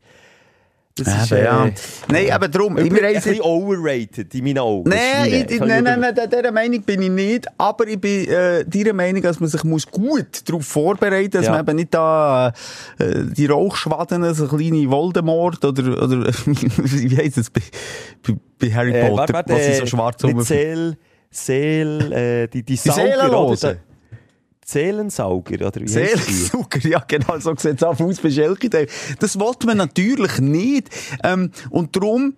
Das 1.04 1.24
ist, 1.24 1.32
Eben, 1.32 1.44
ja. 1.44 1.66
äh, 1.66 1.72
Nein, 2.08 2.30
aber 2.32 2.48
darum, 2.48 2.76
Übrigens, 2.78 2.94
wir 3.00 3.08
ein 3.08 3.14
bisschen 3.14 3.40
overrated 3.40 4.34
in 4.34 4.44
meinen 4.44 4.58
Augen. 4.58 4.88
Nein, 4.90 5.26
ich, 5.26 5.50
ich, 5.50 5.60
nein, 5.60 5.84
nein, 5.84 6.00
nein, 6.00 6.14
dieser 6.14 6.52
Meinung 6.52 6.82
bin 6.82 7.02
ich 7.02 7.10
nicht. 7.10 7.46
Aber 7.58 7.86
ich 7.86 8.00
bin 8.00 8.28
äh, 8.28 8.64
deiner 8.64 8.92
Meinung, 8.92 9.22
dass 9.22 9.40
man 9.40 9.48
sich 9.48 9.64
muss 9.64 9.86
gut 9.86 10.48
darauf 10.48 10.66
vorbereiten 10.66 11.24
muss, 11.24 11.30
dass 11.32 11.44
Ja. 11.46 11.52
man 11.52 11.60
eben 11.60 11.76
nicht 11.76 11.94
da 11.94 12.52
äh, 12.98 13.24
die 13.36 13.46
Rauchschwaden, 13.46 14.34
so 14.34 14.46
kleine 14.48 14.90
Voldemort 14.90 15.64
oder, 15.64 16.02
oder 16.02 16.26
wie 16.46 17.16
heisst 17.16 17.36
das 17.38 17.50
bei, 17.50 17.60
bei, 18.58 18.72
Harry 18.72 18.92
Äh, 18.92 19.08
Potter, 19.08 19.16
warte, 19.16 19.32
warte, 19.34 19.52
was 19.52 19.60
äh, 19.60 19.74
so 19.74 19.86
schwarz 19.86 20.22
nicht 20.22 20.34
rumfliegen. 20.36 20.96
Seel, 21.30 22.00
Seel, 22.00 22.12
äh, 22.12 22.48
die, 22.48 22.62
die 22.62 22.76
Die. 22.76 22.88
Da- 23.60 23.74
Seelensauger, 24.68 25.66
oder 25.66 25.80
wie? 25.80 25.88
Seelensauger, 25.88 26.86
ja 26.86 27.02
genau, 27.08 27.38
so 27.38 27.54
sieht 27.56 27.76
es 27.76 27.82
auch 27.82 27.98
aus 27.98 28.20
bei 28.20 28.30
Schelke. 28.30 28.68
Das 29.18 29.40
wollte 29.40 29.66
man 29.66 29.78
natürlich 29.78 30.40
nicht. 30.40 30.90
Ähm, 31.24 31.52
und 31.70 31.96
darum, 31.96 32.34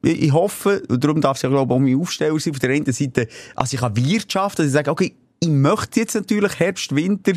ich, 0.00 0.32
hoffe, 0.32 0.82
darum 0.88 1.20
darf 1.20 1.36
es 1.36 1.42
ja 1.42 1.50
glaube 1.50 1.74
ich 1.74 1.76
auch 1.76 1.80
mein 1.80 2.00
Aufsteller 2.00 2.40
sein, 2.40 2.54
auf 2.54 2.58
der 2.58 2.70
einen 2.70 2.90
Seite, 2.90 3.28
also 3.54 3.74
ich 3.74 3.80
kann 3.80 3.94
wirtschaften, 3.96 4.62
dass 4.62 4.66
ich 4.68 4.72
sage, 4.72 4.90
okay, 4.90 5.14
ich 5.44 5.50
möchte 5.50 6.00
jetzt 6.00 6.14
natürlich 6.14 6.58
Herbst, 6.58 6.94
Winter 6.94 7.32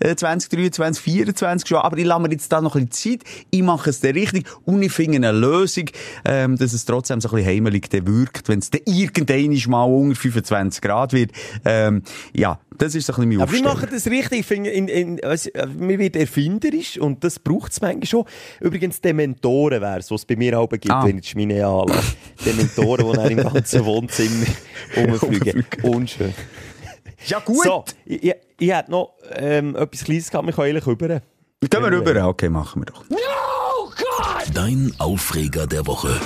äh, 0.00 0.16
2023, 0.16 0.72
2024 0.74 1.68
schon, 1.68 1.78
aber 1.78 1.96
ich 1.98 2.04
lasse 2.04 2.22
mir 2.22 2.30
jetzt 2.30 2.50
da 2.50 2.60
noch 2.60 2.74
ein 2.76 2.88
bisschen 2.88 3.20
Zeit, 3.20 3.28
ich 3.50 3.62
mache 3.62 3.90
es 3.90 4.00
dann 4.00 4.12
richtig 4.12 4.46
und 4.64 4.82
ich 4.82 4.92
finde 4.92 5.16
eine 5.16 5.32
Lösung, 5.32 5.84
ähm, 6.24 6.56
dass 6.56 6.72
es 6.72 6.84
trotzdem 6.84 7.20
so 7.20 7.28
ein 7.28 7.36
bisschen 7.36 7.50
heimelig 7.50 7.88
wirkt, 7.92 8.48
wenn 8.48 8.58
es 8.58 8.70
dann 8.70 8.80
irgendwann 8.84 9.70
mal 9.70 9.84
unter 9.84 10.16
25 10.16 10.80
Grad 10.80 11.12
wird. 11.12 11.30
Ähm, 11.64 12.02
ja, 12.34 12.58
das 12.78 12.94
ist 12.94 13.06
so 13.06 13.12
ein 13.12 13.28
bisschen 13.28 13.38
mein 13.38 13.42
Aber 13.42 13.52
wir 13.52 13.62
machen 13.62 13.88
das 13.92 14.06
richtig. 14.06 14.40
Ich 14.40 14.46
finde, 14.46 14.70
in, 14.70 14.88
in, 14.88 15.22
also, 15.22 15.50
äh, 15.50 15.66
man 15.66 15.98
wird 15.98 16.16
erfinderisch 16.16 16.98
und 16.98 17.22
das 17.22 17.38
braucht 17.38 17.72
es 17.72 17.80
manchmal 17.80 18.06
schon. 18.06 18.24
Übrigens, 18.60 19.00
Dementoren 19.00 19.80
wäre 19.80 19.98
es, 19.98 20.10
was 20.10 20.22
es 20.22 20.24
bei 20.24 20.36
mir 20.36 20.58
auch 20.58 20.68
gibt, 20.68 20.90
Ah. 20.90 21.04
wenn 21.06 21.18
ich 21.18 21.28
Schmine 21.28 21.64
anlasse. 21.66 22.14
Dementoren, 22.44 23.10
die 23.10 23.16
dann 23.16 23.30
im 23.30 23.52
ganzen 23.52 23.84
Wohnzimmer 23.84 24.46
rumfliegen. 24.96 25.64
Unschön. 25.82 26.34
Ja 27.26 27.38
gut. 27.40 27.64
So, 27.64 27.84
ich, 28.04 28.22
ich, 28.22 28.34
ich 28.58 28.72
hätte 28.72 28.90
noch 28.90 29.14
ähm, 29.30 29.76
etwas 29.76 30.04
Kleines 30.04 30.30
gehabt, 30.30 30.46
wir 30.46 30.52
können 30.52 30.68
eigentlich 30.68 30.86
rüber. 30.86 31.08
Gehen 31.08 31.22
wir 31.82 31.92
rüber? 31.92 32.28
Okay, 32.28 32.48
machen 32.48 32.82
wir 32.82 32.86
doch. 32.86 33.04
Dein 34.52 34.92
Aufreger 34.98 35.66
der 35.66 35.86
Woche. 35.86 36.20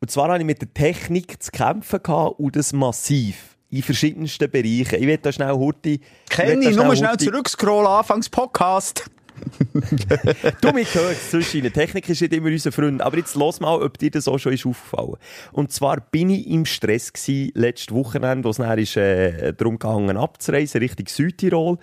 Und 0.00 0.10
zwar 0.10 0.28
hatte 0.30 0.40
ich 0.40 0.46
mit 0.46 0.60
der 0.60 0.72
Technik 0.72 1.42
zu 1.42 1.50
kämpfen 1.50 2.02
gehabt 2.02 2.38
und 2.38 2.56
das 2.56 2.72
massiv. 2.72 3.56
In 3.70 3.82
verschiedensten 3.82 4.50
Bereichen. 4.50 4.94
Ich 4.94 5.06
will 5.06 5.18
da 5.18 5.30
schnell 5.30 5.52
Hurti. 5.52 6.00
Kenny, 6.30 6.70
nur 6.70 6.96
schnell 6.96 7.18
zurückscrollen, 7.18 7.86
anfangs 7.86 8.30
Podcast. 8.30 9.10
Du, 10.60 10.72
mich 10.72 10.92
gehört 10.92 11.16
zwischen 11.16 11.58
ihnen. 11.58 11.72
Technik 11.72 12.08
ist 12.08 12.20
nicht 12.20 12.32
immer 12.32 12.48
unser 12.48 12.72
Freund. 12.72 13.02
Aber 13.02 13.16
jetzt 13.16 13.34
los 13.34 13.60
mal, 13.60 13.80
ob 13.80 13.98
dir 13.98 14.10
das 14.10 14.28
auch 14.28 14.38
schon 14.38 14.52
ist 14.52 14.66
aufgefallen. 14.66 15.16
Und 15.52 15.72
zwar 15.72 16.00
bin 16.00 16.30
ich 16.30 16.46
im 16.48 16.64
Stress 16.64 17.12
gewesen, 17.12 17.52
letztes 17.54 17.94
Wochenende, 17.94 18.44
wo 18.44 18.50
es 18.50 18.56
dann 18.56 18.78
ist, 18.78 18.96
äh, 18.96 19.52
darum 19.54 19.78
gegangen, 19.78 20.16
abzureisen, 20.16 20.80
Richtung 20.80 21.06
Südtirol. 21.06 21.78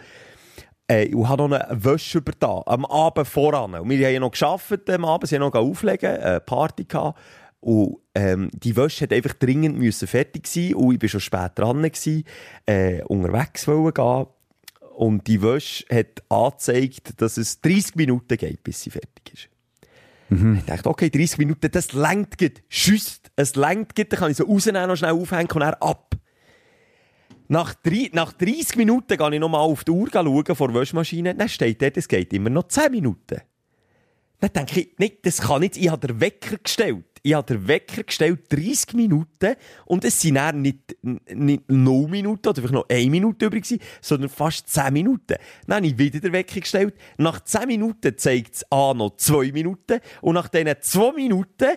Äh, 0.88 1.13
und 1.15 1.28
habe 1.28 1.48
noch 1.48 1.60
eine 1.60 1.84
Wäsche 1.84 2.20
über 2.20 2.34
da, 2.39 2.62
am 2.65 2.86
Abend 2.86 3.28
voran. 3.28 3.74
Und 3.76 3.89
wir 3.89 4.06
haben 4.06 4.13
ja 4.13 4.20
noch 4.20 4.32
gearbeitet 4.32 4.89
am 4.91 5.06
Abend, 5.06 5.30
sie 5.30 5.36
haben 5.36 5.41
noch 5.41 5.54
auflegen, 5.54 6.18
eine 6.18 6.39
Party 6.39 6.86
gehabt. 6.86 7.20
Und 7.65 7.98
ähm, 8.13 8.52
die 8.54 8.78
Wäsche 8.78 9.06
hat 9.06 9.13
einfach 9.13 9.34
dringend 9.34 9.80
müssen 9.80 10.08
fertig 10.08 10.46
sein 10.46 10.76
und 10.76 10.94
ich 10.94 11.02
war 11.02 11.10
schon 11.10 11.20
spät 11.20 11.52
dran, 11.56 11.82
gewesen, 11.82 12.24
äh, 12.68 13.02
unterwegs 13.06 13.68
wollen 13.68 13.91
gehen. 13.91 14.28
Und 14.95 15.27
die 15.27 15.41
Wäsche 15.41 15.86
hat 15.91 16.23
angezeigt, 16.29 17.21
dass 17.21 17.38
es 17.38 17.60
30 17.62 17.95
Minuten 17.95 18.38
geht, 18.38 18.63
bis 18.63 18.81
sie 18.81 18.89
fertig 18.89 19.34
ist. 19.34 19.49
Ich 20.29 20.65
dachte, 20.65 20.89
okay, 20.89 21.10
30 21.10 21.38
Minuten, 21.38 21.69
das 21.69 21.93
längt 21.93 22.38
geht. 22.38 22.63
Schüsst, 22.67 23.31
es 23.36 23.55
längt 23.55 23.93
geht, 23.93 24.12
dann 24.12 24.19
kann 24.19 24.31
ich 24.31 24.38
so 24.38 24.45
rausnehmen, 24.45 24.88
noch 24.88 24.95
schnell 24.95 25.12
aufhängen 25.12 25.51
und 25.51 25.60
dann 25.60 25.73
ab. 25.75 26.15
Nach, 27.47 27.75
drei, 27.75 28.10
nach 28.12 28.34
30 28.34 28.75
Minuten 28.75 29.17
gehe 29.17 29.34
ich 29.34 29.39
nochmal 29.39 29.62
auf 29.62 29.84
die 29.84 29.91
Uhr 29.91 30.10
schauen 30.12 30.55
vor 30.55 30.67
der 30.69 30.81
Wäschmaschine. 30.81 31.36
Dann 31.36 31.49
steht 31.49 31.81
dort, 31.81 31.97
es 31.97 32.08
geht 32.08 32.34
immer 32.34 32.49
noch 32.49 32.67
10 32.67 32.91
Minuten. 32.91 33.41
Dann 34.39 34.52
denke 34.54 34.82
ich, 34.82 34.89
nee, 34.98 35.17
das 35.21 35.41
kann 35.41 35.62
nicht. 35.62 35.78
Ich 35.78 35.89
habe 35.89 36.08
den 36.08 36.19
Wecker 36.19 36.58
gestellt. 36.58 37.06
Ich 37.24 37.34
habe 37.34 37.56
den 37.56 37.67
Wecker 37.67 38.04
gestellt, 38.04 38.41
30 38.50 38.93
Minuten. 38.93 39.56
Und 39.86 40.06
es 40.06 40.21
sind 40.21 40.36
dann 40.36 40.62
nicht, 40.62 40.95
nicht 41.02 41.63
0 41.67 42.08
Minuten 42.08 42.48
oder 42.48 42.56
vielleicht 42.56 42.74
noch 42.74 42.88
1 42.88 43.10
Minute 43.10 43.45
übrig 43.45 43.65
sondern 44.02 44.30
fast 44.30 44.67
10 44.69 44.93
Minuten. 44.93 45.36
Dann 45.65 45.78
habe 45.78 45.88
ich 45.88 45.98
wieder 45.98 46.19
den 46.19 46.34
Wecker 46.34 46.60
gestellt. 46.60 46.93
Nach 47.17 47.43
10 47.43 47.67
Minuten 47.67 48.17
zeigt 48.17 48.56
es 48.56 48.71
an 48.71 48.98
noch 48.98 49.17
2 49.17 49.52
Minuten. 49.54 50.00
Und 50.21 50.36
nach 50.36 50.50
diesen 50.50 50.76
2 50.80 51.13
Minuten 51.13 51.69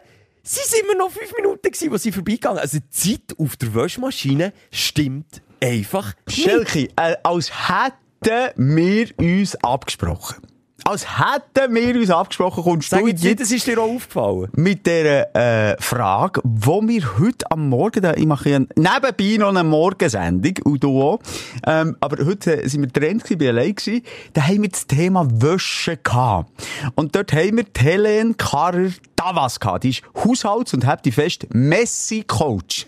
sind 0.43 0.65
es 0.67 0.81
immer 0.81 0.95
noch 0.97 1.11
5 1.11 1.33
Minuten 1.37 1.63
gewesen, 1.63 1.93
wo 1.93 1.97
sie 1.97 2.13
vorbeigegangen 2.13 2.59
Also 2.59 2.79
die 2.79 2.91
Zeit 2.91 3.39
auf 3.39 3.57
der 3.57 3.75
Wäschmaschine 3.75 4.53
stimmt 4.71 5.43
einfach. 5.61 6.15
Schelke, 6.29 6.89
äh, 6.97 7.17
als 7.23 7.51
hätten 7.69 8.77
wir 8.77 9.19
uns 9.19 9.57
abgesprochen. 9.57 10.48
Als 10.89 11.07
hätten 11.19 11.75
wir 11.75 11.97
uns 11.97 12.09
abgesprochen, 12.09 12.65
kommst 12.65 12.89
Sag 12.89 13.01
du 13.01 13.09
jetzt 13.09 13.23
nicht, 13.23 13.41
das 13.41 13.51
ist 13.51 13.67
dir 13.67 13.79
auch 13.79 13.91
aufgefallen. 13.95 14.49
mit 14.57 14.87
dieser 14.87 15.37
äh, 15.73 15.77
Frage, 15.81 16.41
wo 16.45 16.81
wir 16.81 17.19
heute 17.19 17.51
am 17.51 17.69
Morgen, 17.69 18.01
da- 18.01 18.15
ich 18.15 18.25
mache 18.25 18.49
ja 18.49 18.59
nebenbei 18.61 19.37
noch 19.39 19.51
eine 19.51 19.65
Morgensendung, 19.65 20.55
und 20.65 20.83
du 20.83 21.03
auch, 21.03 21.19
ähm, 21.67 21.95
aber 22.01 22.25
heute 22.25 22.67
sind 22.69 22.81
wir 22.81 22.89
getrennt 22.89 23.25
gewesen, 23.25 23.39
bin 23.39 23.49
allein 23.49 23.75
gewesen, 23.75 24.03
da 24.33 24.43
haben 24.49 24.63
wir 24.63 24.71
das 24.71 24.87
Thema 24.87 25.29
Wäsche 25.31 25.99
gehabt. 25.99 26.51
Und 26.95 27.15
dort 27.15 27.35
haben 27.35 27.59
wir 27.59 27.65
die 27.65 27.81
Helene 27.81 28.33
Karrer 28.35 28.89
Davas 29.15 29.61
gehabt, 29.61 29.85
die 29.85 29.91
ist 29.91 30.03
Haushalts- 30.15 30.73
und 30.73 30.87
habt 30.87 31.05
die 31.05 31.13
fest 31.13 31.47
Messi-Coach. 31.53 32.87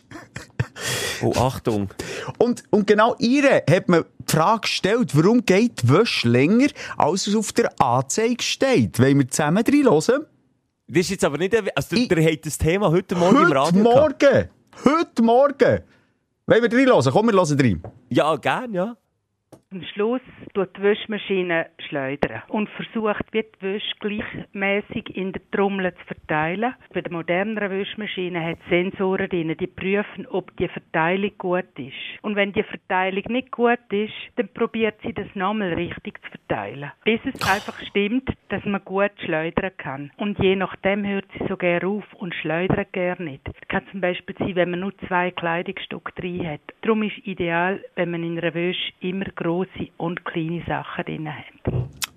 Oh, 1.23 1.33
Achtung. 1.37 1.89
Und, 2.39 2.63
und 2.71 2.87
genau 2.87 3.15
ihr 3.19 3.63
hat 3.69 3.89
man 3.89 4.05
die 4.19 4.33
Frage 4.33 4.61
gestellt, 4.63 5.11
warum 5.17 5.45
geht 5.45 5.83
die 5.83 5.89
Wäsche 5.91 6.29
länger, 6.29 6.69
als 6.97 7.27
es 7.27 7.35
auf 7.37 7.53
der 7.53 7.79
Anzeige 7.81 8.43
steht? 8.43 8.99
Wollen 8.99 9.19
wir 9.19 9.29
zusammen 9.29 9.65
reinhören? 9.67 10.27
Das 10.89 10.99
ist 11.03 11.11
jetzt 11.11 11.25
aber 11.25 11.39
nicht, 11.39 11.55
also 11.77 11.97
Ich- 11.97 12.09
der 12.09 12.25
hat 12.33 12.45
das 12.47 12.59
Thema 12.59 12.91
heute 12.91 13.15
Morgen 13.15 13.37
im 13.37 13.43
Heute 13.45 13.55
Radio 13.55 13.83
gehabt. 13.85 14.23
Morgen! 14.23 14.49
Heute 14.85 15.23
Morgen! 15.23 15.81
Wollen 16.47 16.63
wir 16.63 16.73
reinhören? 16.79 17.13
Komm, 17.13 17.27
wir 17.27 17.33
hören 17.35 17.61
rein. 17.61 17.83
Ja, 18.09 18.35
gern, 18.37 18.73
ja. 18.75 18.97
Am 19.73 19.85
Schluss 19.85 20.21
tut 20.53 20.77
die 20.77 20.83
Wäschmaschine 20.83 21.67
schleudern 21.87 22.43
und 22.49 22.69
versucht, 22.71 23.23
wie 23.31 23.45
die 23.45 23.63
Wäsche 23.63 23.95
gleichmäßig 24.01 25.15
in 25.15 25.31
der 25.31 25.43
Trommel 25.53 25.95
zu 25.95 26.05
verteilen. 26.07 26.75
Bei 26.93 27.03
der 27.03 27.13
moderneren 27.13 27.71
Wäschmaschine 27.71 28.45
hat 28.45 28.59
Sensoren 28.69 29.29
drin, 29.29 29.57
die 29.57 29.69
prüfen, 29.69 30.27
ob 30.27 30.57
die 30.57 30.67
Verteilung 30.67 31.31
gut 31.39 31.79
ist. 31.79 31.95
Und 32.23 32.35
wenn 32.35 32.53
die 32.53 32.65
Verteilung 32.65 33.23
nicht 33.29 33.53
gut 33.53 33.79
ist, 33.93 34.13
dann 34.35 34.49
probiert 34.49 34.97
sie 35.05 35.13
das 35.13 35.29
nochmal 35.37 35.73
richtig 35.75 36.21
zu 36.21 36.31
verteilen. 36.31 36.91
Bis 37.05 37.21
es 37.25 37.41
einfach 37.49 37.79
stimmt, 37.87 38.29
dass 38.49 38.65
man 38.65 38.85
gut 38.85 39.13
schleudern 39.25 39.71
kann. 39.77 40.11
Und 40.17 40.37
je 40.41 40.57
nachdem 40.57 41.07
hört 41.07 41.27
sie 41.39 41.47
so 41.47 41.57
gerne 41.57 41.87
auf 41.87 42.13
und 42.15 42.35
schleudert 42.35 42.93
gerne 42.93 43.25
nicht. 43.25 43.47
Das 43.47 43.69
kann 43.69 43.87
zum 43.93 44.01
Beispiel 44.01 44.35
sein, 44.37 44.57
wenn 44.57 44.71
man 44.71 44.81
nur 44.81 44.99
zwei 45.07 45.31
Kleidungsstücke 45.31 46.11
drin 46.21 46.45
hat. 46.49 46.61
Darum 46.83 47.05
ist 47.05 47.25
ideal, 47.25 47.85
wenn 47.95 48.11
man 48.11 48.25
in 48.25 48.37
einer 48.37 48.53
Wäsche 48.53 48.93
immer 48.99 49.27
große 49.61 49.91
und 49.99 50.25
kleine 50.25 50.63
Sachen 50.67 51.05
drin 51.05 51.29
hat. 51.29 51.45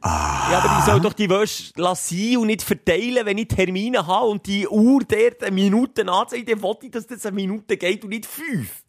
Ja, 0.05 0.59
aber 0.59 0.79
ich 0.79 0.85
soll 0.85 0.99
doch 0.99 1.13
die 1.13 1.29
Wäsche 1.29 1.71
lassen 1.77 2.37
und 2.37 2.47
nicht 2.47 2.61
verteilen, 2.61 3.25
wenn 3.25 3.37
ich 3.37 3.47
Termine 3.47 4.05
habe 4.05 4.27
und 4.27 4.45
die 4.45 4.67
Uhr 4.67 5.01
dort 5.07 5.43
eine 5.43 5.51
Minute 5.55 6.05
anzeigt, 6.07 6.49
dann 6.49 6.61
wollte 6.61 6.87
ich, 6.87 6.91
dass 6.91 7.07
das 7.07 7.25
eine 7.25 7.35
Minute 7.35 7.77
geht 7.77 8.03
und 8.03 8.09
nicht 8.09 8.25
fünf. 8.25 8.82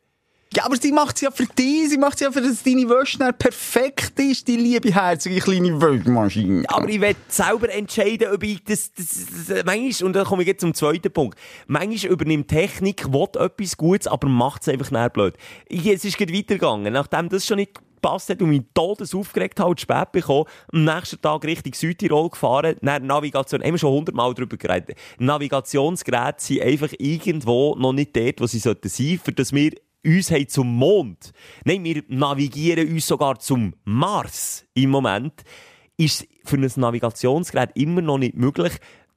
Ja, 0.56 0.66
aber 0.66 0.76
sie 0.76 0.92
macht 0.92 1.16
es 1.16 1.22
ja 1.22 1.30
für 1.32 1.46
dich, 1.46 1.88
sie 1.88 1.98
macht 1.98 2.14
es 2.14 2.20
ja 2.20 2.30
für, 2.30 2.40
dass 2.40 2.62
deine 2.62 2.88
Wäsche 2.88 3.18
perfekt 3.32 4.20
ist, 4.20 4.46
die 4.46 4.56
liebe, 4.56 4.94
herzige 4.94 5.40
kleine 5.40 5.80
Wäschmaschine. 5.80 6.64
Aber 6.68 6.88
ich 6.88 7.00
will 7.00 7.16
selber 7.26 7.72
entscheiden, 7.72 8.28
ob 8.32 8.42
ich 8.44 8.62
das, 8.62 8.92
das, 8.92 9.26
das 9.48 9.64
manchmal, 9.64 10.06
und 10.06 10.12
dann 10.12 10.24
komme 10.24 10.42
ich 10.42 10.48
jetzt 10.48 10.60
zum 10.60 10.72
zweiten 10.72 11.12
Punkt. 11.12 11.36
Manchmal 11.66 12.12
übernimmt 12.12 12.48
Technik, 12.48 13.12
will 13.12 13.26
etwas 13.34 13.76
Gutes, 13.76 14.06
aber 14.06 14.28
macht 14.28 14.62
es 14.62 14.68
einfach 14.68 14.92
näher 14.92 15.10
blöd. 15.10 15.34
Ich, 15.66 15.86
es 15.86 16.04
ist 16.04 16.18
gerade 16.18 16.32
weitergegangen. 16.32 16.92
Nachdem 16.92 17.28
das 17.30 17.46
schon 17.46 17.56
nicht 17.56 17.74
gepasst 17.74 18.28
hat 18.28 18.40
und 18.40 18.50
mich 18.50 18.62
todes 18.74 19.12
aufgeregt 19.12 19.58
habe, 19.58 19.74
spät 19.80 20.12
bekommen, 20.12 20.44
am 20.72 20.84
nächsten 20.84 21.20
Tag 21.20 21.44
Richtung 21.44 21.74
Südtirol 21.74 22.30
gefahren, 22.30 22.76
dann 22.80 23.06
Navigation, 23.06 23.62
haben 23.62 23.72
wir 23.72 23.78
schon 23.78 23.92
hundertmal 23.92 24.32
darüber 24.34 24.56
geredet. 24.56 24.96
Navigationsgeräte 25.18 26.36
sind 26.38 26.62
einfach 26.62 26.92
irgendwo 26.98 27.74
noch 27.76 27.92
nicht 27.92 28.14
dort, 28.14 28.40
wo 28.40 28.46
sie 28.46 28.60
sollten 28.60 28.88
sein, 28.88 29.18
für 29.22 29.32
das 29.32 29.52
wir 29.52 29.72
uns 30.04 30.30
haben 30.30 30.48
zum 30.48 30.74
Mond. 30.76 31.32
Nein, 31.64 31.84
wir 31.84 32.02
navigieren 32.08 32.88
uns 32.88 33.06
sogar 33.06 33.38
zum 33.38 33.74
Mars 33.84 34.64
im 34.74 34.90
Moment. 34.90 35.42
Ist 35.96 36.26
für 36.44 36.56
ein 36.56 36.70
Navigationsgerät 36.76 37.70
immer 37.74 38.02
noch 38.02 38.18
nicht 38.18 38.36
möglich, 38.36 38.72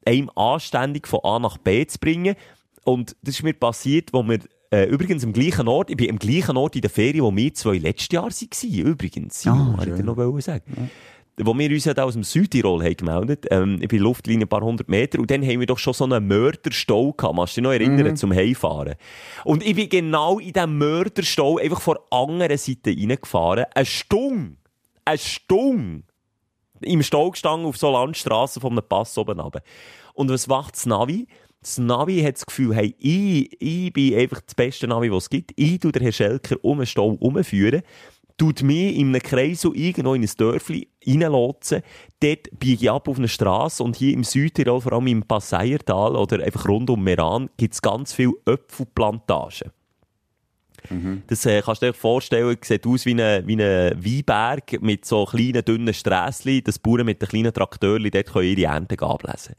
einem 0.06 0.30
anständig 0.36 1.08
von 1.08 1.20
A 1.24 1.40
nach 1.40 1.58
B 1.58 1.86
zu 1.86 2.00
bringen. 2.00 2.36
Und 2.84 3.16
das 3.22 3.36
ist 3.36 3.44
mir 3.44 3.54
passiert, 3.54 4.14
wo 4.14 4.24
wir 4.24 4.40
äh, 4.72 4.86
übrigens 4.86 5.24
am 5.24 5.34
gleichen 5.34 5.68
Ort, 5.68 5.90
ich 5.90 5.98
bin 5.98 6.10
am 6.10 6.20
gleichen 6.20 6.58
Ort 6.58 6.76
in 6.76 6.82
der 6.82 6.90
Ferien, 6.90 7.24
wo 7.24 7.36
wir 7.36 7.54
zwei 7.54 7.78
letztes 7.78 8.10
Jahr 8.12 8.26
waren, 8.26 8.86
übrigens. 8.86 9.44
Ja, 9.44 9.54
Ah, 9.54 9.76
oh, 9.78 9.84
ich 9.84 10.04
noch 10.04 10.40
sagen. 10.40 10.90
Wo 11.40 11.56
wir 11.56 11.70
uns 11.70 11.86
ja 11.86 11.94
da 11.94 12.04
aus 12.04 12.14
dem 12.14 12.24
Südtirol 12.24 12.84
haben 12.84 12.98
gemeldet, 12.98 13.46
ähm, 13.52 13.78
ich 13.80 13.88
bin 13.88 14.02
Luftlinie 14.02 14.46
ein 14.46 14.50
paar 14.50 14.62
hundert 14.62 14.90
Meter, 14.90 15.20
und 15.20 15.30
dann 15.30 15.44
haben 15.44 15.60
wir 15.60 15.68
doch 15.68 15.78
schon 15.78 15.94
so 15.94 16.06
einen 16.06 16.28
Mörderstau 16.28 17.14
gehabt, 17.14 17.38
kannst 17.38 17.56
du 17.56 17.62
dich 17.62 17.64
noch 17.64 17.74
erinnern, 17.74 18.18
zum 18.18 18.34
Heimfahren. 18.34 18.96
Und 19.44 19.64
ich 19.64 19.76
bin 19.76 19.88
genau 19.88 20.40
in 20.40 20.54
diesem 20.54 20.78
Mörderstau 20.80 21.60
einfach 21.60 21.80
von 21.80 21.96
der 21.96 22.18
anderen 22.18 22.58
Seite 22.58 22.90
reingefahren, 22.90 23.66
eine 23.76 23.86
Stunde, 23.86 24.58
eine 25.06 25.18
Stunde 25.20 26.04
im 26.82 27.04
Stau 27.04 27.30
gestanden 27.30 27.68
auf 27.68 27.78
so 27.78 27.92
Landstraßen 27.92 28.60
von 28.60 28.72
einem 28.72 28.88
Pass 28.88 29.18
oben 29.18 29.40
runter. 29.40 29.62
Und 30.14 30.32
was 30.32 30.48
macht 30.48 30.76
das 30.76 30.86
Navi? 30.88 31.28
Das 31.62 31.78
Navi 31.78 32.22
hat 32.22 32.36
das 32.36 32.46
Gefühl, 32.46 32.76
hey, 32.76 32.96
ich, 32.98 33.62
ich 33.62 33.94
bin 33.94 34.16
einfach 34.16 34.42
das 34.42 34.56
beste 34.56 34.88
Navi, 34.88 35.10
das 35.10 35.24
es 35.24 35.30
gibt. 35.30 35.52
Ich 35.56 35.80
tue 35.80 35.92
den 35.92 36.02
Herrn 36.02 36.14
Schelker 36.14 36.56
um 36.64 36.78
den 36.78 36.88
Stau 36.88 37.12
herumführen, 37.12 37.82
tut 38.38 38.62
mich 38.64 38.96
in 38.96 39.10
einem 39.10 39.22
Kreis 39.22 39.62
so 39.62 39.74
irgendwo 39.74 40.14
in 40.14 40.24
ein 40.24 40.30
Dörfli 40.38 40.88
reinlotsen. 41.06 41.82
Dort 42.20 42.48
biege 42.60 42.84
ich 42.84 42.92
ab 42.92 43.08
auf 43.08 43.18
eine 43.18 43.28
Straße 43.28 43.84
und 43.84 43.96
hier 43.96 44.14
im 44.14 44.24
Südtirol, 44.24 44.82
vor 44.82 44.94
allem 44.94 45.08
im 45.08 45.24
Passeiertal 45.24 46.16
oder 46.16 46.44
einfach 46.44 46.68
rund 46.68 46.90
um 46.90 47.04
Meran, 47.04 47.50
gibt 47.58 47.74
es 47.74 47.82
ganz 47.82 48.14
viele 48.14 48.34
Äpfelplantagen. 48.46 49.72
Das 51.28 51.46
äh, 51.46 51.62
kannst 51.62 51.82
du 51.82 51.88
dir 51.88 51.94
vorstellen, 51.94 52.56
sieht 52.62 52.86
aus 52.86 53.06
wie 53.06 53.22
ein, 53.22 53.46
wie 53.48 53.62
ein 53.62 54.06
Weinberg 54.06 54.82
mit 54.82 55.06
so 55.06 55.26
kleinen, 55.26 55.66
dünnen 55.66 55.94
Strässchen, 55.94 56.64
dass 56.64 56.76
die 56.76 56.82
Bauern 56.82 57.06
mit 57.06 57.22
den 57.22 57.28
kleinen 57.28 57.54
Traktörchen 57.54 58.12
dort 58.12 58.32
können 58.32 58.58
ihre 58.58 58.72
Ernte 58.72 59.02
ablesen 59.04 59.56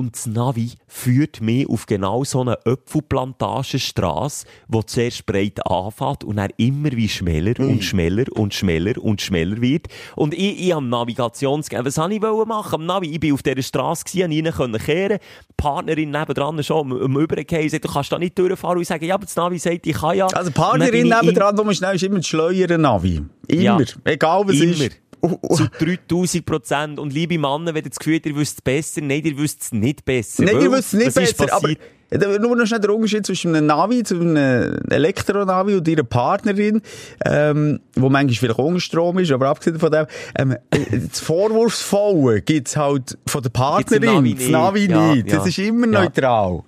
Und 0.00 0.14
das 0.14 0.26
Navi 0.26 0.74
führt 0.86 1.40
mich 1.40 1.68
auf 1.68 1.86
genau 1.86 2.22
so 2.22 2.42
eine 2.42 2.56
Äpfelplantagenstrasse, 2.64 4.46
die 4.68 4.86
zuerst 4.86 5.26
breit 5.26 5.66
anfängt 5.66 6.22
und 6.22 6.36
dann 6.36 6.50
immer 6.56 6.92
wie 6.92 7.08
schneller 7.08 7.58
und 7.58 7.82
schneller 7.82 8.26
und 8.30 8.54
schneller 8.54 8.92
und 9.02 9.20
schneller 9.20 9.60
wird. 9.60 9.88
Und 10.14 10.34
ich, 10.34 10.66
ich 10.66 10.72
am 10.72 10.88
Navigations... 10.88 11.68
Was 11.72 11.98
wollte 11.98 12.14
ich 12.14 12.20
machen 12.46 12.74
am 12.74 12.86
Navi? 12.86 13.08
Ich 13.08 13.18
bin 13.18 13.34
auf 13.34 13.42
dieser 13.42 13.60
Strasse 13.60 14.04
gewesen, 14.04 14.46
habe 14.46 14.72
rein 14.72 14.78
kehren. 14.78 15.18
Die 15.18 15.54
Partnerin 15.56 16.12
nebendran 16.12 16.62
schon 16.62 16.92
am, 16.92 17.02
am 17.02 17.16
Übergehen 17.16 17.68
sagt, 17.68 17.84
du 17.84 17.92
kannst 17.92 18.12
da 18.12 18.20
nicht 18.20 18.38
durchfahren. 18.38 18.76
Und 18.76 18.82
ich 18.82 18.88
sage, 18.88 19.04
ja, 19.04 19.16
aber 19.16 19.24
das 19.24 19.34
Navi 19.34 19.58
sagt, 19.58 19.84
ich 19.84 19.96
kann 19.96 20.16
ja. 20.16 20.26
Also, 20.26 20.52
dann 20.52 20.52
Partnerin 20.52 21.06
ich 21.06 21.12
nebendran, 21.12 21.58
wo 21.58 21.64
man 21.64 21.74
schnell 21.74 21.96
ist, 21.96 22.04
immer 22.04 22.18
das 22.18 22.26
Schleudern 22.28 22.82
Navi. 22.82 23.20
Immer. 23.48 23.62
Ja. 23.62 23.78
Egal 24.04 24.46
was 24.46 24.54
Immer. 24.54 24.72
ist. 24.74 25.07
Oh, 25.20 25.36
oh. 25.42 25.56
Zu 25.56 25.68
3000 25.68 26.44
Prozent. 26.46 26.98
Und 26.98 27.12
liebe 27.12 27.38
Männer, 27.38 27.66
wenn 27.74 27.76
ihr 27.84 27.90
das 27.90 27.98
Gefühl 27.98 28.16
habt, 28.16 28.26
ihr 28.26 28.36
wisst 28.36 28.58
es 28.58 28.62
besser, 28.62 29.00
nein, 29.02 29.22
ihr 29.24 29.36
wisst 29.38 29.62
es 29.62 29.72
nicht 29.72 30.04
besser. 30.04 30.44
Nein, 30.44 30.60
ihr 30.60 30.72
wisst 30.72 30.94
es 30.94 31.00
nicht 31.04 31.14
besser, 31.14 31.52
aber? 31.52 31.70
Ja, 32.10 32.38
nur 32.38 32.56
noch 32.56 32.64
schnell 32.66 32.80
der 32.80 32.94
Unterschied 32.94 33.26
zwischen 33.26 33.54
einem 33.54 33.66
Navi, 33.66 34.02
einem 34.10 34.80
Elektronavi 34.88 35.74
und 35.74 35.86
ihrer 35.86 36.04
Partnerin, 36.04 36.80
ähm, 37.26 37.80
wo 37.96 38.08
manchmal 38.08 38.34
vielleicht 38.34 38.58
ohne 38.58 38.80
Strom 38.80 39.18
ist, 39.18 39.30
aber 39.30 39.48
abgesehen 39.48 39.78
von 39.78 39.92
dem, 39.92 40.06
ähm, 40.38 40.52
äh, 40.70 40.98
das 41.10 41.20
Vorwurfsvolle 41.20 42.40
gibt's 42.40 42.76
halt 42.78 43.18
von 43.26 43.42
der 43.42 43.50
Partnerin, 43.50 44.04
Navi 44.06 44.30
das 44.34 44.38
nicht. 44.40 44.50
Navi 44.50 44.86
Ja, 44.88 45.14
nicht. 45.14 45.28
ja. 45.30 45.36
Das 45.36 45.46
ist 45.48 45.58
immer 45.58 45.86
Ja. 45.86 46.02
neutral. 46.04 46.62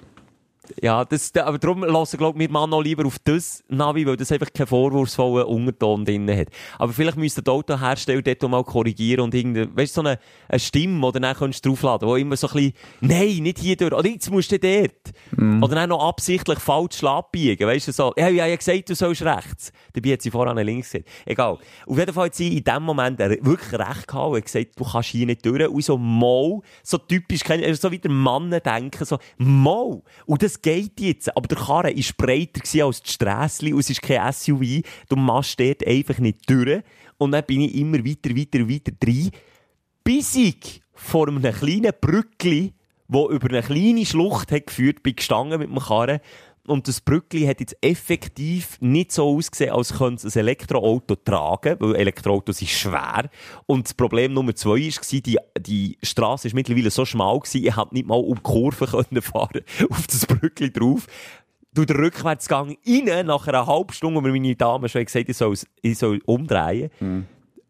Ja, 0.81 1.05
das, 1.05 1.35
aber 1.37 1.59
darum 1.59 1.83
lassen, 1.85 2.17
glaub 2.17 2.35
ich, 2.35 2.41
wir 2.41 2.51
Mann 2.51 2.71
noch 2.71 2.83
lieber 2.83 3.07
auf 3.07 3.19
das 3.25 3.63
Navi, 3.69 4.07
weil 4.07 4.17
das 4.17 4.33
einfach 4.33 4.53
keinen 4.53 4.67
vorwurfsvollen 4.67 5.47
Unterton 5.47 6.05
drin 6.05 6.31
hat. 6.31 6.49
Aber 6.79 6.93
vielleicht 6.93 7.17
müsste 7.17 7.43
der 7.43 7.55
Autohersteller 7.55 8.23
dort 8.23 8.43
mal 8.43 8.65
korrigieren 8.65 9.25
und 9.25 9.35
irgendwie, 9.35 9.69
weißt 9.75 9.97
du, 9.97 10.03
so 10.03 10.07
eine, 10.07 10.19
eine 10.49 10.59
Stimme, 10.61 11.07
die 11.07 11.13
du 11.13 11.21
dann 11.21 11.37
kannst 11.37 11.65
draufladen, 11.65 12.09
wo 12.09 12.17
immer 12.17 12.37
so 12.37 12.49
ein 12.49 12.55
bisschen, 12.55 12.73
nein, 13.01 13.43
nicht 13.43 13.59
hier 13.59 13.77
durch, 13.77 13.93
oder 13.93 14.09
jetzt 14.09 14.31
musst 14.31 14.53
du 14.53 14.59
dort. 14.59 15.13
Oder 15.63 15.75
dann 15.75 15.89
noch 15.91 16.07
absichtlich 16.07 16.59
falsch 16.59 17.03
abbiegen, 17.05 17.67
weißt 17.67 17.89
du, 17.89 17.93
so, 17.93 18.13
ja, 18.17 18.29
ich 18.29 18.37
ja 18.37 18.55
gesagt, 18.55 18.89
du 18.89 18.95
sollst 18.95 19.23
rechts. 19.23 19.73
Dabei 19.93 20.13
hat 20.13 20.23
sie 20.23 20.31
voran 20.31 20.57
links 20.59 20.91
gesehen. 20.91 21.05
Egal. 21.25 21.59
Auf 21.87 21.99
jeden 21.99 22.13
Fall 22.13 22.27
hat 22.27 22.35
sie 22.35 22.59
in 22.59 22.65
dem 22.65 22.83
Moment 22.83 23.19
wirklich 23.19 23.73
recht 23.73 24.09
gehabt 24.09 24.35
und 24.35 24.45
gesagt, 24.45 24.69
du 24.77 24.85
kannst 24.85 25.09
hier 25.11 25.27
nicht 25.27 25.45
durch. 25.45 25.69
Und 25.69 25.85
so, 25.85 25.99
mal, 25.99 26.61
so 26.83 26.99
typisch, 26.99 27.41
so 27.81 27.91
wie 27.91 27.99
der 27.99 28.11
Mann 28.11 28.51
denken, 28.51 29.05
so, 29.05 29.19
mal. 29.39 30.03
Und 30.27 30.43
das 30.43 30.60
geht 30.63 31.01
jetzt. 31.01 31.37
Aber 31.37 31.49
der 31.49 31.59
Karren 31.59 31.97
war 31.97 32.15
breiter 32.17 32.85
als 32.85 33.03
die 33.03 33.13
Strässli 33.13 33.73
und 33.73 33.81
es 33.81 33.91
ist 33.91 34.03
kein 34.03 34.33
SUV. 34.33 34.83
Du 35.09 35.17
machst 35.17 35.59
dort 35.61 35.87
einfach 35.87 36.19
nicht 36.19 36.49
durch. 36.49 36.83
Und 37.19 37.33
dann 37.33 37.45
bin 37.45 37.61
ich 37.61 37.75
immer 37.75 37.99
weiter, 37.99 38.31
weiter, 38.37 38.69
weiter 38.69 38.93
rein. 39.07 39.31
Bis 40.05 40.35
ich 40.35 40.83
vor 40.93 41.29
einem 41.29 41.43
kleinen 41.43 41.93
Brückli, 42.01 42.75
wo 43.09 43.29
über 43.31 43.49
eine 43.49 43.63
kleine 43.63 44.07
Schlucht 44.07 44.53
hat 44.53 44.69
geführt, 44.69 45.03
bin 45.03 45.17
gestanden 45.17 45.59
mit 45.59 45.69
dem 45.69 45.79
Karren. 45.79 46.21
Und 46.67 46.87
das 46.87 47.01
Brückli 47.01 47.47
hat 47.47 47.61
jetzt 47.61 47.77
effektiv 47.81 48.77
nicht 48.81 49.13
so 49.13 49.37
ausgesehen, 49.37 49.73
als 49.73 49.95
könnte 49.95 50.27
es 50.27 50.37
ein 50.37 50.41
Elektroauto 50.41 51.17
tragen, 51.17 51.77
weil 51.81 51.97
Elektroautos 51.97 52.59
sind 52.59 52.71
schwer. 52.71 53.31
Und 53.67 53.87
das 53.87 53.95
Problem 53.95 54.35
Nummer 54.35 54.55
zwei 54.55 54.81
war, 54.81 55.21
die, 55.21 55.39
die 55.59 55.99
Straße 56.03 56.49
ist 56.49 56.55
mittlerweile 56.55 56.91
so 56.91 57.05
schmal 57.05 57.39
gewesen, 57.41 57.65
ich 57.65 57.75
konnte 57.75 57.95
nicht 57.95 58.07
mal 58.07 58.17
um 58.17 58.37
die 58.37 58.43
Kurve 58.43 58.87
können 58.91 59.23
fahren, 59.23 59.63
auf 59.91 60.07
das 60.07 60.27
Brückli 60.27 60.73
drauf. 60.73 61.07
Du 61.73 61.85
den 61.85 61.97
Rückwärtsgang 61.97 62.77
rein, 62.87 63.27
nach 63.27 63.47
einer 63.47 63.67
halben 63.67 63.93
Stunde, 63.93 64.17
wo 64.19 64.21
mir 64.21 64.33
meine 64.33 64.57
Dame 64.57 64.89
schon 64.89 65.05
gesagt 65.05 65.25
hat, 65.25 65.29
ich 65.29 65.37
soll, 65.37 65.55
ich 65.83 65.99
soll 65.99 66.21
umdrehen. 66.27 66.91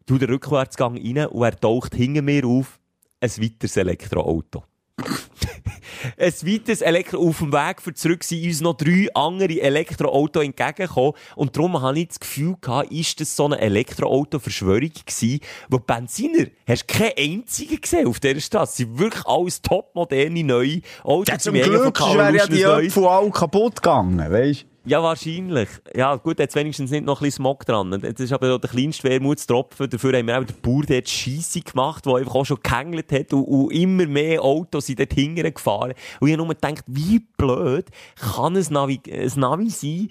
Du 0.05 0.17
den 0.17 0.29
Rückwärtsgang 0.29 0.97
rein 0.97 1.27
und 1.27 1.43
er 1.43 1.59
taucht 1.59 1.95
hinter 1.95 2.21
mir 2.21 2.45
auf, 2.45 2.79
ein 3.21 3.29
weiteres 3.37 3.77
Elektroauto. 3.77 4.63
ein 6.17 6.33
weiteres 6.33 6.81
Elektro 6.81 7.27
auf 7.27 7.39
dem 7.39 7.51
Weg 7.51 7.81
für 7.81 7.93
zurück 7.93 8.23
sind 8.23 8.43
uns 8.45 8.61
noch 8.61 8.75
drei 8.75 9.07
andere 9.13 9.61
Elektroautos 9.61 10.43
entgegengekommen. 10.43 11.13
Und 11.35 11.55
darum 11.55 11.81
habe 11.81 11.99
ich 11.99 12.09
das 12.09 12.19
Gefühl 12.19 12.55
gehabt, 12.59 12.91
ist 12.91 13.19
das 13.19 13.35
so 13.35 13.45
eine 13.45 13.59
Elektroauto-Verschwörung 13.59 14.91
gewesen, 15.05 15.39
wo 15.69 15.77
die 15.77 15.83
Benziner, 15.85 16.45
hast 16.67 16.89
du 16.89 16.97
keinen 16.97 17.41
einzigen 17.41 17.81
gesehen 17.81 18.07
auf 18.07 18.19
dieser 18.19 18.39
Straße. 18.39 18.77
Sie 18.77 18.83
sind 18.83 18.99
wirklich 18.99 19.25
alles 19.25 19.61
topmoderne, 19.61 20.43
neue 20.43 20.81
Autos. 21.03 21.27
Ja, 21.27 21.39
zum 21.39 21.53
Glück 21.53 21.97
von 21.97 22.17
wäre 22.17 22.35
ja 22.35 22.47
die 22.47 22.63
Ruschnes 22.63 22.63
neu. 22.63 22.85
Äpfel 22.85 23.05
alle 23.07 23.31
kaputt 23.31 23.75
gegangen, 23.77 24.31
weisst 24.31 24.70
Ja, 24.83 25.03
wahrscheinlich. 25.03 25.69
Ja, 25.95 26.15
gut, 26.15 26.39
jetzt 26.39 26.55
wenigstens 26.55 26.89
nicht 26.89 27.05
noch 27.05 27.21
ein 27.21 27.25
bisschen 27.25 27.43
Smog 27.43 27.65
dran. 27.67 27.91
Das 27.91 28.19
ist 28.19 28.33
aber 28.33 28.57
der 28.57 28.69
kleinste 28.69 29.07
Wermutstropfen. 29.07 29.87
Dafür 29.87 30.17
haben 30.17 30.25
wir 30.25 30.39
auch 30.39 30.43
den 30.43 30.59
Bauer 30.59 30.81
dort 30.87 31.07
Scheisse 31.07 31.61
gemacht, 31.61 32.03
der 32.07 32.15
einfach 32.15 32.33
auch 32.33 32.45
schon 32.45 32.57
gehängelt 32.63 33.11
hat 33.11 33.31
und, 33.31 33.43
und 33.43 33.71
immer 33.71 34.07
mehr 34.07 34.41
Autos 34.41 34.87
sind 34.87 34.99
dort 34.99 35.13
hinterher 35.13 35.51
gefahren. 35.51 35.93
Und 36.19 36.27
ich 36.27 36.33
habe 36.33 36.43
nur 36.43 36.55
gedacht, 36.55 36.83
wie 36.87 37.19
blöd 37.37 37.85
kann 38.15 38.57
ein 38.57 38.65
Navi, 38.71 38.99
ein 39.07 39.31
Navi 39.35 39.69
sein, 39.69 40.09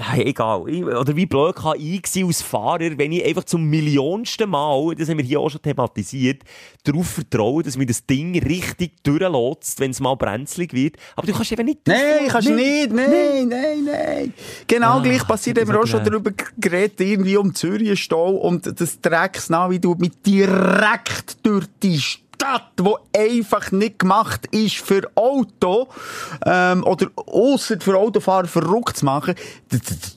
hey, 0.00 0.26
egal, 0.26 0.60
oder 0.60 1.16
wie 1.16 1.26
blöd 1.26 1.56
kann 1.56 1.78
ich 1.78 2.06
sein 2.06 2.26
als 2.26 2.42
Fahrer, 2.42 2.96
wenn 2.98 3.12
ich 3.12 3.24
einfach 3.24 3.44
zum 3.44 3.64
millionsten 3.64 4.50
Mal, 4.50 4.94
das 4.94 5.08
haben 5.08 5.18
wir 5.18 5.24
hier 5.24 5.40
auch 5.40 5.50
schon 5.50 5.62
thematisiert, 5.62 6.42
darauf 6.84 7.06
vertraue, 7.08 7.62
dass 7.62 7.76
mir 7.76 7.86
das 7.86 8.06
Ding 8.06 8.38
richtig 8.38 9.02
durchlässt, 9.02 9.80
wenn 9.80 9.90
es 9.90 10.00
mal 10.00 10.14
brenzlig 10.14 10.72
wird. 10.72 10.96
Aber 11.16 11.26
du 11.26 11.32
kannst 11.32 11.52
eben 11.52 11.64
nicht... 11.64 11.86
Nein, 11.86 12.28
kannst 12.28 12.48
du 12.48 12.54
nicht. 12.54 12.92
Nein, 12.92 13.48
nein, 13.48 13.84
nein. 13.84 14.34
Genau 14.66 15.00
Ah, 15.00 15.02
gleich 15.02 15.26
passiert, 15.26 15.58
haben 15.58 15.68
wir 15.68 15.80
auch 15.80 15.86
schon 15.86 16.04
darüber 16.04 16.30
geredet, 16.58 17.00
irgendwie 17.00 17.36
um 17.36 17.54
Zürich 17.54 18.02
Stau 18.02 18.30
und 18.30 18.80
das 18.80 19.00
Drecksnavi 19.00 19.80
tut 19.80 20.00
mich 20.00 20.10
direkt 20.26 21.38
durch 21.46 21.66
die 21.82 21.98
Stadt, 21.98 22.29
wo 22.76 22.98
einfach 23.16 23.70
nicht 23.72 23.98
gemacht 23.98 24.46
ist 24.50 24.76
für 24.76 25.10
Auto, 25.14 25.88
ähm, 26.46 26.84
oder 26.84 27.08
ausser 27.14 27.80
für 27.80 27.96
Autofahrer 27.98 28.46
verrückt 28.46 28.98
zu 28.98 29.04
machen, 29.04 29.34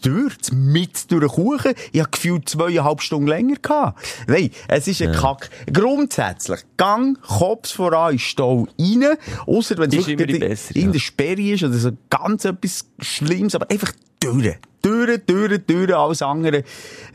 durch, 0.01 0.35
mit 0.51 1.11
durch 1.11 1.21
den 1.21 1.29
Kuchen. 1.29 1.73
Ich 1.91 1.99
habe 1.99 2.11
gefühlt 2.11 2.49
zweieinhalb 2.49 3.01
Stunden 3.01 3.27
länger 3.27 3.55
gehabt. 3.61 4.01
Nein, 4.27 4.51
es 4.67 4.87
ist 4.87 5.01
ein 5.01 5.11
Kack. 5.11 5.49
Grundsätzlich, 5.71 6.61
Gang, 6.77 7.19
Kopf 7.21 7.73
voran 7.73 8.13
in 8.13 8.19
Stau 8.19 8.67
rein, 8.79 9.17
ausser 9.45 9.77
wenn 9.77 9.89
es 9.89 10.07
wirklich 10.07 10.17
die 10.17 10.39
gerade 10.39 10.39
bessere, 10.39 10.79
in 10.79 10.85
ja. 10.87 10.91
der 10.91 10.99
Sperre 10.99 11.41
ist 11.41 11.63
oder 11.63 11.77
so 11.77 11.91
ganz 12.09 12.45
etwas 12.45 12.85
Schlimmes, 12.99 13.55
aber 13.55 13.69
einfach 13.69 13.91
durch. 14.23 14.57
Durch, 14.81 15.25
durch, 15.25 15.65
durch, 15.65 15.95
alles 15.95 16.21
andere 16.21 16.63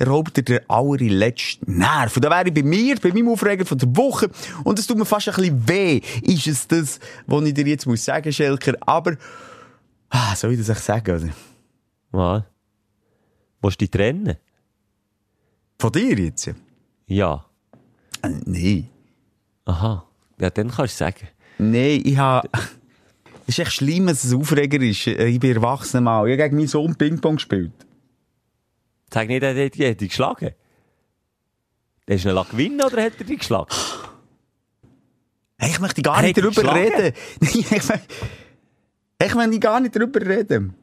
raubt 0.05 0.37
dir 0.39 0.43
der 0.43 0.63
allerletzte 0.69 1.71
Nerv. 1.71 2.17
Und 2.17 2.25
da 2.25 2.31
wäre 2.31 2.49
ich 2.49 2.55
bei 2.55 2.63
mir, 2.63 2.97
bei 2.97 3.11
meinem 3.11 3.29
Aufreger 3.29 3.67
von 3.67 3.77
der 3.77 3.95
Woche, 3.95 4.31
und 4.65 4.79
es 4.79 4.87
tut 4.87 4.97
mir 4.97 5.05
fast 5.05 5.29
ein 5.29 5.35
bisschen 5.35 5.69
weh, 5.69 6.01
ist 6.23 6.47
es 6.47 6.67
das, 6.67 6.99
was 7.27 7.45
ich 7.45 7.53
dir 7.53 7.67
jetzt 7.67 7.87
muss 7.87 8.05
sagen, 8.05 8.33
Schelker, 8.33 8.75
aber, 8.81 9.17
ah, 10.09 10.35
soll 10.35 10.53
ich 10.53 10.59
das 10.59 10.71
echt 10.71 10.83
sagen, 10.83 11.17
oder? 11.17 11.33
Was? 12.11 12.43
Willst 13.61 13.81
du 13.81 13.85
dich 13.85 13.91
trennen? 13.91 14.37
Von 15.79 15.93
dir 15.93 16.19
jetzt? 16.19 16.51
Ja. 17.07 17.45
Äh, 18.23 18.31
nein. 18.47 18.89
Aha. 19.67 20.05
Ja, 20.41 20.49
dann 20.49 20.71
kannst 20.71 20.95
du 20.95 21.05
sagen. 21.05 21.29
Nein, 21.59 22.01
ich 22.03 22.17
habe... 22.17 22.49
Es 23.49 23.55
ist 23.55 23.61
echt 23.61 23.73
schlimm, 23.73 24.07
dass 24.09 24.25
es 24.25 24.33
ein 24.33 24.41
Aufreger 24.41 24.79
ist. 24.83 25.07
Äh, 25.07 25.27
Ich 25.29 25.41
bin 25.41 25.55
erwachsen 25.57 26.05
mal. 26.05 26.29
Ich 26.29 26.33
habe 26.35 26.43
gegen 26.45 26.57
meinen 26.57 26.69
Sohn 26.69 26.95
Ping-Pong 26.97 27.37
gespielt. 27.37 27.73
Sag 29.11 29.29
nicht, 29.29 29.43
er 29.43 29.65
hat 29.65 30.01
dich 30.01 30.09
geschlagen. 30.11 30.51
Hast 32.11 32.25
du 32.25 32.29
ihn 32.31 32.45
gewinnen 32.51 32.83
oder 32.83 33.03
hat 33.03 33.15
er 33.19 33.25
dich 33.25 33.39
geschlagen? 33.39 33.69
Hey, 35.59 35.71
ich 35.71 35.81
möchte 35.81 36.03
gar 36.03 36.17
Er 36.19 36.23
nicht 36.25 36.37
darüber 36.39 36.75
reden. 36.75 37.15
Ich, 37.41 37.71
möchte- 37.71 38.01
ich 39.21 39.35
möchte 39.35 39.59
gar 39.61 39.81
nicht 39.81 39.97
darüber 39.97 40.21
reden. 40.21 40.75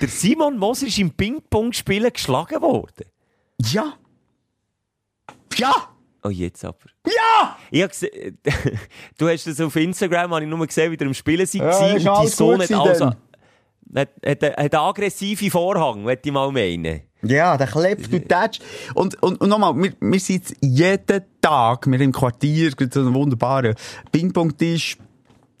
Der 0.00 0.08
Simon 0.08 0.56
Moser 0.56 0.86
ist 0.86 0.98
im 0.98 1.10
Ping-Pong-Spielen 1.10 2.12
geschlagen 2.12 2.60
worden. 2.62 3.06
Ja. 3.58 3.94
Ja! 5.56 5.74
Oh, 6.22 6.28
jetzt 6.30 6.64
aber. 6.64 6.78
Ja! 7.06 7.56
Ich 7.70 7.88
gesehen, 7.88 8.38
du 9.18 9.28
hast 9.28 9.46
das 9.46 9.60
auf 9.60 9.74
Instagram, 9.76 10.32
habe 10.32 10.44
ich 10.44 10.50
nur 10.50 10.66
gesehen, 10.66 10.92
wie 10.92 10.96
ihr 10.96 11.06
am 11.06 11.14
Spielen 11.14 11.46
seid. 11.46 12.02
Ja, 12.02 12.20
und 12.20 12.28
Sohn 12.28 12.58
gut 12.60 12.70
hat 12.70 12.88
also, 12.88 13.06
hat, 13.06 14.08
hat, 14.24 14.42
hat 14.42 14.74
einen 14.74 14.74
aggressiven 14.74 15.50
Vorhang, 15.50 16.04
möchte 16.04 16.28
ich 16.28 16.32
mal 16.32 16.50
meinen. 16.52 17.02
Ja, 17.22 17.56
der 17.56 17.68
klebt 17.68 18.12
und 18.12 18.28
tätscht. 18.28 18.62
Und, 18.94 19.22
und, 19.22 19.40
und 19.40 19.48
nochmal, 19.48 19.74
wir, 19.76 19.92
wir 20.00 20.20
sind 20.20 20.54
jeden 20.60 21.22
Tag, 21.40 21.86
wir 21.86 22.00
im 22.00 22.12
Quartier, 22.12 22.72
so 22.90 23.00
einen 23.00 23.14
wunderbaren 23.14 23.74
Ping-Pong-Tisch, 24.10 24.98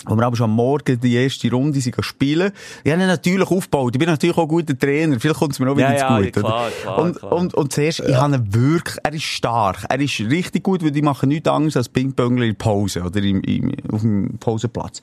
wo 0.06 0.16
wir 0.16 0.26
aber 0.26 0.36
schon 0.36 0.44
am 0.50 0.56
Morgen 0.56 1.00
die 1.00 1.14
erste 1.14 1.50
Runde 1.50 1.80
sind 1.80 1.94
spielen. 2.04 2.52
Ich 2.84 2.92
habe 2.92 3.02
ihn 3.02 3.06
natürlich 3.08 3.50
aufgebaut. 3.50 3.94
Ich 3.94 3.98
bin 3.98 4.08
natürlich 4.08 4.36
auch 4.36 4.42
ein 4.42 4.48
guter 4.48 4.78
Trainer. 4.78 5.18
Vielleicht 5.20 5.38
kommt 5.38 5.52
es 5.52 5.58
mir 5.58 5.70
auch 5.70 5.76
wieder 5.76 5.92
Ja, 5.92 5.98
zu 5.98 6.04
ja, 6.04 6.20
gut. 6.20 6.32
klar, 6.32 6.70
klar, 6.70 6.98
und, 6.98 7.18
klar. 7.18 7.32
Und, 7.32 7.54
und 7.54 7.72
zuerst, 7.72 8.00
ich 8.00 8.14
habe 8.16 8.34
ihn 8.36 8.54
wirklich, 8.54 8.96
er 9.02 9.12
ist 9.12 9.22
stark. 9.24 9.84
Er 9.88 10.00
ist 10.00 10.18
richtig 10.20 10.62
gut, 10.62 10.82
weil 10.82 10.90
die 10.90 11.02
machen 11.02 11.28
nichts 11.28 11.48
anderes 11.48 11.76
als 11.76 11.88
Ping-Pongler 11.88 12.44
in 12.44 12.50
der 12.52 12.58
Pause 12.58 13.02
oder 13.02 13.20
im, 13.20 13.40
im, 13.42 13.72
auf 13.92 14.00
dem 14.00 14.38
Pausenplatz. 14.38 15.00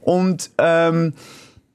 Und, 0.00 0.50
ähm, 0.58 1.14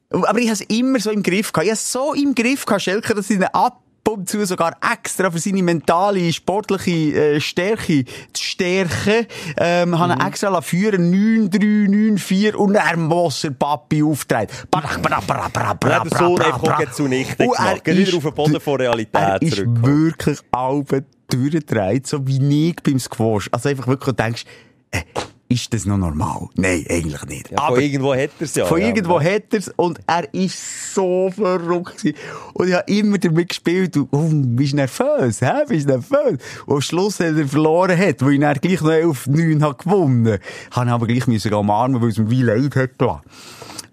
aber 0.09 0.39
ich 0.39 0.45
habe 0.47 0.53
es 0.53 0.61
immer 0.61 0.99
so 0.99 1.11
im 1.11 1.23
Griff 1.23 1.51
gehabt. 1.51 1.65
Ich 1.65 1.71
habe 1.71 1.77
es 1.77 1.91
so 1.91 2.13
im 2.13 2.33
Griff 2.35 2.65
gehabt, 2.65 2.81
Schelker, 2.83 3.13
dass 3.13 3.29
ich 3.29 3.37
ihn 3.37 3.43
ab 3.43 3.81
und 4.17 4.27
zu 4.27 4.43
sogar 4.45 4.75
extra 4.93 5.29
für 5.29 5.37
seine 5.37 5.61
mentale, 5.61 6.33
sportliche 6.33 7.35
äh, 7.35 7.39
Stärke 7.39 8.03
zu 8.33 8.43
stärken, 8.43 9.27
ähm, 9.57 9.89
mhm. 9.89 9.99
habe 9.99 10.13
ihn 10.13 10.27
extra 10.27 10.61
führen, 10.61 11.13
9-3, 11.51 12.17
9-4 12.17 12.53
und 12.55 12.75
er 12.75 12.97
muss 12.97 13.41
der 13.41 13.51
Papi 13.51 14.01
auftreten. 14.03 14.51
Bra, 14.71 14.81
bra, 15.01 15.19
bra, 15.25 15.49
bra, 15.53 15.73
bra, 15.73 15.89
Ja, 15.89 16.03
der 16.03 16.17
Sohn 16.17 16.41
einfach 16.41 16.79
auch 16.79 16.91
zunichte 16.91 17.43
er 17.43 17.47
gemacht. 17.49 17.85
Wieder 17.85 17.99
ist- 17.99 18.13
auf 18.15 18.23
den 18.23 18.33
Boden 18.33 18.59
von 18.59 18.75
Realität 18.81 19.13
Er 19.13 19.41
ist 19.41 19.55
zurückgekommen. 19.55 19.83
wirklich 19.83 20.39
alle 20.51 21.05
durchgedreht, 21.29 22.07
so 22.07 22.25
wie 22.25 22.69
ich 22.69 22.75
beim 22.81 22.99
Squash. 22.99 23.49
Also 23.51 23.69
einfach 23.69 23.87
wirklich 23.87 24.15
denkst, 24.15 24.45
äh, 24.91 25.01
ist 25.49 25.73
das 25.73 25.85
noch 25.85 25.97
normal? 25.97 26.47
Nein, 26.55 26.85
eigentlich 26.89 27.23
nicht. 27.25 27.51
Ja, 27.51 27.67
von 27.67 27.79
irgendwo 27.79 28.13
hat 28.13 28.31
er 28.39 28.41
es 28.41 28.55
ja. 28.55 28.65
Von 28.65 28.81
ja. 28.81 28.87
irgendwo 28.87 29.19
hat 29.19 29.53
er 29.53 29.59
es 29.59 29.71
und 29.75 29.99
er 30.05 30.33
ist 30.33 30.93
so 30.93 31.31
verrückt 31.33 31.97
gewesen. 31.97 32.17
Und 32.53 32.67
ich 32.67 32.73
habe 32.73 32.91
immer 32.91 33.17
damit 33.17 33.49
gespielt 33.49 33.95
und, 33.95 34.09
oh, 34.11 34.29
bist 34.29 34.73
du 34.73 34.77
nervös, 34.77 35.41
hä? 35.41 35.63
Bist 35.67 35.87
du 35.87 35.93
nervös? 35.93 36.37
Und 36.65 36.75
am 36.75 36.81
Schluss, 36.81 37.21
als 37.21 37.37
er 37.37 37.47
verloren 37.47 37.97
hat, 37.97 38.21
wo 38.21 38.29
ich 38.29 38.39
dann 38.39 38.57
gleich 38.59 38.81
noch 38.81 38.91
11, 38.91 39.27
9 39.27 39.63
hat 39.63 39.79
gewonnen, 39.79 40.37
habe 40.71 40.85
ich 40.85 40.91
aber 40.91 41.07
gleich 41.07 41.27
müssen 41.27 41.53
umarmen, 41.53 42.01
weil 42.01 42.09
es 42.09 42.17
mir 42.17 42.29
wie 42.29 42.43
leid 42.43 42.75
hat 42.75 42.97
gelassen. 42.97 43.21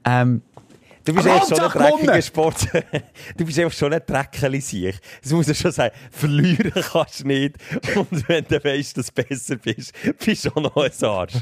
Ähm, 0.05 0.43
Du 1.05 1.13
bist 1.13 1.27
einfach 1.27 1.49
schon 1.49 1.61
ein 1.61 1.71
dreckiger 1.71 2.23
Sport. 2.23 2.69
du 3.37 3.45
bist 3.45 3.59
einfach 3.59 3.77
schon 3.77 3.93
ein 3.93 4.01
Dreckeli 4.07 4.61
sich. 4.61 4.97
Das 5.23 5.33
muss 5.33 5.49
ich 5.49 5.59
schon 5.59 5.73
sagen. 5.73 5.95
Verlieren 6.11 6.73
kannst 6.93 7.21
du 7.21 7.27
nicht. 7.27 7.57
Und 7.95 8.29
wenn 8.29 8.45
du 8.45 8.65
weißt, 8.65 8.97
dass 8.97 9.13
du 9.13 9.23
besser 9.23 9.57
bist, 9.57 9.93
bist 10.25 10.47
du 10.47 10.51
auch 10.51 10.63
noch 10.63 10.77
ein 10.77 10.91
Arsch. 11.03 11.35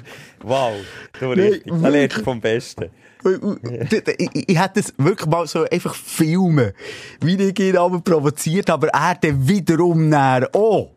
Wow. 0.42 0.74
Du 1.18 1.30
richtig. 1.30 1.72
Da 1.80 1.88
lernst 1.88 2.22
vom 2.22 2.40
Besten. 2.40 2.90
ich, 3.24 4.58
hätte 4.58 4.80
es 4.80 4.92
wirklich 4.98 5.28
mal 5.28 5.46
so 5.46 5.64
einfach 5.70 5.94
filmen, 5.94 6.72
wie 7.20 7.36
ich 7.36 7.58
ihn 7.60 7.76
aber 7.76 8.00
provoziert, 8.00 8.68
aber 8.68 8.88
er 8.88 9.14
dann 9.14 9.46
wiederum 9.46 10.08
näher 10.08 10.48
auch. 10.52 10.90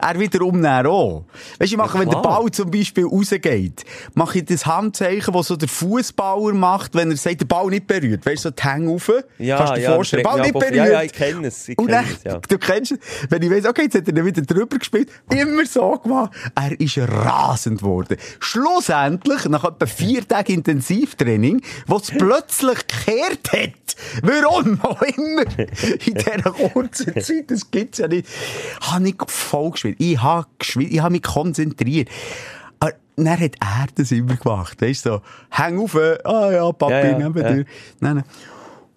Er 0.00 0.18
wiederum 0.18 0.60
näher 0.60 0.86
auch. 0.88 1.24
Weißt 1.58 1.60
du, 1.60 1.64
ich 1.64 1.76
mache, 1.76 1.98
wenn 1.98 2.08
der. 2.08 2.22
Ball 2.22 2.50
zum 2.50 2.70
Beispiel 2.70 3.04
rausgeht, 3.04 3.84
mache 4.14 4.38
ich 4.38 4.44
das 4.44 4.64
Handzeichen, 4.64 5.34
das 5.34 5.48
so 5.48 5.56
der 5.56 5.68
Fußballer 5.68 6.54
macht, 6.54 6.94
wenn 6.94 7.10
er 7.10 7.16
sagt, 7.16 7.40
der 7.40 7.46
Ball 7.46 7.66
nicht 7.66 7.86
berührt. 7.86 8.24
Weißt 8.24 8.44
du, 8.44 8.48
so 8.48 8.54
die 8.54 8.62
Hänge 8.62 8.90
rauf. 8.90 9.12
Ja, 9.38 9.58
Kannst 9.58 9.72
du 9.72 9.76
dir 9.76 9.82
ja, 9.82 9.94
vorstellen? 9.94 10.22
das 10.22 10.32
Ball 10.32 10.42
nicht 10.42 10.52
berührt. 10.52 10.74
Ja, 10.74 10.86
ja, 10.86 11.02
ich 11.02 11.12
kenne 11.12 11.48
es, 11.48 11.68
ich 11.68 11.78
Und 11.78 11.90
dann, 11.90 12.04
es, 12.04 12.24
ja. 12.24 12.38
du 12.38 12.58
kennst 12.58 12.92
es, 12.92 12.98
wenn 13.28 13.42
ich 13.42 13.50
weiss, 13.50 13.66
okay, 13.66 13.82
jetzt 13.82 13.96
hat 13.96 14.08
er 14.08 14.24
wieder 14.24 14.42
drüber 14.42 14.78
gespielt, 14.78 15.10
immer 15.30 15.66
so 15.66 15.98
gemacht. 15.98 16.32
Er 16.54 16.78
ist 16.80 16.98
rasend 16.98 17.80
geworden. 17.80 18.16
Schlussendlich, 18.38 19.44
nach 19.46 19.64
etwa 19.64 19.86
vier 19.86 20.26
Tagen 20.26 20.52
Intensivtraining, 20.52 21.62
wo 21.86 21.96
es 21.96 22.10
plötzlich 22.10 22.78
gekehrt 22.86 23.52
hat. 23.52 23.96
Warum 24.22 24.80
auch 24.82 25.02
immer. 25.02 25.42
In 26.06 26.14
dieser 26.14 26.52
kurzen 26.52 27.14
Zeit, 27.20 27.50
das 27.50 27.70
gibt's 27.70 27.98
ja 27.98 28.08
nicht. 28.08 28.28
Habe 28.80 29.08
ich 29.08 29.16
voll 29.62 29.70
gespielt. 29.72 29.96
Ich 29.98 30.20
habe 30.22 30.46
gespielt, 30.58 30.92
ich 30.92 31.00
habe 31.00 31.12
mich 31.12 31.22
konzentriert. 31.22 32.08
Aber 32.80 32.92
dann 33.16 33.28
hat 33.40 33.40
er 33.60 33.86
das 33.94 34.10
immer 34.12 34.36
gemacht. 34.36 34.80
Weißt 34.82 35.04
so, 35.04 35.20
häng 35.50 35.78
auf, 35.78 35.96
ah 35.96 36.52
ja, 36.52 36.72
Papi, 36.72 36.92
Ja, 36.92 37.04
ja, 37.06 37.18
neben 37.18 37.40
ja. 37.42 37.52
dir. 37.52 37.64
Nein, 38.00 38.14
nein. 38.16 38.24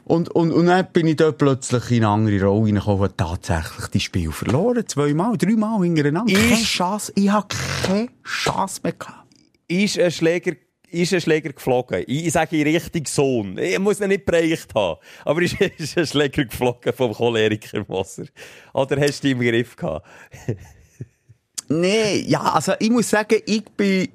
Und, 0.08 0.30
und, 0.36 0.52
und 0.52 0.68
dann 0.68 0.86
bin 0.94 1.08
ich 1.08 1.16
dort 1.16 1.40
plötzlich 1.40 1.90
in 1.90 2.04
eine 2.06 2.10
andere 2.14 2.44
Rolle 2.46 2.66
reingekommen, 2.68 3.10
tatsächlich 3.18 3.88
die 3.88 4.00
Spiel 4.00 4.32
verloren. 4.32 4.84
Zweimal, 4.88 5.36
dreimal 5.36 5.82
hintereinander. 5.84 6.32
Ist- 6.32 6.42
Keine 6.50 6.64
Chance. 6.64 7.12
Ich 7.16 7.30
habe 7.32 7.48
keine 7.88 8.10
Chance 8.24 8.82
mehr 8.84 8.94
gehabt. 8.94 9.26
Ist 9.68 9.98
ein 10.00 10.12
Schläger, 10.12 10.52
ist 11.02 11.14
ein 11.14 11.22
Schläger 11.22 11.54
geflogen? 11.54 12.04
Ich, 12.08 12.26
ich 12.28 12.34
sage 12.34 12.58
in 12.58 12.64
Richtung 12.64 13.06
Sohn. 13.06 13.58
Ich 13.58 13.80
muss 13.80 14.00
ihn 14.00 14.10
nicht 14.10 14.26
bereicht 14.26 14.74
haben. 14.76 15.00
Aber 15.24 15.42
ist, 15.42 15.60
ist 15.78 15.98
ein 15.98 16.08
Schläger 16.08 16.46
geflogen 16.46 16.94
vom 16.94 17.14
Choleriker 17.14 17.86
Moser? 17.88 18.26
Oder 18.74 19.00
hast 19.02 19.24
du 19.24 19.30
ihn 19.30 19.42
im 19.42 19.48
Griff 19.48 19.76
gehabt? 19.76 20.06
Nee, 21.68 22.24
ja, 22.28 22.42
also 22.42 22.74
ich 22.80 22.92
muss 22.92 23.10
sagen, 23.10 23.40
ich 23.46 23.66
bin, 23.76 24.10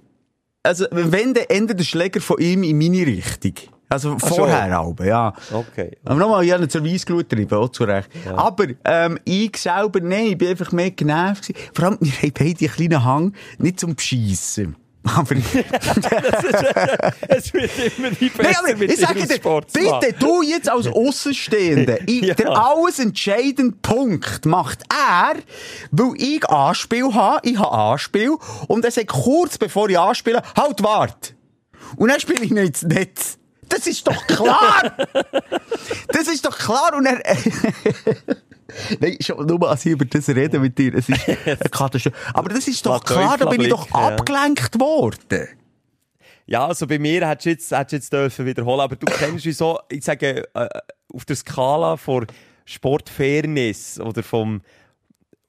also 0.63 0.87
wenn, 0.93 1.35
dann 1.35 1.47
ändert 1.49 1.81
der 1.81 1.85
Schläger 1.85 2.21
von 2.21 2.39
ihm 2.39 2.63
in 2.63 2.79
meine 2.79 3.05
Richtung. 3.05 3.55
Also 3.89 4.17
vorher 4.21 4.79
aber, 4.79 5.05
ja. 5.05 5.33
Okay. 5.53 5.99
Aber 6.05 6.15
nochmal, 6.15 6.45
ich 6.45 6.53
habe 6.53 6.63
ihn 6.63 6.71
zur 6.71 6.85
Weissglut 6.85 7.29
getrieben, 7.29 7.59
auch 7.59 7.71
zu 7.71 7.83
Recht. 7.83 8.09
Aber, 8.37 8.67
ähm, 8.85 9.19
ich 9.25 9.57
selber, 9.57 10.01
nein, 10.01 10.27
ich 10.27 10.39
bin 10.39 10.49
einfach 10.49 10.71
mehr 10.71 10.93
genervt 10.93 11.49
gewesen. 11.49 11.71
Vor 11.75 11.85
allem, 11.87 11.99
wir 12.01 12.13
haben 12.13 12.33
beide 12.33 12.59
einen 12.61 12.73
kleinen 12.73 13.05
Hang, 13.05 13.35
nicht 13.59 13.81
zum 13.81 13.97
Beschissen. 13.97 14.77
Aber, 15.03 15.35
Es 17.29 17.53
wird 17.55 17.71
immer 17.99 18.11
die 18.11 18.31
Nein, 18.37 18.55
aber 18.59 18.77
mit 18.77 18.93
ich 18.93 19.01
sage 19.01 19.27
dir, 19.27 19.41
bitte, 19.73 20.13
du 20.19 20.43
jetzt 20.43 20.69
als 20.69 20.87
Außenstehende, 20.89 22.01
ich- 22.07 22.23
Ja. 22.23 22.35
der 22.35 22.51
alles 22.57 22.99
entscheidende 22.99 23.77
Punkt 23.81 24.45
macht 24.45 24.81
er, 24.91 25.37
weil 25.91 26.13
ich 26.19 26.47
Anspiel 26.49 27.15
habe, 27.15 27.49
ich 27.49 27.59
habe 27.59 27.73
Anspiel, 27.73 28.37
und 28.69 28.85
er 28.85 28.91
sagt 28.91 29.09
kurz 29.09 29.57
bevor 29.57 29.89
ich 29.89 29.99
anspiele, 29.99 30.43
halt, 30.57 30.83
wart. 30.83 31.35
Und 31.97 32.11
dann 32.11 32.21
spiele 32.21 32.45
ich 32.45 32.51
nicht 32.51 32.67
ins 32.67 32.83
Netz. 32.83 33.39
Das 33.69 33.87
ist 33.87 34.07
doch 34.07 34.27
klar! 34.27 34.97
das 36.09 36.29
ist 36.29 36.45
doch 36.45 36.59
klar! 36.59 36.93
Und 36.95 37.07
er... 37.07 37.23
Nein, 39.01 39.17
schon 39.21 39.47
nur 39.47 39.69
als 39.69 39.87
ich 39.87 39.93
über 39.93 40.05
das 40.05 40.29
rede 40.29 40.59
mit 40.59 40.79
dir, 40.79 40.95
es 40.95 41.09
ist 41.09 41.29
eine 41.47 41.57
Katastrophe. 41.57 42.17
Aber 42.35 42.49
das 42.49 42.69
ist 42.69 42.85
doch 42.85 43.03
klar, 43.05 43.37
da 43.39 43.49
bin 43.49 43.61
ich 43.61 43.69
doch 43.69 43.89
ja. 43.89 44.09
abgelenkt 44.09 44.79
worden. 44.79 45.49
Ja, 46.47 46.67
also 46.67 46.87
bei 46.87 46.99
mir 46.99 47.29
hättest 47.29 47.47
du 47.47 47.51
jetzt, 47.51 47.71
hättest 47.71 47.93
jetzt 47.93 48.13
dürfen 48.13 48.45
wiederholen, 48.45 48.81
aber 48.81 48.97
du 48.97 49.07
kennst 49.07 49.45
wie 49.45 49.53
so, 49.53 49.79
ich 49.89 50.05
sage, 50.05 50.49
äh, 50.55 50.69
auf 51.13 51.25
der 51.25 51.37
Skala 51.37 51.97
von 51.97 52.27
Sportfairness 52.65 54.01
oder 54.01 54.23
vom, 54.25 54.61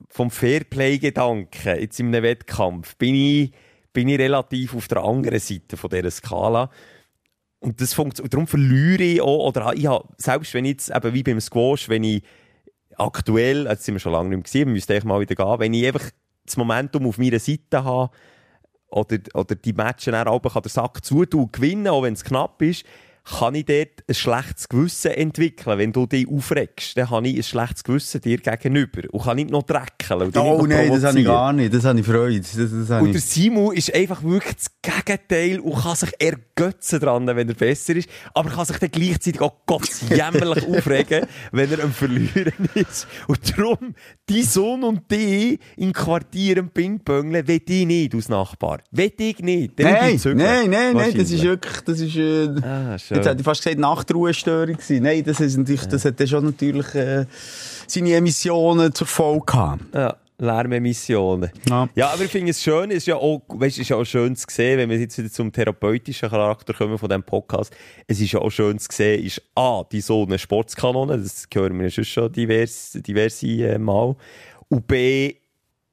vom 0.09 0.29
Fairplay-Gedanken 0.29 1.79
jetzt 1.79 1.99
in 1.99 2.07
einem 2.07 2.23
Wettkampf 2.23 2.95
bin 2.97 3.15
ich, 3.15 3.51
bin 3.93 4.09
ich 4.09 4.19
relativ 4.19 4.75
auf 4.75 4.87
der 4.87 5.03
anderen 5.03 5.39
Seite 5.39 5.75
von 5.75 5.89
dieser 5.89 6.11
Skala. 6.11 6.69
Und 7.59 7.79
das 7.79 7.93
funktioniert, 7.93 8.33
darum 8.33 8.47
verliere 8.47 9.03
ich 9.03 9.21
auch, 9.21 9.47
oder 9.47 9.73
ich 9.75 9.85
habe, 9.85 10.07
selbst 10.17 10.53
wenn 10.53 10.65
ich 10.65 10.71
jetzt, 10.71 10.89
eben 10.89 11.13
wie 11.13 11.23
beim 11.23 11.39
Squash, 11.39 11.89
wenn 11.89 12.03
ich 12.03 12.23
aktuell, 13.01 13.65
jetzt 13.65 13.83
sind 13.83 13.95
wir 13.95 13.99
schon 13.99 14.11
lange 14.11 14.29
nicht 14.29 14.37
mehr 14.37 14.43
gesehen, 14.43 14.67
wir 14.67 14.73
müssten 14.73 14.91
eigentlich 14.91 15.03
mal 15.05 15.19
wieder 15.19 15.35
gehen, 15.35 15.59
wenn 15.59 15.73
ich 15.73 15.87
einfach 15.87 16.09
das 16.45 16.57
Momentum 16.57 17.07
auf 17.07 17.17
meiner 17.17 17.39
Seite 17.39 17.83
habe, 17.83 18.11
oder, 18.91 19.17
oder 19.33 19.55
die 19.55 19.73
Matches 19.73 20.13
auch 20.13 20.41
kann 20.41 20.61
der 20.61 20.69
Sack 20.69 21.03
zutun 21.05 21.43
und 21.43 21.53
gewinnen, 21.53 21.87
auch 21.87 22.03
wenn 22.03 22.13
es 22.13 22.23
knapp 22.23 22.61
ist, 22.61 22.85
kann 23.23 23.55
ich 23.55 23.65
dort 23.65 24.03
ein 24.07 24.15
schlechtes 24.15 24.67
Gewissen 24.67 25.11
entwickeln. 25.11 25.77
Wenn 25.77 25.91
du 25.91 26.05
dich 26.07 26.27
aufregst, 26.27 26.97
dann 26.97 27.09
habe 27.09 27.27
ich 27.27 27.37
ein 27.37 27.43
schlechtes 27.43 27.83
Gewissen 27.83 28.21
dir 28.21 28.37
gegenüber 28.37 29.01
und 29.11 29.23
kann 29.23 29.35
nicht 29.35 29.51
noch 29.51 29.63
dreckeln. 29.63 30.31
Oh 30.35 30.65
nein, 30.65 30.91
das 30.91 31.03
habe 31.03 31.19
ich 31.19 31.25
gar 31.25 31.53
nicht. 31.53 31.73
Das 31.73 31.85
habe 31.85 31.99
ich 31.99 32.05
Freude. 32.05 32.39
Das, 32.39 32.55
das 32.55 32.89
habe 32.89 33.05
Und 33.05 33.13
der. 33.13 33.21
Simu 33.21 33.71
ist 33.71 33.93
einfach 33.93 34.23
wirklich 34.23 34.55
das 34.55 34.71
Gegenteil 34.81 35.59
und 35.59 35.81
kann 35.81 35.95
sich 35.95 36.11
ergötzen 36.19 36.99
dran, 36.99 37.27
wenn 37.27 37.47
er 37.47 37.55
besser 37.55 37.95
ist. 37.95 38.09
Aber 38.33 38.49
kann 38.49 38.65
sich 38.65 38.77
dann 38.77 38.91
gleichzeitig 38.91 39.39
auch 39.39 39.55
gottsjämmerlich 39.65 40.67
aufregen, 40.77 41.25
wenn 41.51 41.71
er 41.71 41.83
am 41.83 41.91
Verlieren 41.93 42.69
ist. 42.73 43.07
Und 43.27 43.57
darum, 43.57 43.95
die 44.29 44.41
Sohn 44.43 44.83
und 44.83 45.11
die 45.11 45.59
in 45.77 45.93
Quartieren 45.93 46.69
Ping-Pöngeln, 46.69 47.47
will 47.47 47.61
ich 47.67 47.85
nicht 47.85 48.15
aus 48.15 48.29
Nachbar. 48.29 48.79
Will 48.91 49.13
ich 49.17 49.39
nicht. 49.39 49.79
Dann 49.79 49.93
Nein, 49.93 50.19
nein, 50.23 50.69
nein, 50.69 50.95
nein, 50.95 51.17
das 51.17 51.31
ist 51.31 51.43
wirklich, 51.43 51.81
das 51.81 51.99
ist, 51.99 52.15
äh, 52.15 52.49
Ah, 52.63 52.97
schön. 53.11 53.17
jetzt 53.17 53.27
hätte 53.27 53.41
ich 53.41 53.45
fast 53.45 53.63
gesagt, 53.63 53.79
Nachtruhestörung 53.79 54.75
gewesen. 54.75 55.03
Nein, 55.03 55.23
das 55.23 55.39
ist 55.39 55.57
natürlich, 55.57 55.85
das 55.85 56.05
hat 56.05 56.29
schon 56.29 56.45
natürlich, 56.45 56.95
äh, 56.95 57.25
seine 57.87 58.13
Emissionen 58.13 58.93
zur 58.93 59.07
Folge 59.07 59.45
gehabt. 59.45 59.81
Ja, 59.93 60.15
Lärmemissionen. 60.41 61.51
Ja. 61.69 61.87
Ja, 61.93 62.09
aber 62.09 62.23
ich 62.23 62.31
finde 62.31 62.49
es 62.49 62.63
schön, 62.63 62.89
es 62.89 62.97
ist 62.97 63.07
ja 63.07 63.15
auch, 63.15 63.41
weißt, 63.47 63.77
ist 63.77 63.89
ja 63.89 63.95
auch 63.95 64.05
schön 64.05 64.35
zu 64.35 64.47
sehen, 64.49 64.79
wenn 64.79 64.89
wir 64.89 64.97
jetzt 64.97 65.17
wieder 65.17 65.29
zum 65.29 65.51
therapeutischen 65.51 66.29
Charakter 66.29 66.73
kommen 66.73 66.97
von 66.97 67.07
diesem 67.07 67.23
Podcast. 67.23 67.75
Es 68.07 68.19
ist 68.19 68.31
ja 68.31 68.39
auch 68.39 68.49
schön 68.49 68.79
zu 68.79 68.87
sehen, 68.91 69.23
ist 69.23 69.41
A, 69.55 69.83
die 69.91 70.01
so 70.01 70.23
eine 70.23 70.39
Sportskanone, 70.39 71.19
das 71.19 71.45
hören 71.53 71.77
wir 71.77 71.85
ja 71.85 71.91
schon 71.91 72.05
schon 72.05 72.31
divers, 72.31 72.97
diverse 73.05 73.45
äh, 73.45 73.77
Mal. 73.77 74.15
Und 74.67 74.87
B, 74.87 75.35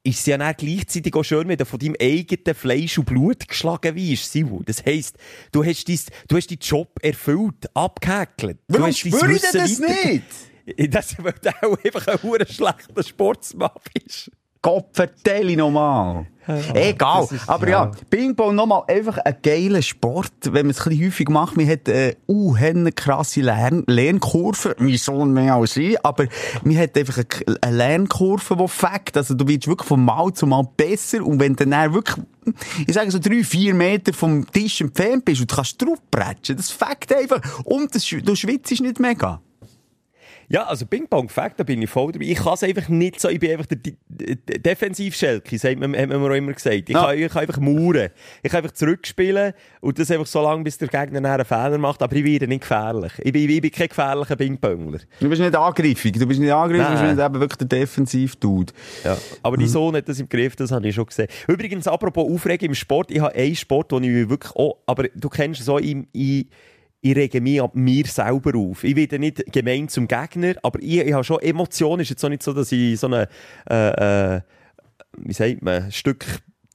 ist 0.03 0.19
es 0.19 0.25
ja 0.25 0.37
dann 0.37 0.55
gleichzeitig 0.55 1.13
auch 1.15 1.23
schön, 1.23 1.47
wenn 1.47 1.57
du 1.57 1.65
von 1.65 1.79
deinem 1.79 1.95
eigenen 1.99 2.55
Fleisch 2.55 2.97
und 2.97 3.05
Blut 3.05 3.47
geschlagen 3.47 3.95
wirst, 3.95 4.31
Sivu. 4.31 4.63
Das 4.63 4.85
heisst, 4.85 5.17
du 5.51 5.63
hast, 5.63 5.87
dein, 5.87 5.99
du 6.27 6.37
hast 6.37 6.49
deinen 6.49 6.59
Job 6.59 6.99
erfüllt, 7.01 7.75
abgehäkelt. 7.75 8.59
Du 8.67 8.75
Warum 8.75 8.87
hast 8.87 9.03
dein 9.03 9.11
spüre 9.11 9.33
ich 9.33 9.41
das 9.41 9.79
nicht? 9.79 10.23
Das, 10.91 11.17
weil 11.17 11.33
du 11.41 11.49
auch 11.63 11.83
einfach 11.83 12.07
ein 12.07 12.47
schlechter 12.47 13.03
Sportsmann 13.03 13.71
bist. 13.91 14.29
Gott 14.61 14.97
nochmal. 15.55 16.27
Egal. 16.73 17.21
das 17.21 17.31
ist- 17.31 17.49
Aber 17.49 17.69
ja, 17.69 17.91
Ping-Pong 18.09 18.55
nochmal 18.55 18.83
einfach 18.87 19.17
ein 19.19 19.35
geiler 19.41 19.81
Sport, 19.81 20.31
wenn 20.45 20.65
man 20.65 20.71
es 20.71 20.81
ein 20.81 20.89
bisschen 20.89 21.05
häufig 21.05 21.29
macht. 21.29 21.57
Man 21.57 21.69
hat 21.69 21.87
eine 21.87 22.15
uh, 22.27 22.55
krasse 22.95 23.41
Lern 23.41 23.83
Lernkurve. 23.87 24.75
Mein 24.79 24.97
Sohn 24.97 25.31
mehr 25.33 25.55
als 25.55 25.77
ich. 25.77 26.03
Aber 26.03 26.25
man 26.63 26.77
hat 26.77 26.97
einfach 26.97 27.23
eine, 27.61 27.75
Lernkurve, 27.77 28.55
die 28.57 28.67
fängt. 28.67 29.15
Also 29.15 29.35
du 29.35 29.47
wirst 29.47 29.67
wirklich 29.67 29.87
von 29.87 30.03
Mal 30.03 30.33
zu 30.33 30.47
Mal 30.47 30.67
besser. 30.75 31.23
Und 31.25 31.39
wenn 31.39 31.55
du 31.55 31.67
dann 31.67 31.93
wirklich, 31.93 32.17
ich 32.87 32.93
sage 32.93 33.11
so 33.11 33.19
drei, 33.19 33.43
vier 33.43 33.73
Meter 33.73 34.13
vom 34.13 34.49
Tisch 34.51 34.81
entfernt 34.81 35.25
bist 35.25 35.41
und 35.41 35.51
du 35.51 35.55
kannst 35.55 35.81
draufbretschen, 35.81 36.57
das 36.57 36.71
fängt 36.71 37.13
einfach. 37.13 37.41
Und 37.63 37.93
das, 37.93 38.05
du 38.07 38.35
schwitzt 38.35 38.71
nicht 38.81 38.99
mega. 38.99 39.39
Ja, 40.51 40.63
also 40.63 40.87
Ping-Pong-Fact, 40.87 41.59
da 41.59 41.63
bin 41.63 41.79
ich 41.81 41.89
voll 41.89 42.11
dabei. 42.11 42.25
Ich 42.25 42.39
kann 42.39 42.53
es 42.55 42.63
einfach 42.63 42.89
nicht 42.89 43.19
so, 43.21 43.29
ich 43.29 43.39
bin 43.39 43.51
einfach 43.51 43.67
der 43.67 43.77
D- 43.77 43.95
D- 44.07 44.57
Defensivschelke, 44.57 45.77
man, 45.77 45.95
hat 45.95 46.09
man 46.09 46.19
mir 46.21 46.31
auch 46.31 46.35
immer 46.35 46.53
gesagt. 46.53 46.73
Ich, 46.75 46.89
Ja. 46.89 47.05
kann, 47.05 47.19
ich 47.19 47.31
kann 47.31 47.41
einfach 47.43 47.59
mauern. 47.59 48.09
Ich 48.41 48.51
kann 48.51 48.63
einfach 48.63 48.73
zurückspielen 48.75 49.53
und 49.81 49.99
das 49.99 50.09
einfach 50.09 50.25
so 50.25 50.41
lange, 50.41 50.63
bis 50.63 50.79
der 50.79 50.87
Gegner 50.87 51.23
einen 51.31 51.45
Fehler 51.45 51.77
macht, 51.77 52.01
aber 52.01 52.15
ich 52.15 52.23
werde 52.23 52.47
nicht 52.47 52.61
gefährlich. 52.61 53.11
Ich 53.19 53.31
bin, 53.31 53.47
ich 53.47 53.61
bin 53.61 53.69
kein 53.71 53.87
gefährlicher 53.89 54.35
Ping-Pongler. 54.35 54.99
Du 55.19 55.29
bist 55.29 55.39
nicht 55.41 55.55
angriffig. 55.55 56.13
Du 56.17 56.25
bist 56.25 56.39
nicht 56.39 56.51
angriffig, 56.51 56.83
du 56.85 56.91
bist 56.93 57.03
Nein. 57.03 57.15
nicht 57.15 57.25
eben 57.25 57.39
wirklich 57.39 57.57
der 57.57 57.67
Defensiv-Dude. 57.79 58.73
Ja. 59.03 59.17
Aber 59.43 59.55
Mhm. 59.55 59.61
die 59.61 59.67
Sohn 59.67 59.95
hat 59.95 60.09
das 60.09 60.19
im 60.19 60.27
Griff, 60.29 60.55
das 60.55 60.71
habe 60.71 60.87
ich 60.87 60.95
schon 60.95 61.05
gesehen. 61.05 61.27
Übrigens, 61.47 61.87
apropos 61.87 62.27
Aufregen 62.27 62.69
im 62.69 62.75
Sport, 62.75 63.11
ich 63.11 63.19
habe 63.19 63.35
einen 63.35 63.55
Sport, 63.55 63.91
den 63.91 64.03
ich 64.03 64.27
wirklich 64.29 64.55
auch, 64.55 64.77
aber 64.87 65.03
du 65.13 65.29
kennst 65.29 65.63
so, 65.63 65.77
ich, 65.77 65.95
ich, 66.11 66.47
ich 67.01 67.15
rege 67.15 67.41
mich 67.41 67.61
ab 67.61 67.75
mir 67.75 68.05
selber 68.05 68.57
auf. 68.57 68.83
Ich 68.83 68.95
werde 68.95 69.19
nicht 69.19 69.51
gemein 69.51 69.87
zum 69.87 70.07
Gegner, 70.07 70.55
aber 70.63 70.79
ich, 70.81 70.99
ich 70.99 71.13
habe 71.13 71.23
schon 71.23 71.39
Emotionen. 71.39 72.01
Es 72.01 72.07
ist 72.07 72.09
jetzt 72.11 72.25
auch 72.25 72.29
nicht 72.29 72.43
so, 72.43 72.53
dass 72.53 72.71
ich 72.71 72.99
so 72.99 73.07
eine, 73.07 73.27
äh, 73.69 74.35
äh, 74.35 74.41
wie 75.17 75.33
sagt 75.33 75.61
man, 75.61 75.91
Stück 75.91 76.25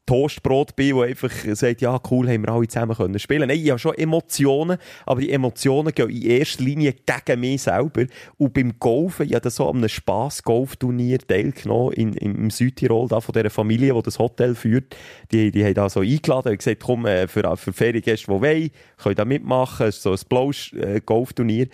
Toastbrot 0.07 0.76
bin, 0.76 0.96
wo 0.96 1.02
einfach 1.02 1.30
sagt, 1.52 1.80
ja, 1.80 1.98
cool, 2.11 2.28
haben 2.28 2.42
wir 2.42 2.50
alle 2.50 2.68
zusammen 2.68 2.96
können 2.96 3.18
spielen. 3.18 3.48
Nein, 3.48 3.59
ich 3.59 3.70
habe 3.70 3.78
schon 3.78 3.94
Emotionen, 3.94 4.78
aber 5.07 5.20
die 5.20 5.30
Emotionen 5.30 5.94
gehen 5.94 6.11
in 6.11 6.22
erster 6.22 6.62
Linie 6.62 6.94
gegen 6.94 7.40
mich 7.40 7.62
selber. 7.62 8.05
Und 8.36 8.52
beim 8.52 8.78
Golfen, 8.78 9.26
ich 9.26 9.34
habe 9.34 9.48
so 9.50 9.68
an 9.68 9.78
einem 9.78 9.88
Spass-Golfturnier 9.88 11.18
teilgenommen 11.18 11.92
in, 11.94 12.12
im 12.14 12.50
Südtirol, 12.50 13.09
da 13.09 13.20
von 13.20 13.32
dieser 13.32 13.50
Familie, 13.50 13.94
die 13.94 14.02
das 14.02 14.18
Hotel 14.18 14.55
führt. 14.55 14.96
Die, 15.32 15.50
die 15.50 15.64
haben 15.64 15.74
da 15.74 15.88
so 15.88 16.00
eingeladen 16.00 16.52
und 16.52 16.59
gesagt, 16.59 16.82
komm, 16.84 17.07
äh, 17.07 17.26
für, 17.26 17.57
für 17.57 17.72
Feriengäste, 17.72 18.26
die 18.26 18.40
wollen, 18.40 18.70
können 18.98 19.14
da 19.14 19.24
mitmachen. 19.24 19.86
Es 19.86 19.96
ist 19.96 20.02
so 20.02 20.12
ein 20.12 20.18
Blows-Golfturnier. 20.28 21.68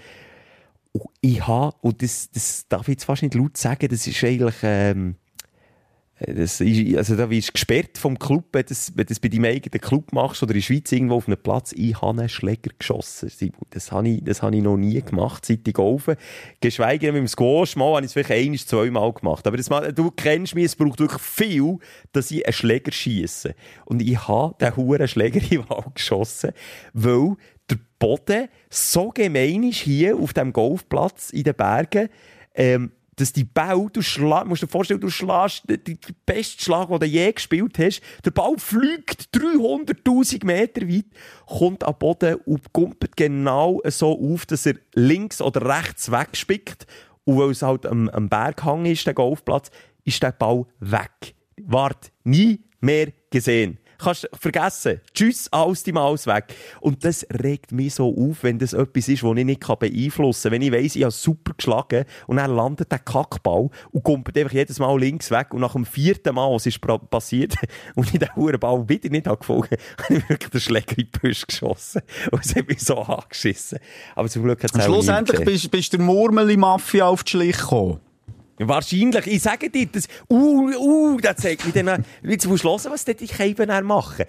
Und 0.93 1.05
ich 1.21 1.47
habe, 1.47 1.77
und 1.83 2.03
das, 2.03 2.31
das 2.31 2.67
darf 2.69 2.83
ich 2.83 2.95
jetzt 2.95 3.05
fast 3.05 3.23
nicht 3.23 3.35
laut 3.35 3.57
sagen, 3.57 3.89
das 3.89 4.07
ist 4.07 4.25
eigentlich, 4.25 4.57
ähm, 4.63 5.17
das 6.27 6.61
ist, 6.61 6.97
also 6.97 7.17
da 7.17 7.31
wirst 7.31 7.49
du 7.49 7.53
gesperrt 7.53 7.97
vom 7.97 8.19
Club, 8.19 8.45
wenn 8.53 8.63
du 8.63 8.69
das, 8.69 8.93
wenn 8.95 9.07
das 9.07 9.19
bei 9.19 9.29
deinem 9.29 9.47
eigenen 9.47 9.81
Club 9.81 10.13
machst 10.13 10.43
oder 10.43 10.53
in 10.53 10.59
der 10.59 10.63
Schweiz 10.63 10.93
irgendwo 10.93 11.15
auf 11.15 11.27
einem 11.27 11.39
Platz. 11.39 11.73
Ich 11.73 12.01
habe 12.03 12.21
einen 12.21 12.29
Schläger 12.29 12.71
geschossen. 12.79 13.31
Das 13.71 13.91
habe 13.91 14.09
ich, 14.09 14.25
das 14.25 14.43
habe 14.43 14.57
ich 14.57 14.63
noch 14.63 14.77
nie 14.77 15.01
gemacht, 15.01 15.47
seit 15.47 15.67
ich 15.67 15.75
golfe. 15.75 16.17
Geschweige 16.61 17.07
denn 17.07 17.15
mit 17.15 17.23
dem 17.23 17.29
Squash, 17.29 17.75
mal 17.77 17.95
habe 17.95 18.01
ich 18.01 18.07
es 18.07 18.13
vielleicht 18.13 18.31
ein, 18.33 18.57
zweimal 18.59 19.13
gemacht. 19.15 19.47
Aber 19.47 19.57
das, 19.57 19.69
du 19.95 20.11
kennst 20.11 20.55
mich, 20.55 20.67
es 20.67 20.77
braucht 20.77 21.01
wirklich 21.01 21.23
viel, 21.23 21.79
dass 22.13 22.31
ich 22.31 22.45
einen 22.45 22.53
Schläger 22.53 22.93
schiesse. 22.93 23.55
Und 23.87 24.03
ich 24.03 24.29
habe 24.29 24.55
den 24.61 24.77
huren 24.77 25.09
Schläger 25.09 25.41
in 25.43 25.49
den 25.49 25.71
Wald 25.71 25.95
geschossen, 25.95 26.53
weil 26.93 27.37
der 27.71 27.79
Boden 27.99 28.49
so 28.69 29.09
gemein 29.09 29.63
ist 29.63 29.79
hier 29.79 30.17
auf 30.17 30.35
dem 30.35 30.53
Golfplatz 30.53 31.31
in 31.31 31.45
den 31.45 31.55
Bergen, 31.55 32.09
ähm, 32.55 32.93
dass 33.17 33.33
die 33.33 33.45
Ball, 33.45 33.89
du 33.93 34.03
schla 34.03 34.45
musst 34.45 34.63
dir 34.63 34.69
vorstellen, 34.69 35.01
du 35.01 35.11
schlägst 35.11 35.69
den, 35.69 35.83
den 35.85 35.99
besten 36.25 36.63
Schlag, 36.63 36.89
den 36.89 37.01
du 37.01 37.07
je 37.07 37.33
gespielt 37.33 37.79
hast. 37.79 38.01
Der 38.25 38.31
Ball 38.31 38.57
fliegt 38.59 39.29
300.000 39.35 40.45
Meter 40.47 40.89
weit, 40.89 41.07
kommt 41.47 41.85
am 41.85 41.99
Boden 41.99 42.37
und 42.47 42.73
kumpelt 42.73 43.17
genau 43.17 43.81
so 43.85 44.19
auf, 44.19 44.47
dass 44.47 44.67
er 44.67 44.77
links 44.95 45.43
oder 45.43 45.67
rechts 45.67 46.11
wegspickt. 46.11 46.87
Und 47.25 47.39
weil 47.39 47.51
es 47.51 47.63
halt 47.63 47.87
am, 47.87 48.09
am 48.09 48.29
Berghang 48.29 48.87
ist, 48.87 49.07
der 49.07 49.15
Golfplatz, 49.15 49.71
ist 50.05 50.23
der 50.23 50.33
Ball 50.33 50.65
weg. 50.81 51.35
Wart, 51.63 52.11
nie 52.25 52.61
mehr 52.81 53.13
gesehen. 53.31 53.79
Kannst 54.03 54.29
vergessen. 54.33 55.01
Tschüss, 55.15 55.53
aus 55.53 55.83
die 55.83 55.93
Maus 55.93 56.27
weg. 56.27 56.55
Und 56.81 57.05
das 57.05 57.27
regt 57.43 57.73
mich 57.73 57.95
so 57.95 58.09
auf, 58.09 58.43
wenn 58.43 58.59
das 58.59 58.73
etwas 58.73 59.09
ist, 59.09 59.23
das 59.23 59.37
ich 59.37 59.45
nicht 59.45 59.61
beeinflussen 59.61 60.43
kann. 60.43 60.53
Wenn 60.53 60.63
ich 60.63 60.73
weiss, 60.73 60.97
ich 60.97 61.03
habe 61.03 61.13
super 61.13 61.53
geschlagen 61.57 62.05
und 62.27 62.37
dann 62.37 62.55
landet 62.55 62.91
der 62.91 62.99
Kackball 62.99 63.71
und 63.91 64.03
kommt 64.03 64.37
einfach 64.37 64.53
jedes 64.53 64.79
Mal 64.79 64.99
links 64.99 65.31
weg. 65.31 65.53
Und 65.53 65.61
nach 65.61 65.73
dem 65.73 65.85
vierten 65.85 66.35
Mal, 66.35 66.51
was 66.53 66.67
ist 66.67 66.81
passiert, 67.11 67.55
und 67.95 68.13
ich 68.13 68.19
den 68.19 68.35
Hurenball 68.35 68.89
wieder 68.89 69.11
nicht 69.11 69.27
habe 69.27 69.39
gefunden, 69.39 69.77
habe 70.03 70.15
ich 70.15 70.29
wirklich 70.29 70.51
den 70.51 70.61
Schläger 70.61 70.99
in 70.99 71.09
die 71.13 71.19
Büsche 71.19 71.47
geschossen. 71.47 72.03
Und 72.31 72.45
es 72.45 72.55
hat 72.55 72.69
mich 72.69 72.81
so 72.81 72.99
angeschissen. 72.99 73.79
Aber 74.15 74.29
zum 74.29 74.45
Glück 74.45 74.63
hat 74.63 74.75
es 74.75 74.85
Schlussendlich 74.85 75.45
bist, 75.45 75.71
bist 75.71 75.93
der 75.93 76.01
Murmeli-Mafia 76.01 77.07
auf 77.07 77.25
die 77.25 77.31
Schliche 77.31 77.61
gekommen. 77.61 78.01
Wahrscheinlich. 78.63 79.27
Ich 79.27 79.43
sage 79.43 79.71
dir, 79.71 79.87
das, 79.87 80.07
uh, 80.29 80.71
uh, 80.79 81.19
das 81.21 81.37
zeigt 81.37 81.65
mir 81.65 81.83
dann, 81.83 82.05
jetzt 82.23 82.47
musst 82.47 82.63
du 82.65 82.69
hören, 82.69 82.91
was 82.91 83.05
die 83.07 83.15
Keiben 83.15 83.87
machen. 83.87 84.27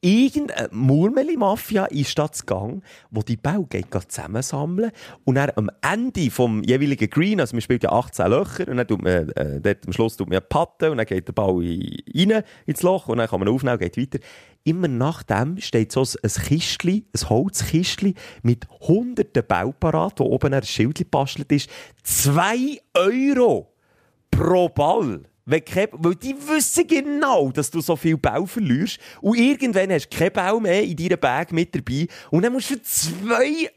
Irgendeine 0.00 0.68
Murmeli-Mafia 0.72 1.86
ist 1.86 2.18
da 2.18 2.30
zu 2.30 2.44
Gang, 2.44 2.82
wo 3.10 3.22
die 3.22 3.36
Bau 3.36 3.62
geht 3.62 3.90
geht 3.90 4.10
zusammensammeln 4.12 4.90
und 5.24 5.36
dann 5.36 5.50
am 5.56 5.70
Ende 5.80 6.30
vom 6.30 6.62
jeweiligen 6.64 7.08
Green, 7.08 7.40
also 7.40 7.54
man 7.54 7.60
spielt 7.60 7.84
ja 7.84 7.92
18 7.92 8.26
Löcher 8.28 8.68
und 8.68 8.76
dann 8.78 8.86
tut 8.86 9.02
man, 9.02 9.28
äh, 9.30 9.60
dort 9.60 9.86
am 9.86 9.92
Schluss 9.92 10.16
tut 10.16 10.28
man 10.28 10.34
ja 10.34 10.40
Patten 10.40 10.90
und 10.90 10.96
dann 10.98 11.06
geht 11.06 11.28
der 11.28 11.32
Ball 11.32 11.62
in- 11.62 12.32
rein 12.32 12.42
ins 12.66 12.82
Loch 12.82 13.08
und 13.08 13.18
dann 13.18 13.28
kann 13.28 13.40
man 13.40 13.48
aufnehmen 13.48 13.74
und 13.74 13.80
geht 13.80 13.96
weiter. 13.96 14.18
Immer 14.68 14.88
nach 14.88 15.22
dem 15.22 15.58
steht 15.60 15.92
so 15.92 16.02
ein 16.02 16.30
Kistli, 16.30 17.04
ein 17.14 17.28
Holzkistli 17.28 18.14
mit 18.42 18.66
hunderten 18.80 19.44
Bauparat, 19.46 20.20
wo 20.20 20.24
oben 20.24 20.54
ein 20.54 20.62
Schild 20.62 20.98
gebastelt 20.98 21.50
ist. 21.52 21.68
Zwei 22.02 22.80
Euro 22.94 23.72
pro 24.30 24.68
Ball. 24.68 25.22
Weil 25.44 26.14
die 26.16 26.34
wissen 26.46 26.86
genau, 26.86 27.50
dass 27.50 27.70
du 27.70 27.80
so 27.80 27.96
viel 27.96 28.18
Bau 28.18 28.44
verlierst. 28.44 28.98
Und 29.22 29.38
irgendwann 29.38 29.90
hast 29.90 30.10
du 30.10 30.18
keinen 30.18 30.32
Bau 30.32 30.60
mehr 30.60 30.82
in 30.82 30.94
deiner 30.94 31.16
Bag 31.16 31.52
mit 31.52 31.74
dabei. 31.74 32.06
Und 32.30 32.44
dann 32.44 32.52
musst 32.52 32.70
du 32.70 32.74
für 32.74 32.82
2 32.82 33.70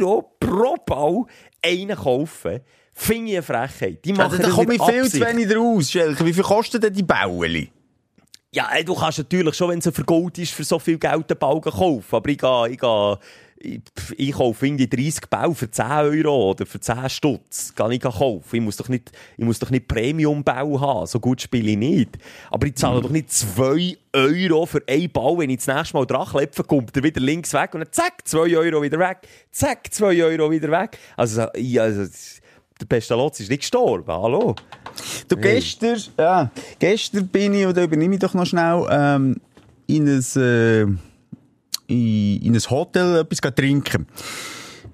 Euro 0.00 0.36
pro 0.38 0.76
Bau 0.86 1.26
einen 1.60 1.96
kaufen. 1.96 2.60
Finde 2.94 3.32
ich 3.32 3.36
eine 3.36 3.42
Frechheit. 3.42 4.04
Die 4.04 4.12
machen 4.12 4.32
Also, 4.32 4.42
da 4.42 4.48
komme 4.50 4.74
ich 4.74 4.82
viel 4.82 5.10
zu 5.10 5.20
wenig 5.20 5.56
raus, 5.56 5.90
Schelke. 5.90 6.24
Wie 6.24 6.32
viel 6.32 6.44
kosten 6.44 6.80
denn 6.80 6.92
die 6.92 7.02
Bauli? 7.02 7.70
Ja, 8.50 8.70
du 8.82 8.94
kannst 8.94 9.18
natürlich 9.18 9.54
schon, 9.54 9.70
wenn 9.70 9.78
es 9.78 9.90
für 9.94 10.04
Gold 10.04 10.38
ist, 10.38 10.54
für 10.54 10.64
so 10.64 10.78
viel 10.78 10.98
Geld 10.98 11.30
einen 11.30 11.38
Balken 11.38 11.70
kaufen. 11.70 12.16
Aber 12.16 12.28
ich 12.30 12.38
gehe, 12.38 12.68
ich 12.70 12.78
gehe, 12.78 13.18
ich, 13.60 13.80
ich 14.16 14.32
kaufe 14.32 14.66
irgendwie 14.66 14.88
30 14.88 15.28
Bau 15.28 15.52
für 15.52 15.70
10 15.70 15.84
Euro 15.86 16.50
oder 16.50 16.64
für 16.64 16.80
10 16.80 17.10
Stutz. 17.10 17.74
Kann 17.74 17.90
ich 17.90 18.00
kaufen. 18.00 18.56
Ich 18.56 18.62
muss 18.62 18.76
doch 18.78 18.88
nicht, 18.88 19.12
ich 19.36 19.44
muss 19.44 19.58
doch 19.58 19.68
nicht 19.68 19.86
Premium-Bau 19.86 20.80
haben. 20.80 21.06
So 21.06 21.20
gut 21.20 21.42
spiele 21.42 21.72
ich 21.72 21.76
nicht. 21.76 22.16
Aber 22.50 22.66
ich 22.66 22.76
zahle 22.76 23.02
doch 23.02 23.10
nicht 23.10 23.30
2 23.30 23.98
Euro 24.14 24.64
für 24.64 24.82
einen 24.88 25.10
Bau. 25.10 25.38
Wenn 25.38 25.50
ich 25.50 25.58
das 25.58 25.66
nächste 25.66 25.96
Mal 25.98 26.06
dran 26.06 26.26
klepfe, 26.26 26.64
kommt 26.64 26.96
er 26.96 27.02
wieder 27.02 27.20
links 27.20 27.52
weg 27.52 27.74
und 27.74 27.80
dann 27.80 27.92
zack, 27.92 28.26
2 28.26 28.56
Euro 28.56 28.80
wieder 28.80 28.98
weg. 28.98 29.18
Zack, 29.50 29.92
2 29.92 30.24
Euro 30.24 30.50
wieder 30.50 30.70
weg. 30.70 30.96
Also, 31.16 31.48
ich, 31.54 31.78
also, 31.78 32.06
der 32.80 32.86
Pestalozzi 32.86 33.42
ist 33.42 33.50
nicht 33.50 33.60
gestorben. 33.60 34.12
Hallo? 34.12 34.54
Du, 35.28 35.36
gestern, 35.36 36.00
ja, 36.18 36.50
gestern 36.78 37.28
bin 37.28 37.54
ich, 37.54 37.66
oder 37.66 37.84
übernehme 37.84 38.14
ich 38.14 38.20
doch 38.20 38.34
noch 38.34 38.46
schnell, 38.46 38.86
ähm, 38.90 39.36
in 39.86 40.08
ein, 40.08 40.24
äh, 40.36 40.82
in, 40.82 42.42
in 42.42 42.54
ein 42.54 42.70
Hotel 42.70 43.16
etwas 43.16 43.54
trinken. 43.54 44.06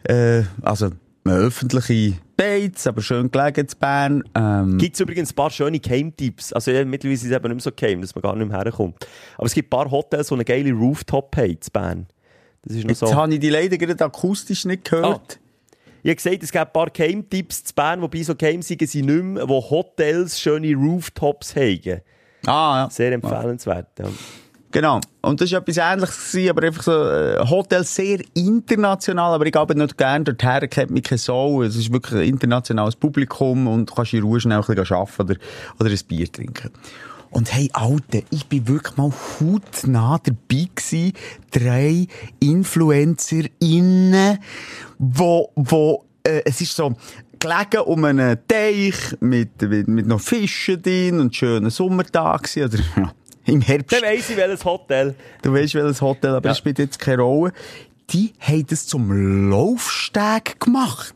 Äh, 0.04 0.42
also, 0.62 0.90
eine 1.24 1.36
öffentliche 1.36 2.18
Dates, 2.36 2.86
aber 2.86 3.00
schön 3.00 3.30
gelegen 3.30 3.60
in 3.60 3.78
Bern. 3.78 4.24
Ähm, 4.34 4.78
Gibt 4.78 4.94
es 4.94 5.00
übrigens 5.00 5.32
ein 5.32 5.34
paar 5.34 5.50
schöne 5.50 5.80
Game-Tipps. 5.80 6.52
Also 6.52 6.70
ja, 6.70 6.84
mittlerweile 6.84 7.14
ist 7.14 7.24
es 7.24 7.30
eben 7.30 7.44
nicht 7.44 7.54
mehr 7.54 7.60
so 7.60 7.72
game, 7.72 8.02
dass 8.02 8.14
man 8.14 8.22
gar 8.22 8.36
nicht 8.36 8.48
mehr 8.48 8.58
herkommt. 8.58 9.06
Aber 9.38 9.46
es 9.46 9.54
gibt 9.54 9.68
ein 9.68 9.70
paar 9.70 9.90
Hotels, 9.90 10.28
die 10.28 10.34
eine 10.34 10.44
geile 10.44 10.72
Rooftop 10.72 11.34
haben 11.36 11.50
in 11.50 11.58
Bern. 11.72 12.06
Das 12.62 12.76
ist 12.76 12.82
noch 12.82 12.90
jetzt 12.90 12.98
so. 13.00 13.14
habe 13.14 13.32
ich 13.32 13.40
die 13.40 13.50
leider 13.50 13.78
gerade 13.78 14.04
akustisch 14.04 14.64
nicht 14.64 14.84
gehört. 14.84 15.38
Ich 16.04 16.10
habe 16.10 16.16
gesagt, 16.16 16.42
es 16.42 16.52
gibt 16.52 16.66
ein 16.66 16.70
paar 16.70 16.90
Game-Tipps 16.90 17.60
in 17.60 17.74
Bern, 17.74 18.02
wobei 18.02 18.22
so 18.22 18.34
Games 18.34 18.68
sind 18.68 18.86
sie 18.86 19.00
nicht 19.00 19.24
mehr, 19.24 19.48
wo 19.48 19.58
Hotels 19.70 20.38
schöne 20.38 20.74
Rooftops 20.74 21.56
haben. 21.56 22.02
Ah, 22.44 22.82
ja. 22.82 22.90
Sehr 22.90 23.12
empfehlenswert. 23.12 23.88
Ja. 23.98 24.04
Genau. 24.70 25.00
Und 25.22 25.40
das 25.40 25.50
war 25.52 25.60
etwas 25.60 25.78
Ähnliches, 25.78 26.50
aber 26.50 26.66
einfach 26.66 26.82
so, 26.82 26.92
äh, 26.92 27.48
Hotel 27.48 27.84
sehr 27.84 28.18
international, 28.34 29.32
aber 29.32 29.46
ich 29.46 29.52
gehe 29.52 29.66
nicht 29.76 29.96
gerne 29.96 30.24
dorthin, 30.24 30.68
kennt 30.68 30.90
mich 30.90 31.04
keine 31.04 31.18
Sau. 31.18 31.62
Es 31.62 31.74
ist 31.74 31.90
wirklich 31.90 32.20
ein 32.20 32.28
internationales 32.28 32.96
Publikum 32.96 33.66
und 33.66 33.88
du 33.88 33.94
kannst 33.94 34.12
in 34.12 34.24
Ruhe 34.24 34.40
schnell 34.40 34.58
ein 34.58 34.64
bisschen 34.66 34.96
arbeiten 34.96 35.22
oder, 35.22 35.36
oder 35.80 35.88
ein 35.88 36.00
Bier 36.06 36.30
trinken. 36.30 36.70
Und 37.34 37.52
hey, 37.52 37.68
Alter, 37.72 38.20
ich 38.30 38.46
bin 38.46 38.68
wirklich 38.68 38.96
mal 38.96 39.10
hautnah 39.10 40.20
dabei 40.22 40.68
gewesen, 40.72 41.12
drei 41.50 42.06
InfluencerInnen, 42.38 44.38
wo, 44.98 45.50
wo, 45.56 46.04
äh, 46.22 46.42
es 46.44 46.60
ist 46.60 46.76
so, 46.76 46.94
gelegen 47.40 47.80
um 47.86 48.04
einen 48.04 48.38
Teich 48.46 48.94
mit, 49.18 49.60
mit, 49.62 49.88
mit 49.88 50.06
noch 50.06 50.20
Fischen 50.20 50.80
drin 50.80 51.18
und 51.18 51.34
schönen 51.34 51.70
Sommertag 51.70 52.44
gewesen, 52.44 52.68
oder, 52.72 52.78
ja, 53.02 53.12
im 53.46 53.60
Herbst. 53.60 53.92
Dann 53.92 54.02
weiss 54.02 54.30
ich, 54.30 54.36
welches 54.36 54.64
Hotel. 54.64 55.16
Du 55.42 55.52
weißt, 55.52 55.74
welches 55.74 56.00
Hotel, 56.00 56.36
aber 56.36 56.46
Ja. 56.46 56.50
das 56.52 56.58
spielt 56.58 56.78
jetzt 56.78 57.00
keine 57.00 57.22
Rolle. 57.22 57.52
Die 58.10 58.32
haben 58.38 58.66
das 58.66 58.86
zum 58.86 59.48
Laufsteg 59.50 60.60
gemacht. 60.60 61.14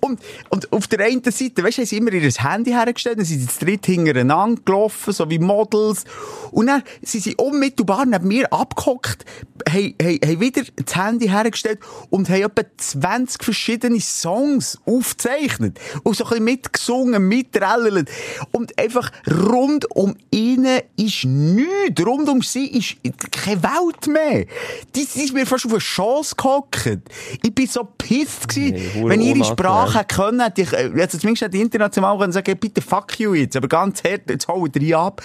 Und, 0.00 0.20
und 0.48 0.72
auf 0.72 0.86
der 0.86 1.06
einen 1.06 1.22
Seite, 1.24 1.62
weißt 1.62 1.78
du, 1.78 1.82
haben 1.82 1.86
sie 1.86 1.96
immer 1.96 2.12
ihr 2.12 2.30
Handy 2.30 2.70
hergestellt, 2.70 3.18
dann 3.18 3.24
sind 3.24 3.40
sie 3.40 3.46
zu 3.48 3.64
dritt 3.64 3.86
hintereinander 3.86 4.60
gelaufen, 4.64 5.12
so 5.12 5.28
wie 5.30 5.38
Models. 5.38 6.04
Und 6.50 6.66
dann 6.66 6.82
sind 7.02 7.24
sie 7.24 7.34
unmittelbar 7.36 8.06
neben 8.06 8.28
mir 8.28 8.52
abgehockt, 8.52 9.24
haben, 9.68 9.94
haben, 10.00 10.18
haben 10.24 10.40
wieder 10.40 10.62
das 10.76 10.96
Handy 10.96 11.28
hergestellt 11.28 11.80
und 12.10 12.28
haben 12.28 12.42
etwa 12.42 12.62
20 12.76 13.42
verschiedene 13.42 14.00
Songs 14.00 14.78
aufgezeichnet. 14.84 15.78
Und 16.02 16.16
so 16.16 16.24
ein 16.24 16.30
bisschen 16.30 16.44
mitgesungen, 16.44 17.28
mittrellert. 17.28 18.08
Und 18.52 18.78
einfach 18.78 19.10
rund 19.28 19.90
um 19.90 20.16
ihnen 20.30 20.80
ist 20.96 21.24
nichts. 21.24 22.04
Rund 22.04 22.28
um 22.28 22.42
sie 22.42 22.66
ist 22.66 22.96
keine 23.30 23.62
Welt 23.62 24.06
mehr. 24.06 24.46
Die 24.94 25.04
sind 25.04 25.34
mir 25.34 25.46
fast 25.46 25.66
auf 25.66 25.72
eine 25.72 25.80
Chance 25.80 26.34
gehockt. 26.36 27.00
Ich 27.42 27.54
bin 27.54 27.66
so 27.66 27.88
pissed 27.98 28.48
gewesen. 28.48 28.74
Nee, 28.74 29.08
Wenn 29.08 29.20
ihre. 29.20 29.55
Sprache 29.64 30.04
können, 30.04 30.40
hätte 30.40 30.62
ich, 30.62 30.72
also 30.76 31.18
zumindest 31.18 31.42
hätte 31.42 31.56
ich 31.56 31.62
international 31.62 32.18
können 32.18 32.32
sagen, 32.32 32.56
bitte 32.58 32.80
fuck 32.80 33.18
you 33.18 33.34
jetzt. 33.34 33.56
Aber 33.56 33.68
ganz 33.68 34.02
hart, 34.04 34.28
jetzt 34.28 34.48
hau 34.48 34.66
hier 34.66 34.98
ab. 34.98 35.22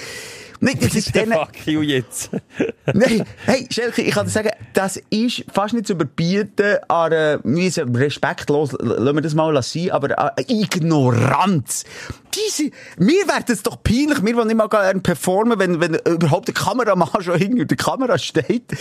Nein, 0.63 0.77
das 0.79 0.93
ist 0.93 1.15
denen, 1.15 1.33
Fuck 1.33 1.65
you 1.65 1.81
jetzt. 1.81 2.29
Nein, 2.93 3.23
hey, 3.45 3.67
Schelke, 3.71 4.03
ich 4.03 4.13
kann 4.13 4.27
dir 4.27 4.31
sagen, 4.31 4.51
das 4.73 5.01
ist 5.09 5.43
fast 5.51 5.73
nicht 5.73 5.87
zu 5.87 5.93
überbieten 5.93 6.77
an 6.87 7.11
äh, 7.11 7.39
respektlos, 7.95 8.73
lassen 8.79 9.15
wir 9.15 9.21
das 9.21 9.33
mal 9.33 9.59
sein, 9.63 9.89
aber 9.89 10.19
an 10.19 10.31
Ignoranz. 10.47 11.83
Diese, 12.35 12.69
mir 12.97 13.27
wäre 13.27 13.43
das 13.47 13.63
doch 13.63 13.81
peinlich, 13.81 14.23
wir 14.23 14.35
wollen 14.35 14.47
nicht 14.47 14.55
mal 14.55 14.69
gerne 14.69 15.01
performen, 15.01 15.57
wenn, 15.57 15.81
wenn 15.81 15.95
überhaupt 15.95 16.47
der 16.47 16.53
Kameramann 16.53 17.09
schon 17.21 17.39
hinter 17.39 17.65
der 17.65 17.77
Kamera 17.77 18.19
steht. 18.19 18.71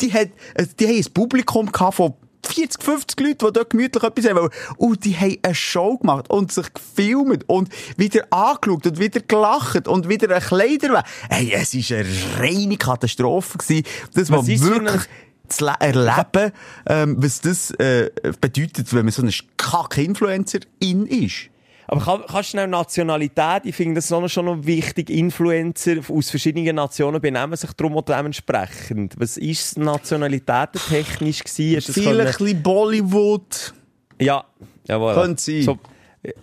Die 0.00 0.10
hat, 0.14 0.28
äh, 0.54 0.66
die 0.80 0.86
haben 0.86 0.96
ein 0.96 1.12
Publikum 1.12 1.70
gehabt 1.70 1.96
von 1.96 2.14
40, 2.46 2.82
50 2.82 3.20
Leute, 3.20 3.46
die 3.46 3.52
dort 3.52 3.70
gemütlich 3.70 4.02
etwas 4.02 4.24
haben 4.28 4.36
wollen. 4.38 4.50
Und 4.76 5.04
die 5.04 5.16
haben 5.16 5.36
eine 5.42 5.54
Show 5.54 5.98
gemacht 5.98 6.30
und 6.30 6.52
sich 6.52 6.66
gefilmt 6.72 7.44
und 7.48 7.68
wieder 7.96 8.24
angeschaut 8.30 8.86
und 8.86 8.98
wieder 8.98 9.20
gelacht 9.20 9.88
und 9.88 10.08
wieder 10.08 10.34
ein 10.34 10.42
Kleider. 10.42 11.02
Hey, 11.28 11.52
es 11.52 11.74
war 11.74 11.98
eine 11.98 12.08
reine 12.38 12.76
Katastrophe 12.76 13.58
gewesen. 13.58 13.84
Das 14.14 14.30
war 14.30 14.38
Was 14.38 14.46
für 14.46 14.60
wirklich 14.60 15.02
zu 15.48 15.64
le- 15.64 15.74
erleben, 15.78 16.52
ähm, 16.86 17.16
was 17.20 17.40
das 17.40 17.70
äh, 17.72 18.10
bedeutet, 18.40 18.92
wenn 18.92 19.04
man 19.04 19.12
so 19.12 19.22
ein 19.22 19.32
Kack-Influencer-in 19.56 21.06
ist. 21.06 21.50
Aber 21.88 22.00
kann, 22.00 22.20
kannst 22.26 22.34
du 22.34 22.42
schnell 22.42 22.66
Nationalität, 22.66 23.62
ich 23.64 23.74
finde 23.76 23.96
das 23.96 24.10
auch 24.12 24.26
schon 24.28 24.46
noch 24.46 24.66
wichtig, 24.66 25.08
Influencer 25.10 25.96
aus 26.08 26.30
verschiedenen 26.30 26.76
Nationen 26.76 27.20
benehmen 27.20 27.56
sich 27.56 27.72
darum 27.74 27.96
auch 27.96 28.02
dementsprechend. 28.02 29.14
Was 29.18 29.36
ist 29.36 29.78
Nationalitäten 29.78 30.80
technisch 30.88 31.44
gewesen? 31.44 31.76
Hast 31.76 31.88
du 31.88 31.92
das 31.92 32.02
Vielleicht 32.02 32.08
ein 32.08 32.16
können- 32.16 32.44
bisschen 32.46 32.62
Bollywood. 32.62 33.74
Ja, 34.20 34.44
jawohl. 34.88 35.14
Könnte 35.14 35.42
sein. 35.42 35.62
So, 35.62 35.78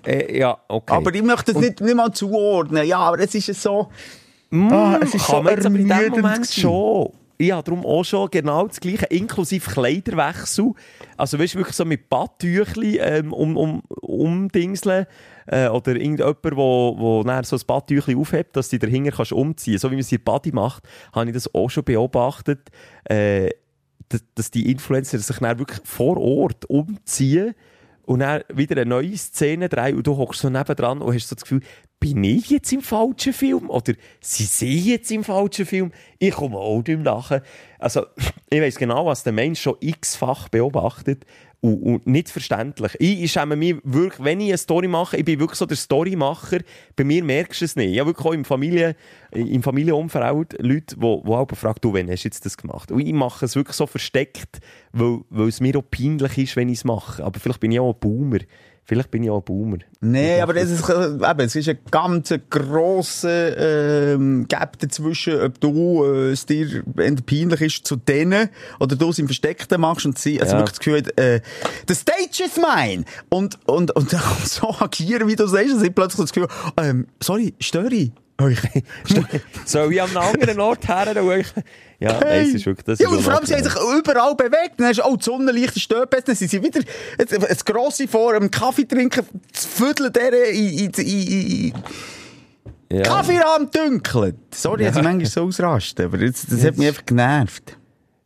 äh, 0.06 0.38
ja, 0.39 0.58
okay. 0.68 0.94
Aber 0.94 1.14
ich 1.14 1.24
möchte 1.24 1.54
das 1.54 1.62
nicht, 1.62 1.82
nicht 1.82 1.96
mal 1.96 2.12
zuordnen. 2.14 2.86
Ja, 2.88 3.00
aber 3.00 3.20
es 3.20 3.36
ist 3.36 3.62
so... 3.62 3.89
Ah, 4.52 5.00
es 5.02 5.16
ist 5.16 5.26
so 5.26 5.34
kann 5.34 5.44
man 5.46 5.56
jetzt 5.56 5.66
aber 5.66 5.76
in 5.80 5.88
dem 5.89 6.10
Moment 6.12 6.48
schon. 6.48 7.12
Ich 7.39 7.52
habe 7.52 7.64
darum 7.64 7.86
auch 7.86 8.04
schon 8.04 8.30
genau 8.30 8.68
das 8.68 8.80
Gleiche, 8.80 9.08
inklusive 9.08 9.70
Kleiderwechsel. 9.70 10.72
Also, 11.18 11.39
weißt 11.39 11.56
du, 11.56 11.58
wirklich 11.58 11.76
so 11.76 11.84
mit 11.84 12.08
Badtüchli 12.08 13.00
ähm, 13.00 13.34
um, 13.34 13.58
um, 13.58 13.82
umdingseln. 14.02 15.08
Äh, 15.48 15.68
oder 15.68 15.96
irgendjemand, 15.96 16.38
wo, 16.56 16.96
wo 16.98 17.24
nachher 17.24 17.44
so 17.44 17.56
ein 17.56 17.62
Badtüchli 17.66 18.16
aufhebt, 18.16 18.56
dass 18.56 18.70
du 18.70 18.80
dich 18.80 18.89
dahinter 18.89 19.12
kannst 19.12 19.34
umziehen 19.34 19.78
So 19.78 19.89
wie 19.89 19.96
man 19.96 20.02
es 20.02 20.12
in 20.12 20.18
der 20.18 20.32
Body 20.32 20.52
macht, 20.52 20.84
habe 21.14 21.28
ich 21.28 21.34
das 21.34 21.54
auch 21.54 21.70
schon 21.70 21.84
beobachtet. 21.84 22.70
Äh, 23.06 23.50
dass, 24.36 24.52
die 24.52 24.72
Influencer 24.72 25.18
sich 25.18 25.38
dann 25.38 25.60
wirklich 25.60 25.80
vor 25.84 26.18
Ort 26.18 26.66
umziehen 26.70 27.56
und 28.04 28.20
dann 28.20 28.44
wieder 28.54 28.76
eine 28.76 28.86
neue 28.86 29.18
Szene 29.18 29.70
drehen 29.70 29.96
und 29.96 30.06
du 30.06 30.18
hockst 30.18 30.41
so 30.41 30.50
nebendran 30.50 31.02
und 31.02 31.16
hast 31.16 31.30
so 31.30 31.36
das 31.36 31.44
Gefühl, 31.44 31.62
bin 32.00 32.24
ich 32.24 32.50
jetzt 32.50 32.72
im 32.74 32.82
falschen 32.82 33.32
Film? 33.32 33.70
Oder 33.70 33.94
sie 34.20 34.44
sind 34.44 34.86
jetzt 34.86 35.10
im 35.10 35.24
falschen 35.24 35.66
Film? 35.66 35.91
Ich 36.20 36.34
komme 36.34 36.58
auch 36.58 36.82
dem 36.82 37.02
nachher. 37.02 37.44
Also, 37.80 38.06
ich 38.50 38.62
weiß 38.62 38.76
genau, 38.76 39.06
was 39.06 39.24
der 39.24 39.34
Mensch 39.34 39.62
schon 39.62 39.78
x-fach 39.80 40.50
beobachtet 40.50 41.26
und, 41.64 41.82
und 41.82 42.07
nicht 42.07 42.30
verständlich. 42.30 42.93
Ich, 42.99 43.24
ich 43.24 43.32
schäme 43.32 43.55
mich 43.55 43.76
wirklich, 43.86 44.22
wenn 44.24 44.41
ich 44.41 44.49
eine 44.49 44.57
Story 44.57 44.89
mache, 44.89 45.16
ich 45.16 45.24
bin 45.24 45.39
wirklich 45.39 45.57
so 45.57 45.66
der 45.66 45.78
Storymacher, 45.78 46.59
bei 46.97 47.05
mir 47.05 47.24
merkst 47.24 47.61
du 47.61 47.66
es 47.66 47.76
nicht. 47.78 47.93
Ich 47.93 47.99
habe 47.99 48.09
wirklich 48.09 48.28
auch 48.28 48.34
im, 48.34 48.43
Familie, 48.43 48.97
im 49.32 49.64
Familienumfeld 49.64 50.57
Leute, 50.59 50.97
die, 50.97 50.99
die 50.99 51.05
auch 51.05 51.47
fragen, 51.55 51.80
du, 51.80 51.93
wann 51.93 52.09
hast 52.11 52.24
du 52.24 52.28
jetzt 52.28 52.45
das 52.45 52.57
gemacht? 52.57 52.91
Und 52.91 52.99
ich 52.99 53.14
mache 53.14 53.45
es 53.45 53.55
wirklich 53.55 53.78
so 53.78 53.88
versteckt, 53.88 54.59
weil, 54.91 55.22
weil 55.30 55.47
es 55.47 55.61
mir 55.61 55.78
auch 55.78 55.89
peinlich 55.89 56.38
ist, 56.38 56.57
wenn 56.57 56.68
ich 56.68 56.80
es 56.80 56.84
mache. 56.84 57.24
Aber 57.24 57.39
vielleicht 57.39 57.61
bin 57.61 57.72
ich 57.72 57.80
auch 57.80 57.93
ein 57.93 57.99
Boomer. 57.99 58.39
Vielleicht 58.86 59.11
bin 59.11 59.23
ich 59.23 59.29
auch 59.29 59.38
ein 59.39 59.45
Boomer. 59.45 59.77
Nee, 60.01 60.41
aber 60.41 60.53
das 60.53 60.69
ist, 60.69 60.89
äh, 60.89 61.13
eben, 61.13 61.39
es 61.39 61.55
ist 61.55 61.69
ein 61.69 61.77
ganz 61.89 62.34
grosser 62.49 64.13
ähm, 64.13 64.45
Gap 64.49 64.77
dazwischen, 64.79 65.39
ob 65.41 65.59
du 65.61 66.03
äh, 66.03 66.31
es 66.31 66.45
dir 66.45 66.84
peinlich 67.25 67.61
ist 67.61 67.88
zu 67.88 67.95
denen 67.95 68.49
oder 68.81 68.95
du 68.97 69.09
es 69.09 69.19
im 69.19 69.27
Versteckten 69.27 69.79
machst 69.79 70.05
und 70.05 70.19
sie 70.19 70.41
also 70.41 70.55
Ja. 70.55 70.59
wirklich 70.59 70.77
das 70.77 70.79
Gefühl 70.79 71.13
äh, 71.23 71.39
the 71.88 71.95
stage 71.95 72.43
is 72.45 72.57
mine! 72.57 73.05
Und, 73.29 73.57
und, 73.67 73.91
und 73.95 74.09
so 74.43 74.69
agieren, 74.79 75.27
wie 75.29 75.36
du 75.38 75.47
sagst, 75.47 75.73
und 75.73 75.79
sie 75.79 75.89
plötzlich 75.89 76.21
das 76.25 76.34
Gefühl, 76.34 76.49
ähm, 76.77 77.07
sorry, 77.21 77.53
störe 77.61 77.93
ich? 77.93 78.11
Soll 79.65 79.93
ich 79.93 80.01
an 80.01 80.09
einem 80.09 80.17
anderen 80.17 80.59
Ort 80.59 80.88
her? 80.88 81.13
Ja, 81.99 82.19
nein, 82.19 82.47
es 82.47 82.55
ist 82.55 82.65
wirklich, 82.65 82.84
das 82.84 82.99
ja, 82.99 83.07
und 83.07 83.21
vor 83.21 83.34
allem, 83.34 83.45
sie 83.45 83.53
haben 83.53 83.63
sich 83.63 83.75
überall 83.75 84.36
bewegt. 84.36 84.73
Dann 84.77 84.88
hast 84.88 84.97
du, 84.99 85.03
oh, 85.05 85.15
die 85.15 85.23
Sonne 85.23 85.51
leicht 85.51 85.79
stört 85.79 86.09
besser. 86.09 86.23
Dann 86.27 86.36
sind 86.36 86.51
sie 86.51 86.61
wieder, 86.61 86.81
jetzt, 87.17 87.31
das 87.31 87.63
Grosse 87.63 88.07
vor 88.07 88.38
dem 88.38 88.51
Kaffee 88.51 88.86
trinken, 88.86 89.25
das 89.51 89.65
Viertel 89.65 90.11
der 90.11 90.49
in, 90.49 90.67
in, 90.79 90.91
in, 90.91 91.73
in 92.89 92.97
Ja. 92.97 93.03
Kaffeeraum 93.03 93.71
dünkelt. 93.71 94.36
Sorry, 94.53 94.86
dass 94.86 94.97
ich 94.97 95.03
manchmal 95.03 95.25
so 95.27 95.43
ausraste, 95.43 96.05
aber 96.05 96.19
jetzt, 96.19 96.51
das 96.51 96.63
hat 96.63 96.77
mich 96.77 96.88
einfach 96.88 97.05
genervt. 97.05 97.77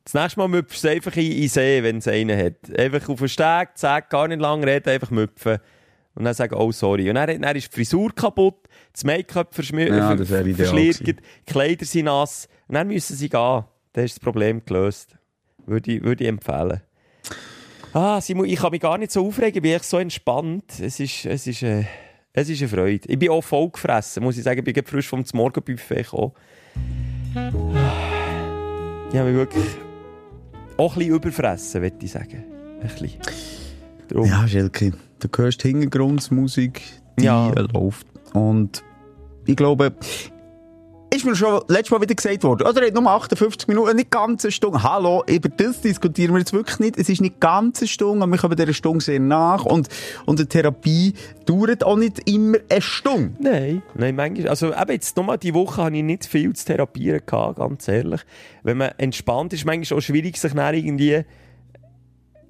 Das 0.06 0.14
nächste 0.14 0.40
Mal 0.40 0.48
müpfst 0.48 0.84
du 0.84 0.90
einfach 0.90 1.16
in, 1.18 1.32
in 1.34 1.50
See, 1.50 1.84
wenn 1.84 1.98
es 1.98 2.08
einen 2.08 2.38
hat. 2.40 2.80
Einfach 2.80 3.10
auf 3.10 3.20
den 3.20 3.28
Steg, 3.30 3.70
zack, 3.76 4.10
gar 4.10 4.28
nicht 4.30 4.40
lange 4.40 4.66
reden, 4.66 4.90
einfach 4.90 5.12
müpfen. 5.12 5.58
Und 6.16 6.24
dann 6.24 6.34
sagen, 6.34 6.56
oh 6.56 6.72
sorry. 6.72 7.10
Und 7.10 7.16
dann, 7.16 7.42
dann 7.42 7.56
ist 7.56 7.68
die 7.72 7.76
Frisur 7.76 8.16
kaputt, 8.16 8.67
das 8.98 9.04
Make-up 9.04 9.56
Ja, 9.56 10.16
das 10.16 10.28
verschliert, 10.28 11.22
Kleider 11.46 11.86
sind 11.86 12.06
nass. 12.06 12.48
Und 12.68 12.76
dann 12.76 12.88
müssen 12.88 13.16
sie 13.16 13.30
gehen. 13.30 13.64
Dann 13.94 14.06
ist 14.06 14.16
das 14.16 14.20
Problem 14.20 14.64
gelöst. 14.66 15.16
Würde 15.66 15.92
ich, 15.92 16.04
würde 16.04 16.24
ich 16.24 16.30
empfehlen. 16.30 16.82
Ah, 17.94 18.20
Simon, 18.22 18.46
ich 18.46 18.58
kann 18.60 18.72
mich 18.72 18.82
gar 18.82 18.98
nicht 18.98 19.12
so 19.12 19.26
aufregen, 19.26 19.56
ich 19.56 19.62
bin 19.62 19.72
echt 19.74 19.86
so 19.86 19.98
entspannt. 19.98 20.80
Es 20.80 21.00
ist, 21.00 21.26
es 21.26 21.48
ist, 21.48 21.64
äh, 21.64 21.86
es 22.34 22.50
ist 22.50 22.60
eine 22.62 22.70
Freude. 22.70 23.08
Ich 23.08 23.18
bin 23.20 23.30
auch 23.30 23.42
voll 23.44 23.70
gefressen, 23.70 24.24
muss 24.24 24.38
ich 24.38 24.44
sagen. 24.44 24.64
Ich 24.66 24.74
bin 24.74 24.86
frisch 24.86 25.08
vom 25.08 25.24
Morgenbuffet 25.34 26.04
gekommen. 26.04 26.32
Ich 27.32 27.36
habe 29.18 29.30
mich 29.30 29.36
wirklich 29.36 29.66
auch 30.78 30.94
ein 30.94 31.00
bisschen 31.00 31.16
überfressen, 31.16 31.82
würde 31.82 31.98
ich 32.02 32.12
sagen. 32.12 32.44
Ein 32.82 32.88
bisschen. 32.88 33.12
Darum. 34.10 34.28
Ja, 34.28 34.48
Schelke, 34.48 34.94
du 35.20 35.28
hörst 35.36 35.62
Hintergrundmusik, 35.62 36.82
die 37.20 37.26
Ja. 37.26 37.50
läuft. 37.50 38.08
Und 38.34 38.84
ich 39.46 39.56
glaube, 39.56 39.94
ist 41.14 41.26
mir 41.26 41.36
schon 41.36 41.62
letztes 41.68 41.92
Mal 41.92 42.02
wieder 42.02 42.16
gesagt 42.16 42.44
worden, 42.44 42.68
oder? 42.68 42.82
Er 42.82 42.88
hat 42.88 42.94
nur 42.94 43.10
58 43.10 43.68
Minuten, 43.68 43.96
nicht 43.96 44.12
ganz 44.12 44.44
eine 44.44 44.52
Stunde. 44.52 44.84
Hallo, 44.84 45.24
über 45.28 45.50
das 45.50 45.82
diskutieren 45.82 46.34
wir 46.34 46.40
jetzt 46.40 46.54
wirklich 46.54 46.80
nicht. 46.80 46.98
Es 46.98 47.08
ist 47.08 47.22
nicht 47.22 47.40
ganz 47.40 47.80
eine 47.80 47.88
Stunde, 47.88 48.24
aber 48.24 48.34
wir 48.34 48.40
kommen 48.40 48.58
dieser 48.58 48.74
Stunde 48.74 49.04
sehr 49.04 49.20
nach. 49.20 49.66
Und, 49.66 49.88
und 50.26 50.40
eine 50.40 50.50
Therapie 50.50 51.14
dauert 51.46 51.84
auch 51.84 51.96
nicht 51.96 52.30
immer 52.30 52.58
eine 52.70 52.82
Stunde. 52.82 53.36
Nein, 53.40 53.82
nein, 53.96 54.16
manchmal. 54.16 54.50
Also, 54.50 54.74
eben 54.74 54.92
jetzt 54.92 55.16
nochmal, 55.16 55.38
die 55.38 55.54
Woche 55.54 55.84
hatte 55.84 55.96
ich 55.96 56.04
nicht 56.04 56.26
viel 56.26 56.54
zu 56.54 56.66
therapieren 56.66 57.22
gehabt, 57.26 57.58
ganz 57.58 57.88
ehrlich. 57.88 58.22
Wenn 58.64 58.78
man 58.78 58.92
entspannt 58.98 59.54
ist, 59.54 59.66
manchmal 59.66 60.00
auch 60.00 60.02
schwierig, 60.04 60.38
sich 60.38 60.54
dann 60.54 60.76
irgendwie, 60.76 61.24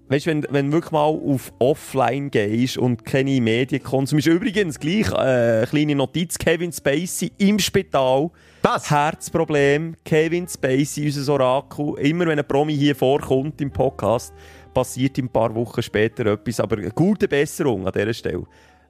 weißt 0.09 0.25
du, 0.25 0.29
wenn, 0.31 0.45
wenn 0.49 0.65
du 0.67 0.73
wirklich 0.73 0.91
mal 0.91 0.99
auf 1.05 1.51
Offline 1.59 2.31
gehst 2.31 2.77
und 2.77 3.03
keine 3.05 3.39
Medien 3.41 3.83
konsumierst. 3.83 4.27
Übrigens, 4.27 4.79
gleich, 4.79 5.11
äh, 5.13 5.65
kleine 5.67 5.95
Notiz, 5.95 6.37
Kevin 6.37 6.71
Spacey 6.71 7.31
im 7.37 7.59
Spital. 7.59 8.29
Was? 8.61 8.89
Herzproblem, 8.89 9.95
Kevin 10.03 10.47
Spacey, 10.47 11.05
unser 11.05 11.33
Orakel. 11.33 11.95
Immer 11.99 12.27
wenn 12.27 12.39
ein 12.39 12.47
Promi 12.47 12.75
hier 12.75 12.95
vorkommt 12.95 13.59
im 13.61 13.71
Podcast, 13.71 14.33
passiert 14.73 15.17
ein 15.17 15.29
paar 15.29 15.53
Wochen 15.55 15.81
später 15.81 16.25
etwas. 16.25 16.59
Aber 16.59 16.77
eine 16.77 16.91
gute 16.91 17.27
Besserung 17.27 17.85
an 17.85 17.93
dieser 17.93 18.13
Stelle. 18.13 18.43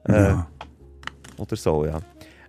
Äh, 0.08 0.12
Ja. 0.12 0.48
oder 1.36 1.56
so, 1.56 1.84
ja. 1.84 2.00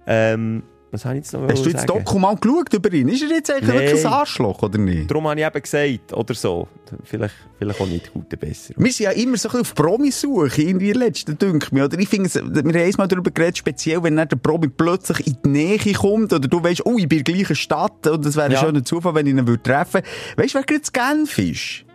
Ähm, 0.07 0.63
was 0.91 1.05
habe 1.05 1.15
ich 1.15 1.23
jetzt 1.23 1.33
noch 1.33 1.47
Hast 1.47 1.65
du 1.65 1.69
jetzt 1.69 1.87
sagen? 1.87 2.03
Dokument 2.03 2.41
geschaut 2.41 2.73
über 2.73 2.91
ihn? 2.93 3.09
Ist 3.09 3.21
er 3.21 3.29
jetzt 3.29 3.51
eigentlich 3.51 3.67
Nein. 3.69 3.79
wirklich 3.79 4.05
ein 4.05 4.11
Arschloch, 4.13 4.63
oder 4.63 4.77
nicht? 4.79 5.09
Darum 5.09 5.27
habe 5.27 5.39
ich 5.39 5.45
eben 5.45 5.61
gesagt, 5.61 6.13
oder 6.13 6.33
so. 6.33 6.67
Vielleicht, 7.03 7.35
vielleicht 7.57 7.79
auch 7.81 7.87
nicht 7.87 8.11
gute 8.11 8.35
Besserung. 8.37 8.83
Wir 8.83 8.91
sind 8.91 9.03
ja 9.05 9.11
immer 9.11 9.37
so 9.37 9.49
ein 9.49 9.51
bisschen 9.51 9.61
auf 9.61 9.75
Promi-Suche, 9.75 10.61
irgendwie 10.63 10.91
letzten, 10.93 11.37
dünkt 11.37 11.71
mir. 11.71 11.85
Oder 11.85 11.99
ich 11.99 12.09
finde, 12.09 12.29
wir 12.33 12.63
haben 12.81 12.91
einmal 12.91 13.07
darüber 13.07 13.29
geredet, 13.29 13.59
speziell, 13.59 14.01
wenn 14.01 14.15
dann 14.15 14.27
der 14.27 14.37
Promi 14.37 14.67
plötzlich 14.69 15.27
in 15.27 15.37
die 15.45 15.49
Nähe 15.49 15.93
kommt, 15.93 16.33
oder 16.33 16.47
du 16.47 16.63
weißt, 16.63 16.85
oh, 16.85 16.97
ich 16.97 17.07
bin 17.07 17.19
in 17.19 17.23
der 17.25 17.33
gleichen 17.35 17.55
Stadt, 17.55 18.07
und 18.07 18.25
das 18.25 18.35
wäre 18.35 18.51
Ja. 18.51 18.59
ein 18.59 18.65
schöner 18.65 18.83
Zufall, 18.83 19.13
wenn 19.15 19.27
ich 19.27 19.33
ihn 19.33 19.47
würde 19.47 19.61
treffen 19.61 19.93
würde. 20.03 20.07
Weißt 20.37 20.55
du, 20.55 20.57
wer 20.57 20.63
gerade 20.65 20.81
zu 20.81 20.91
Genf 20.91 21.37
ist? 21.37 21.85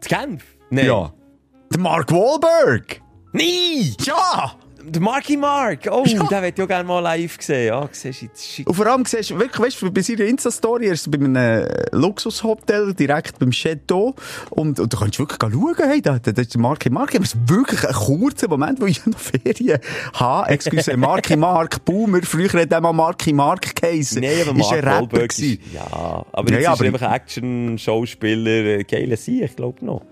Zu 0.00 0.08
Genf? 0.08 0.44
Nein. 0.70 0.86
Der 0.86 1.80
Mark 1.80 2.12
Wahlberg! 2.12 3.00
Nein! 3.32 3.94
Ja! 4.04 4.52
Der 4.90 5.02
Marky 5.02 5.36
Mark! 5.36 5.88
Oh, 5.90 6.02
Ja. 6.06 6.22
den 6.24 6.44
ich 6.44 6.62
auch 6.62 6.66
gerne 6.68 6.84
mal 6.84 7.00
live 7.00 7.36
gesehen. 7.36 7.66
Ja, 7.68 7.88
siehst 7.92 8.22
du, 8.22 8.26
jetzt 8.26 8.42
schick- 8.46 8.66
Und 8.66 8.74
vor 8.74 8.86
allem 8.86 9.04
siehst 9.04 9.30
du, 9.30 9.38
wirklich, 9.38 9.60
weißt 9.60 9.82
du, 9.82 9.90
bei 9.92 10.00
seiner 10.00 10.20
Insta-Story, 10.24 10.86
er 10.86 10.92
ist 10.94 11.10
bei 11.10 11.18
einem 11.18 11.36
äh, 11.36 11.66
Luxushotel, 11.92 12.94
direkt 12.94 13.38
beim 13.38 13.50
Chateau, 13.50 14.14
und, 14.50 14.80
und 14.80 14.92
du 14.92 14.96
kannst 14.96 15.18
wirklich 15.18 15.38
schauen, 15.40 15.74
hey, 15.90 16.00
da, 16.00 16.18
da, 16.18 16.32
da 16.32 16.40
ist 16.42 16.54
der 16.54 16.60
Marky 16.60 16.88
Mark, 16.90 17.14
aber 17.14 17.24
es 17.24 17.34
ist 17.34 17.48
wirklich 17.50 17.84
ein 17.86 17.94
kurzer 17.94 18.48
Moment, 18.48 18.80
wo 18.80 18.86
ich 18.86 19.04
noch 19.06 19.18
Ferien 19.18 19.78
habe. 20.14 20.48
Excuse, 20.50 20.96
Marky 20.96 21.36
Mark 21.36 21.84
Boomer, 21.84 22.20
früher 22.22 22.48
hat 22.52 22.72
er 22.72 22.80
mal 22.80 22.92
Marky 22.92 23.32
Mark 23.32 23.74
geheißen. 23.76 24.22
Nein, 24.22 24.32
aber 24.48 24.58
ist 24.58 24.70
Mark 24.70 24.72
ein 24.72 24.88
Rapper 24.88 25.24
ist, 25.24 25.38
Ja, 25.74 26.24
aber 26.32 26.50
Ja, 26.50 26.56
jetzt 26.56 26.64
ja, 26.64 26.72
ist 26.72 26.80
er 26.80 26.86
aber- 26.88 26.94
einfach 26.94 27.12
Action-Schauspieler, 27.14 28.78
äh, 28.78 28.84
geiler 28.84 29.16
Sie, 29.16 29.42
ich 29.42 29.54
glaube 29.54 29.84
noch. 29.84 30.02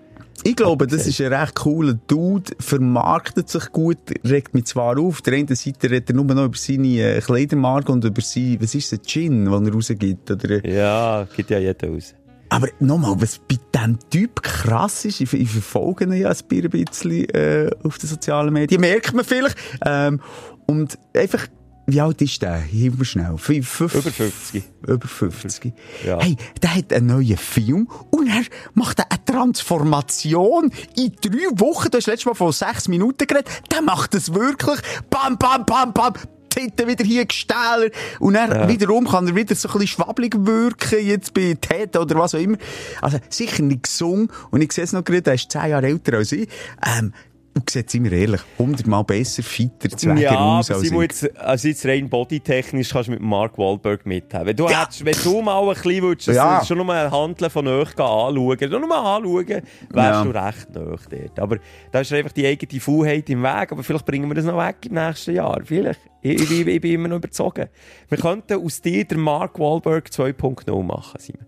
Ich 0.47 0.55
glaube, 0.55 0.87
das 0.87 1.05
ist 1.05 1.19
ein 1.19 1.33
recht 1.33 1.55
cooler 1.55 1.95
Dude, 2.07 2.53
vermarktet 2.57 3.49
sich 3.49 3.69
gut, 3.73 3.97
regt 4.23 4.53
mich 4.53 4.63
zwar 4.63 4.97
auf, 4.97 5.21
der 5.21 5.33
einen 5.33 5.53
Seite 5.53 5.91
redet 5.91 6.11
er 6.11 6.15
nur 6.15 6.23
noch 6.23 6.45
über 6.45 6.57
seine 6.57 7.17
äh, 7.17 7.19
Kleidermarke 7.19 7.91
und 7.91 8.05
über 8.05 8.21
sein, 8.21 8.55
was 8.61 8.73
ist 8.73 8.93
das, 8.93 9.01
Gin, 9.05 9.43
den 9.43 9.65
er 9.67 9.73
rausgibt, 9.73 10.31
oder, 10.31 10.65
Ja, 10.65 11.27
gibt 11.35 11.49
ja 11.49 11.59
jeder 11.59 11.89
aus. 11.89 12.15
Aber 12.47 12.69
nochmal, 12.79 13.19
was 13.19 13.39
bei 13.39 13.57
diesem 13.75 13.99
Typ 14.09 14.41
krass 14.41 15.03
ist, 15.03 15.19
ich, 15.19 15.33
ich 15.33 15.49
verfolge 15.49 16.05
ihn 16.05 16.13
ja 16.13 16.29
ein 16.29 16.69
bisschen 16.69 17.29
äh, 17.31 17.69
auf 17.83 17.97
den 17.97 18.07
sozialen 18.07 18.53
Medien, 18.53 18.79
merkt 18.79 19.13
man 19.13 19.25
vielleicht. 19.25 19.57
Ähm, 19.85 20.21
und 20.65 20.97
einfach, 21.13 21.45
wie 21.89 22.01
alt 22.01 22.21
ist 22.21 22.41
der? 22.41 22.57
Hilf 22.57 22.97
mir 22.97 23.05
schnell. 23.05 23.37
Fünf, 23.37 23.67
fünf, 23.67 23.95
Über 23.95 24.11
50. 24.11 24.63
Über 24.85 25.07
50. 25.07 25.73
Ja. 26.05 26.19
Hey, 26.21 26.35
der 26.61 26.75
hat 26.75 26.91
einen 26.91 27.07
neuen 27.07 27.37
Film 27.37 27.87
und 28.11 28.27
er 28.27 28.43
macht 28.73 28.99
eine 28.99 29.23
Transformation 29.23 30.69
in 30.97 31.13
drei 31.21 31.47
Wochen. 31.59 31.89
Du 31.89 31.97
hast 31.97 32.07
letztes 32.07 32.25
Mal 32.25 32.33
von 32.33 32.51
sechs 32.51 32.89
Minuten 32.89 33.25
geredet. 33.25 33.47
Der 33.71 33.81
macht 33.81 34.13
das 34.13 34.33
wirklich. 34.33 34.79
Bam, 35.09 35.37
bam, 35.37 35.65
bam, 35.65 35.93
bam. 35.93 36.13
Titten 36.49 36.87
wieder 36.87 37.05
hier 37.05 37.25
gestähler. 37.25 37.89
Und 38.19 38.33
dann 38.33 38.67
wiederum 38.67 39.07
kann 39.07 39.27
er 39.27 39.35
wieder 39.35 39.55
so 39.55 39.69
ein 39.69 39.73
bisschen 39.79 39.87
schwabbelig 39.87 40.33
wirken, 40.39 41.05
jetzt 41.05 41.33
bei 41.33 41.55
Ted 41.59 41.95
oder 41.95 42.15
was 42.15 42.35
auch 42.35 42.39
immer. 42.39 42.57
Also, 43.01 43.19
sicher 43.29 43.63
nicht 43.63 43.83
gesungen. 43.83 44.29
Und 44.49 44.61
ich 44.61 44.73
sehe 44.73 44.83
es 44.83 44.91
noch 44.91 45.03
gerade, 45.03 45.29
er 45.29 45.35
ist 45.35 45.51
zehn 45.51 45.69
Jahre 45.69 45.85
älter 45.87 46.17
als 46.17 46.31
ich. 46.31 46.49
Ähm, 46.85 47.13
und 47.57 47.69
sieht, 47.69 47.89
sind 47.89 48.03
wir 48.05 48.11
ehrlich, 48.11 48.41
hundertmal 48.57 49.03
besser, 49.03 49.43
fitter, 49.43 49.89
zweiger 49.89 50.21
Ja, 50.21 50.35
aus 50.59 50.71
als 50.71 50.83
ich. 50.83 50.91
jetzt, 50.91 51.37
also 51.37 51.67
jetzt 51.67 51.85
rein 51.85 52.09
bodytechnisch 52.09 52.89
kannst 52.89 53.07
du 53.07 53.11
mit 53.11 53.21
Mark 53.21 53.57
Wahlberg 53.57 54.05
mithaben. 54.05 54.47
Wenn 54.47 54.55
du, 54.55 54.67
Ja. 54.69 54.83
hättest, 54.83 55.03
wenn 55.05 55.15
du 55.23 55.41
mal 55.41 55.59
ein 55.67 55.73
bisschen 55.73 56.01
würdest, 56.03 56.27
Ja. 56.27 56.33
ja. 56.59 56.65
schon 56.65 56.77
nur 56.77 56.93
ein 56.93 57.11
Handeln 57.11 57.49
von 57.51 57.67
euch 57.67 57.89
anschauen, 57.89 58.57
nur 58.69 58.87
mal 58.87 59.17
anschauen, 59.17 59.45
wärst 59.47 59.63
Ja. 59.95 60.23
du 60.23 60.29
recht 60.29 60.69
nah 60.73 60.95
dort. 61.09 61.39
Aber 61.39 61.57
da 61.91 61.99
ist 62.01 62.13
einfach 62.13 62.31
die 62.31 62.45
eigene 62.47 62.79
Faulheit 62.81 63.29
im 63.29 63.43
Weg. 63.43 63.71
Aber 63.71 63.83
vielleicht 63.83 64.05
bringen 64.05 64.29
wir 64.29 64.35
das 64.35 64.45
noch 64.45 64.57
weg 64.57 64.77
im 64.85 64.93
nächsten 64.93 65.35
Jahr. 65.35 65.61
Vielleicht. 65.63 65.99
Ich, 66.21 66.41
ich, 66.41 66.49
bin- 66.49 66.67
ich 66.67 66.81
bin 66.81 66.91
immer 66.93 67.07
noch 67.07 67.17
überzogen. 67.17 67.67
Wir 68.09 68.17
könnten 68.17 68.63
aus 68.63 68.81
dir 68.81 69.05
den 69.05 69.19
Mark 69.19 69.59
Wahlberg 69.59 70.09
2.0 70.09 70.83
machen, 70.83 71.19
Simon. 71.19 71.45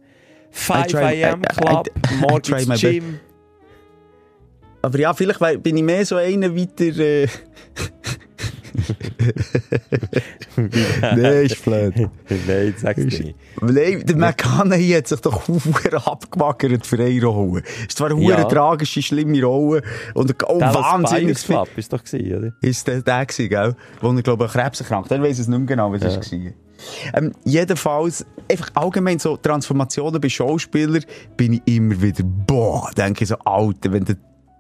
5 0.52 0.88
try- 0.88 1.26
AM 1.26 1.42
Club, 1.44 1.88
morgens 2.22 2.82
Gym. 2.82 3.20
Aber 4.82 5.00
ja, 5.00 5.14
vielleicht 5.14 5.40
bin 5.64 5.78
ich 5.78 5.84
mehr 5.84 6.06
so 6.06 6.16
einer 6.16 6.56
weiter, 6.56 6.98
äh... 6.98 7.28
Nein, 10.56 11.46
ist 11.46 11.64
blöd. 11.64 11.96
Nein, 12.48 12.76
sag's 12.78 13.04
nicht. 13.04 13.36
Nein, 13.62 14.04
der 14.06 14.16
McConaughey 14.16 14.92
hat 14.92 15.08
sich 15.08 15.20
doch 15.22 15.42
verdammt 15.42 16.08
abgewackert 16.08 16.86
für 16.86 17.00
eine 17.00 17.24
Rolle. 17.24 17.64
Es 17.88 18.00
war 18.00 18.12
eine 18.12 18.22
Ja. 18.24 18.40
ja. 18.40 18.44
tragische, 18.46 19.02
schlimme 19.02 19.42
Rolle. 19.44 19.82
Und 20.14 20.36
oh, 20.48 20.60
wahnsinnig. 20.60 21.38
Club 21.44 21.70
ist 21.76 21.92
doch 21.92 22.04
gewesen, 22.04 22.38
oder? 22.38 22.54
Ist 22.62 22.88
der, 22.88 23.02
der 23.02 23.26
gewesen, 23.26 23.50
gell? 23.50 23.76
Wo 24.02 24.12
er, 24.12 24.22
glaube 24.22 24.46
ich, 24.46 24.56
an 24.56 24.62
Krebs 24.62 24.82
erkrankt. 24.82 25.12
Dann 25.12 25.24
ich 25.24 25.32
es 25.32 25.48
nicht 25.48 25.58
mehr 25.58 25.68
genau, 25.68 25.92
was 25.92 26.02
es 26.02 26.32
war. 26.32 26.40
Ähm, 27.14 27.34
jedenfalls, 27.44 28.26
einfach 28.50 28.70
allgemein 28.74 29.20
so 29.20 29.36
Transformationen 29.36 30.22
bei 30.22 30.30
Schauspielern 30.30 31.04
bin 31.36 31.54
ich 31.54 31.62
immer 31.76 32.02
wieder, 32.02 32.24
boah, 32.24 32.90
denke 32.96 33.24
ich 33.24 33.30
so, 33.30 33.38
Alter, 33.40 33.92
wenn 33.92 34.06
der 34.06 34.16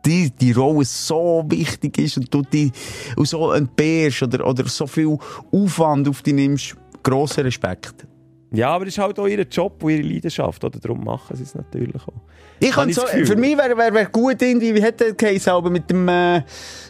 die, 0.05 0.31
die 0.31 0.51
Rolle 0.51 0.85
so 0.85 1.43
wichtig 1.47 1.97
ist 1.97 2.17
und 2.17 2.33
du 2.33 2.41
die 2.41 2.71
so 3.17 3.51
entbehrst 3.51 4.23
oder, 4.23 4.45
oder 4.45 4.67
so 4.67 4.87
viel 4.87 5.17
Aufwand 5.51 6.07
auf 6.07 6.21
dich 6.21 6.33
nimmst, 6.33 6.75
grossen 7.03 7.43
Respekt. 7.43 8.07
Ja, 8.51 8.69
aber 8.71 8.85
das 8.85 8.95
ist 8.95 8.97
halt 8.97 9.19
auch 9.19 9.27
ihr 9.27 9.41
Job 9.43 9.83
und 9.83 9.91
ihre 9.91 10.01
Leidenschaft, 10.01 10.63
oder? 10.63 10.79
Darum 10.79 11.03
machen 11.03 11.35
sie 11.35 11.43
es 11.43 11.53
natürlich 11.53 12.01
auch. 12.01 12.21
Ich 12.59 12.71
kann 12.71 12.91
so, 12.91 13.05
für 13.05 13.35
mich 13.35 13.55
wäre 13.55 13.77
wär, 13.77 13.93
wär 13.93 14.05
gut 14.07 14.41
irgendwie, 14.41 14.73
wie 14.73 14.81
hätte 14.81 15.05
der 15.05 15.13
Case 15.13 15.51
aber 15.51 15.69
mit 15.69 15.89
dem, 15.89 16.07
äh, 16.07 16.37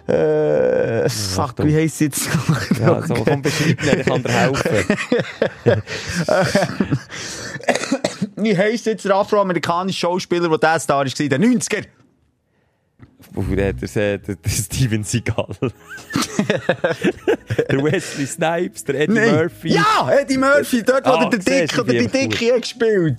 äh 0.08 1.10
fuck, 1.10 1.56
wie 1.64 1.76
heisst 1.76 1.96
es 1.96 2.00
jetzt? 2.00 2.30
ja, 2.80 3.06
so, 3.06 3.14
komm, 3.14 3.42
beschreib 3.42 3.82
mir, 3.84 4.00
ich 4.00 4.06
kann 4.06 4.24
dir 4.24 4.32
helfen. 4.32 4.98
wie 8.38 8.58
heisst 8.58 8.86
jetzt 8.86 9.06
der 9.06 9.16
afroamerikanische 9.16 10.00
Schauspieler, 10.00 10.48
der 10.48 10.58
der 10.58 10.80
Star 10.80 11.00
war, 11.00 11.06
der 11.06 11.40
90er? 11.40 11.86
Hoe 13.36 13.44
heet 13.56 13.96
er 13.96 14.20
Steven 14.48 15.04
Seagal. 15.04 15.56
der 17.70 17.84
Wesley 17.84 18.26
Snipes, 18.26 18.84
der 18.84 19.02
Eddie 19.02 19.32
Murphy. 19.32 19.74
Ja, 19.74 20.10
Eddie 20.12 20.38
Murphy, 20.38 20.84
dort, 20.84 21.06
ah, 21.06 21.26
wo 21.26 21.30
der 21.30 21.40
dick 21.40 21.78
oder 21.78 21.94
die 21.94 22.08
Dicke 22.08 22.60
gespielt. 22.60 23.18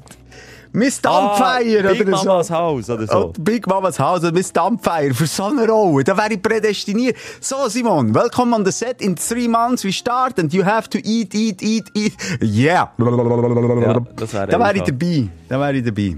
Miss 0.73 1.01
Dumpfire, 1.01 1.89
ah, 1.89 1.93
Big 1.93 2.09
oder. 2.09 2.13
Oh, 2.13 2.23
Big 2.23 2.27
Mamas 2.27 2.51
House, 2.51 2.91
oder 2.91 3.07
so. 3.07 3.33
Big 3.41 3.67
Mamas 3.67 3.99
House, 3.99 4.21
oder 4.23 4.33
Miss 4.33 4.53
Dumpfire 4.53 5.15
für 5.15 5.27
so 5.27 5.45
eine 5.45 5.67
Rolle. 5.67 6.05
Da 6.05 6.17
wäre 6.17 6.33
ich 6.33 6.43
prädestiniert. 6.43 7.17
So, 7.41 7.69
Simon, 7.69 8.15
welcome 8.15 8.55
on 8.55 8.65
the 8.65 8.71
set. 8.71 9.03
In 9.03 9.17
three 9.17 9.49
months 9.49 9.85
we 9.85 9.93
start 9.93 10.39
and 10.39 10.53
you 10.53 10.65
have 10.65 10.89
to 10.91 10.99
eat, 10.99 11.35
eat, 11.35 11.61
eat, 11.63 11.91
eat. 11.95 12.13
Yeah. 12.41 12.93
Ja, 12.99 14.01
das 14.17 14.33
wär 14.33 14.47
da 14.47 14.59
wäre 14.59 14.75
ich, 14.75 14.83
ich 14.83 14.89
dabei. 14.89 15.29
Da 15.49 15.71
ich 15.71 15.85
dabei. 15.85 16.17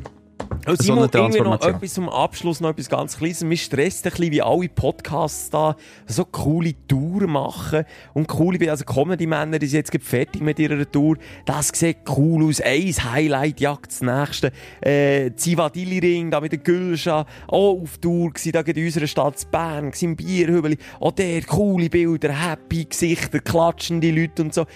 Und 0.66 0.82
So 0.82 0.92
eine 0.92 1.08
irgendwie 1.12 1.40
noch 1.40 1.60
etwas 1.60 1.94
zum 1.94 2.08
Abschluss, 2.08 2.60
noch 2.60 2.70
etwas 2.70 2.88
ganz 2.88 3.16
Kleines. 3.16 3.42
Mich 3.44 3.62
stresst 3.64 4.06
ein 4.06 4.10
bisschen, 4.10 4.32
wie 4.32 4.42
alle 4.42 4.68
Podcasts 4.68 5.50
da 5.50 5.76
so 6.06 6.24
coole 6.24 6.74
Touren 6.86 7.30
machen. 7.30 7.84
Und 8.14 8.28
coole, 8.28 8.70
also 8.70 8.84
Comedy-Männer, 8.84 9.58
die 9.58 9.66
sind 9.66 9.88
jetzt 9.88 10.06
fertig 10.06 10.42
mit 10.42 10.58
ihrer 10.58 10.90
Tour. 10.90 11.16
Das 11.44 11.68
sieht 11.68 11.98
cool 12.16 12.44
aus. 12.44 12.60
Ein 12.60 12.92
Highlight 12.92 13.60
jagt 13.60 13.92
das 13.92 14.02
nächste. 14.02 14.52
Äh, 14.80 15.32
Zivadili-Ring, 15.34 16.30
da 16.30 16.40
mit 16.40 16.52
der 16.52 16.60
Gülscha. 16.60 17.26
Auch 17.48 17.80
auf 17.82 17.98
Tour 17.98 18.30
gsi, 18.32 18.52
da 18.52 18.60
in 18.60 18.84
unserer 18.84 19.06
Stadt 19.06 19.50
Bern, 19.50 19.92
im 20.00 20.16
Bierhübeli. 20.16 20.78
Auch 21.00 21.12
der, 21.12 21.42
coole 21.42 21.88
Bilder, 21.88 22.32
happy 22.32 22.84
Gesichter, 22.84 23.40
klatschende 23.40 24.10
Leute 24.10 24.42
und 24.42 24.54
so. 24.54 24.66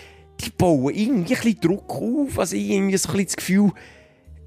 Die 0.40 0.50
bauen 0.50 0.94
irgendwie 0.94 1.34
ein 1.34 1.40
bisschen 1.42 1.60
Druck 1.60 1.90
auf. 1.90 2.38
Also 2.38 2.56
irgendwie 2.56 2.96
so 2.96 3.08
ein 3.08 3.12
bisschen 3.12 3.26
das 3.26 3.36
Gefühl, 3.36 3.72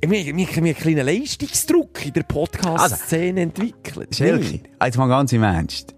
wir, 0.02 0.12
wir, 0.12 0.48
haben 0.48 0.66
einen 0.66 0.76
kleinen 0.76 1.06
Leistungsdruck 1.06 2.06
in 2.06 2.14
der 2.14 2.24
Podcast-Szene 2.24 3.42
entwickelt. 3.42 4.16
Schelke, 4.16 4.62
jetzt 4.82 4.98
mal 4.98 5.08
ganz 5.08 5.34
im 5.34 5.44
Ernst. 5.44 5.94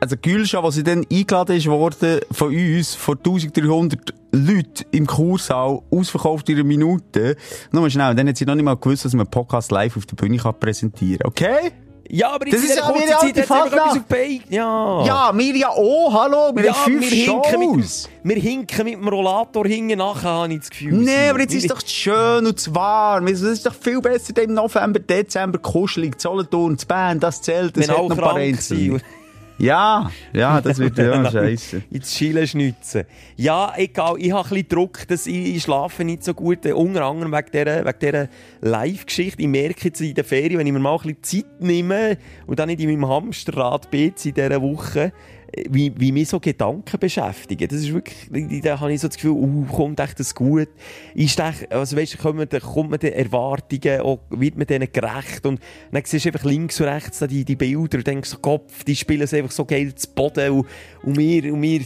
Also 0.00 0.16
Gülscha, 0.16 0.60
als 0.60 0.74
sie 0.74 0.82
dann 0.82 1.06
eingeladen 1.10 1.56
ist 1.56 1.66
worden 1.66 2.20
von 2.30 2.54
uns, 2.54 2.94
von 2.94 3.16
1300 3.16 4.14
Leuten 4.32 4.84
im 4.92 5.06
Kursaal, 5.06 5.80
ausverkauft 5.90 6.48
in 6.48 6.56
einer 6.56 6.64
Minute. 6.64 7.36
Nur 7.72 7.82
mal 7.82 7.90
schnell, 7.90 8.14
dann 8.14 8.28
hat 8.28 8.36
sie 8.36 8.44
noch 8.44 8.54
nicht 8.54 8.64
mal 8.64 8.76
gewusst, 8.76 9.04
dass 9.04 9.14
man 9.14 9.26
Podcast 9.26 9.70
live 9.70 9.96
auf 9.96 10.06
der 10.06 10.16
Bühne 10.16 10.36
kann 10.36 10.58
präsentieren 10.58 11.18
kann. 11.18 11.28
Okay? 11.28 11.72
Ja, 12.08 12.30
aber 12.30 12.44
Das 12.46 12.54
jetzt 12.54 12.64
in 12.64 12.70
ist 12.70 12.76
ja 12.76 12.82
kurzen 12.86 13.08
Zeit 13.08 13.22
alte 13.22 13.40
hat 13.40 13.46
Fasnacht. 13.46 13.96
etwas 13.96 13.96
auf. 13.96 14.50
Ja. 14.50 15.04
Ja, 15.04 15.30
wir 15.34 15.56
ja 15.56 15.68
auch, 15.70 16.12
hallo, 16.14 16.52
wir 16.54 16.64
Ja, 16.66 16.74
haben 16.74 16.92
fünf 16.92 17.10
wir 17.10 17.16
hinken, 17.16 17.76
mit, 17.78 18.08
wir 18.22 18.36
hinken 18.36 18.84
mit 18.84 18.94
dem 18.94 19.08
Rollator 19.08 19.66
hinten 19.66 19.98
nachher, 19.98 20.28
habe 20.30 20.52
ich 20.52 20.60
das 20.60 20.70
Gefühl. 20.70 20.92
Nee, 20.94 21.28
aber 21.30 21.40
jetzt 21.40 21.52
Wir- 21.52 21.58
ist 21.58 21.64
es 21.64 21.70
doch 21.72 21.86
schön 21.86 22.46
und 22.46 22.74
warm. 22.74 23.26
Es 23.26 23.40
ist 23.42 23.66
doch 23.66 23.74
viel 23.74 24.00
besser 24.00 24.40
im 24.42 24.54
November, 24.54 24.98
Dezember, 25.00 25.58
kuschelig, 25.58 26.20
Solothurn, 26.20 26.78
zu 26.78 26.86
Bern, 26.86 27.18
das 27.20 27.42
zählt, 27.42 27.76
das 27.76 27.88
Wenn 27.88 27.96
hat 27.96 28.02
noch 28.02 28.10
ein 28.10 28.16
paar 28.16 28.34
Einzelne. 28.36 29.00
Ja, 29.58 30.10
ja, 30.34 30.60
das 30.60 30.78
wird 30.78 30.98
ja 30.98 31.30
scheiße. 31.30 31.82
ins 31.90 32.14
Chile 32.14 32.46
schnitzen. 32.46 33.04
Ja, 33.36 33.72
egal, 33.76 34.16
ich 34.18 34.30
habe 34.32 34.44
ein 34.44 34.48
bisschen 34.50 34.68
Druck, 34.68 35.08
dass 35.08 35.26
ich, 35.26 35.56
ich 35.56 35.62
schlafe 35.62 36.04
nicht 36.04 36.24
so 36.24 36.34
gut, 36.34 36.66
äh, 36.66 36.72
unter 36.72 37.04
anderem 37.06 37.32
wegen 37.32 37.50
dieser, 37.52 37.84
wegen 37.84 37.98
dieser 37.98 38.28
Live-Geschichte. 38.60 39.40
Ich 39.40 39.48
merke 39.48 39.86
jetzt 39.86 40.00
in 40.00 40.14
der 40.14 40.24
Ferien, 40.24 40.58
wenn 40.58 40.66
ich 40.66 40.72
mir 40.74 40.78
mal 40.78 40.96
ein 40.96 41.14
bisschen 41.16 41.22
Zeit 41.46 41.60
nehme 41.60 42.18
und 42.46 42.58
dann 42.58 42.68
nicht 42.68 42.80
in 42.80 42.90
meinem 42.90 43.08
Hamsterrad 43.08 43.90
bin 43.90 44.12
in 44.22 44.34
dieser 44.34 44.60
Woche, 44.60 45.12
wie, 45.68 45.92
wie 45.96 46.12
mich 46.12 46.28
so 46.28 46.40
Gedanken 46.40 46.98
beschäftigen. 46.98 47.68
Das 47.68 47.80
ist 47.80 47.92
wirklich, 47.92 48.62
da 48.62 48.80
habe 48.80 48.92
ich 48.92 49.00
so 49.00 49.08
das 49.08 49.16
Gefühl, 49.16 49.32
uh, 49.32 49.64
kommt 49.64 50.00
echt 50.00 50.18
das 50.20 50.34
gut? 50.34 50.68
Ist 51.14 51.38
echt, 51.40 51.72
also 51.72 51.96
weißt, 51.96 52.18
kommt 52.18 52.36
man, 52.36 52.48
kommt 52.48 52.90
man 52.90 52.98
den 52.98 53.12
Erwartungen, 53.12 54.00
auch, 54.00 54.20
wird 54.30 54.56
man 54.56 54.66
denen 54.66 54.88
gerecht? 54.92 55.46
Und 55.46 55.60
dann 55.92 56.02
siehst 56.04 56.24
du 56.24 56.30
einfach 56.30 56.44
links 56.44 56.80
und 56.80 56.86
rechts 56.86 57.18
die, 57.28 57.44
die 57.44 57.56
Bilder 57.56 57.98
und 57.98 58.06
denkst 58.06 58.30
so, 58.30 58.38
Kopf, 58.38 58.84
die 58.84 58.96
spielen 58.96 59.22
es 59.22 59.34
einfach 59.34 59.52
so 59.52 59.64
geil 59.64 59.94
zu 59.94 60.08
Boden 60.10 60.50
und, 60.50 60.66
und 61.02 61.16
wir, 61.16 61.52
und 61.52 61.62
wir, 61.62 61.80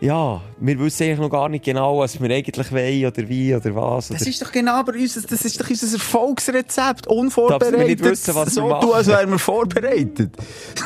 ja, 0.00 0.40
wir 0.60 0.78
wissen 0.78 1.02
eigentlich 1.04 1.18
noch 1.18 1.28
gar 1.30 1.48
nicht 1.48 1.64
genau, 1.64 1.98
was 1.98 2.20
wir 2.20 2.30
eigentlich 2.30 2.70
wollen 2.70 3.06
oder 3.06 3.28
wie 3.28 3.54
oder 3.54 3.74
was. 3.74 4.08
Das 4.08 4.20
oder 4.22 4.30
ist 4.30 4.40
doch 4.42 4.52
genau 4.52 4.74
aber 4.74 4.92
unser, 4.92 5.22
das 5.22 5.44
ist 5.44 5.60
doch 5.60 5.68
unser 5.68 5.92
Erfolgsrezept. 5.94 7.06
Unvorbereitet. 7.08 7.86
nicht 7.88 8.04
wissen, 8.04 8.34
was 8.34 8.46
wir 8.56 8.62
so 8.62 8.80
tun, 8.80 8.92
als 8.94 9.06
wären 9.08 9.30
wir 9.30 9.38
vorbereitet. 9.40 10.30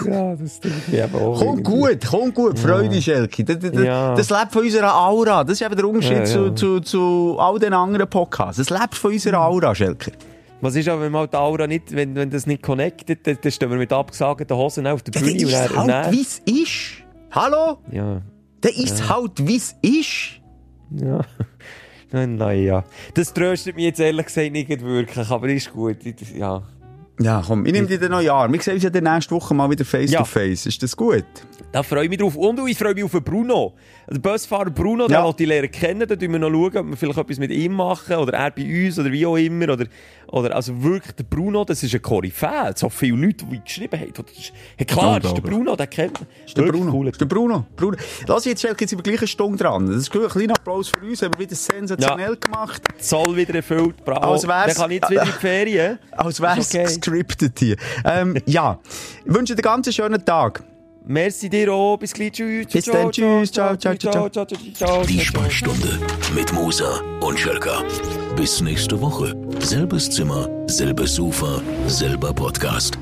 ja, 0.07 0.35
das 0.35 0.57
stimmt. 0.57 0.75
Ja, 0.91 1.05
aber 1.05 1.21
auch 1.21 1.39
Komm 1.39 1.59
irgendwie. 1.59 1.63
gut, 1.63 1.99
komm 2.09 2.33
gut, 2.35 2.59
Freude, 2.59 3.03
Schelke. 3.03 3.45
Das, 3.45 3.59
das, 3.59 3.85
Ja. 3.85 4.15
das 4.15 4.31
lebt 4.31 4.53
von 4.53 4.63
unserer 4.65 4.95
Aura. 5.07 5.45
Das 5.45 5.61
ist 5.61 5.67
eben 5.67 5.77
der 5.77 5.85
Unterschied 5.87 6.13
Ja, 6.13 6.19
ja. 6.21 6.25
Zu, 6.25 6.51
zu, 6.55 6.81
zu 6.81 7.37
all 7.39 7.59
den 7.59 7.75
anderen 7.75 8.09
Podcasts. 8.09 8.59
Es 8.61 8.71
lebt 8.71 8.95
von 8.95 9.13
unserer 9.13 9.41
Aura, 9.47 9.75
Schelke. 9.75 10.13
Was 10.63 10.75
ist 10.77 10.89
aber, 10.89 11.03
wenn 11.03 11.13
mal 11.13 11.27
die 11.29 11.37
Aura 11.37 11.67
nicht, 11.67 11.95
wenn, 11.95 12.15
wenn 12.15 12.31
das 12.31 12.47
nicht 12.47 12.63
connectet, 12.63 13.27
dann, 13.27 13.37
dann 13.43 13.53
stehen 13.53 13.69
wir 13.69 13.77
mit 13.77 13.93
abgesagten 13.93 14.57
Hosen 14.57 14.87
auf 14.87 15.03
der 15.03 15.13
Ja, 15.15 15.21
dann 15.21 15.37
Bühne 15.37 15.51
ist 15.51 15.55
und 15.55 15.67
es 15.81 15.87
dann, 15.87 15.93
halt, 15.93 16.13
wie 16.13 16.23
es 16.23 16.39
ist. 16.47 17.03
Hallo? 17.33 17.79
ja, 17.91 18.23
Dann 18.63 18.73
ist 18.73 18.95
es 18.95 19.09
halt, 19.09 19.47
wie 19.47 19.57
es 19.57 19.77
ist. 19.83 20.41
ja. 20.91 21.21
Nein, 22.15 22.37
nein, 22.37 22.63
ja. 22.63 22.85
Das 23.15 23.33
tröstet 23.33 23.75
mich 23.75 23.87
jetzt 23.87 23.99
ehrlich 23.99 24.27
gesagt 24.27 24.53
nicht 24.53 24.69
wirklich, 24.69 25.31
aber 25.31 25.49
ist 25.49 25.73
gut. 25.73 25.97
Ja. 26.37 26.63
Ja, 27.19 27.43
komm, 27.47 27.65
ich 27.65 27.73
nehme 27.73 27.87
dir 27.87 28.09
noch 28.11 28.19
ein 28.19 28.25
Jahr. 28.27 28.53
Wir 28.53 28.61
sehen 28.61 28.75
uns 28.75 28.83
ja 28.83 28.91
nächste 28.91 29.35
Woche 29.35 29.55
mal 29.55 29.71
wieder 29.71 29.85
face 29.87 30.11
Ja. 30.11 30.19
to 30.19 30.27
face. 30.27 30.67
Ist 30.67 30.83
das 30.83 30.95
gut? 30.95 31.25
Da 31.73 31.83
freue 31.83 32.05
ich 32.05 32.11
mich 32.11 32.19
drauf. 32.19 32.37
Und 32.37 32.59
ich 32.69 32.77
freue 32.77 32.93
mich 32.95 33.05
auf 33.05 33.13
den 33.13 33.23
Bruno. 33.25 33.75
Der 34.13 34.19
Busfahrer 34.19 34.71
Bruno, 34.71 35.07
den 35.07 35.15
Ja. 35.15 35.25
wollte 35.25 35.43
ich 35.45 35.49
lernen 35.49 35.71
kennen. 35.71 36.07
Da 36.07 36.15
schauen 36.21 36.33
wir 36.33 36.39
noch, 36.39 36.51
schauen, 36.51 36.77
ob 36.77 36.87
wir 36.91 36.97
vielleicht 36.97 37.19
etwas 37.19 37.39
mit 37.39 37.51
ihm 37.51 37.73
machen. 37.73 38.17
Oder 38.17 38.35
er 38.35 38.51
bei 38.51 38.87
uns, 38.87 38.99
oder 38.99 39.11
wie 39.11 39.25
auch 39.25 39.37
immer. 39.37 39.71
Oder, 39.73 39.87
oder 40.29 40.55
also 40.55 40.83
wirklich, 40.83 41.13
der 41.15 41.25
Bruno, 41.25 41.65
das 41.65 41.83
ist 41.83 41.95
ein 41.95 42.03
Koryphäe. 42.03 42.73
So 42.75 42.89
viele 42.91 43.17
Leute, 43.27 43.45
die 43.47 43.61
geschrieben 43.65 43.99
haben. 44.01 44.13
Das 44.15 44.37
ist, 44.37 44.53
ja 44.79 44.85
klar, 44.85 45.19
das 45.21 45.33
ist 45.33 45.37
der 45.43 45.49
Bruno, 45.51 45.77
den 45.77 45.89
kennt 45.91 46.21
man. 46.21 46.29
Ist 46.47 46.57
der 46.57 46.63
Bruno. 46.65 46.91
cooler. 46.91 47.11
Ist 47.11 47.21
der 47.21 47.27
Bruno. 47.27 47.67
Bruno. 47.77 47.97
Lass 48.27 48.45
jetzt, 48.45 48.61
Schelke, 48.61 48.83
jetzt 48.83 48.91
sind 48.91 48.99
wir 48.99 49.03
gleich 49.03 49.19
eine 49.21 49.27
Stunde 49.29 49.59
dran. 49.59 49.87
Das 49.87 49.97
ist 49.97 50.11
gut. 50.13 50.25
Ein 50.25 50.29
kleiner 50.29 50.55
Applaus 50.57 50.89
für 50.89 50.99
uns. 50.99 51.23
Haben 51.23 51.33
wir 51.35 51.41
wieder 51.41 51.55
sensationell 51.57 52.37
gemacht. 52.37 52.83
Zoll 52.99 53.37
wieder 53.37 53.55
erfüllt, 53.55 54.05
bravo. 54.05 54.33
Als 54.33 54.47
wär's- 54.47 54.75
Dann 54.75 54.83
kann 54.83 54.91
ich 54.91 54.97
jetzt 55.01 55.11
wieder 55.11 55.23
in 55.23 55.27
die 55.29 55.33
Ferien. 55.33 55.99
Als 56.13 56.41
wäre 56.41 56.59
es 56.59 56.67
Ist 56.69 56.75
okay. 56.75 56.85
gescriptet 56.85 57.59
hier. 57.59 57.77
Ähm, 58.05 58.37
ja. 58.47 58.79
Ich 59.25 59.33
wünsche 59.35 59.55
dir 59.55 59.65
einen 59.65 59.83
ganz 59.83 59.95
schönen 59.95 60.25
Tag. 60.25 60.63
Merci 61.07 61.49
dir 61.49 61.73
auch. 61.73 61.97
Bis 61.97 62.13
gleich. 62.13 62.33
Tschüss. 62.33 62.67
Bis 62.67 62.85
dann. 62.85 63.11
Tschüss. 63.11 63.51
Ciao, 63.53 63.77
ciao, 63.77 63.97
ciao, 63.97 64.29
ciao, 64.29 64.47
ciao, 64.47 64.59
ciao. 64.75 65.05
Die 65.05 65.21
Sprechstunde 65.21 65.99
mit 66.35 66.53
Musa 66.53 67.01
und 67.21 67.39
Schelka. 67.39 67.83
Bis 68.37 68.61
nächste 68.61 69.01
Woche. 69.01 69.35
Selbes 69.61 70.11
Zimmer, 70.11 70.49
selbes 70.67 71.15
Sofa, 71.15 71.61
selber 71.87 72.33
Podcast. 72.33 72.99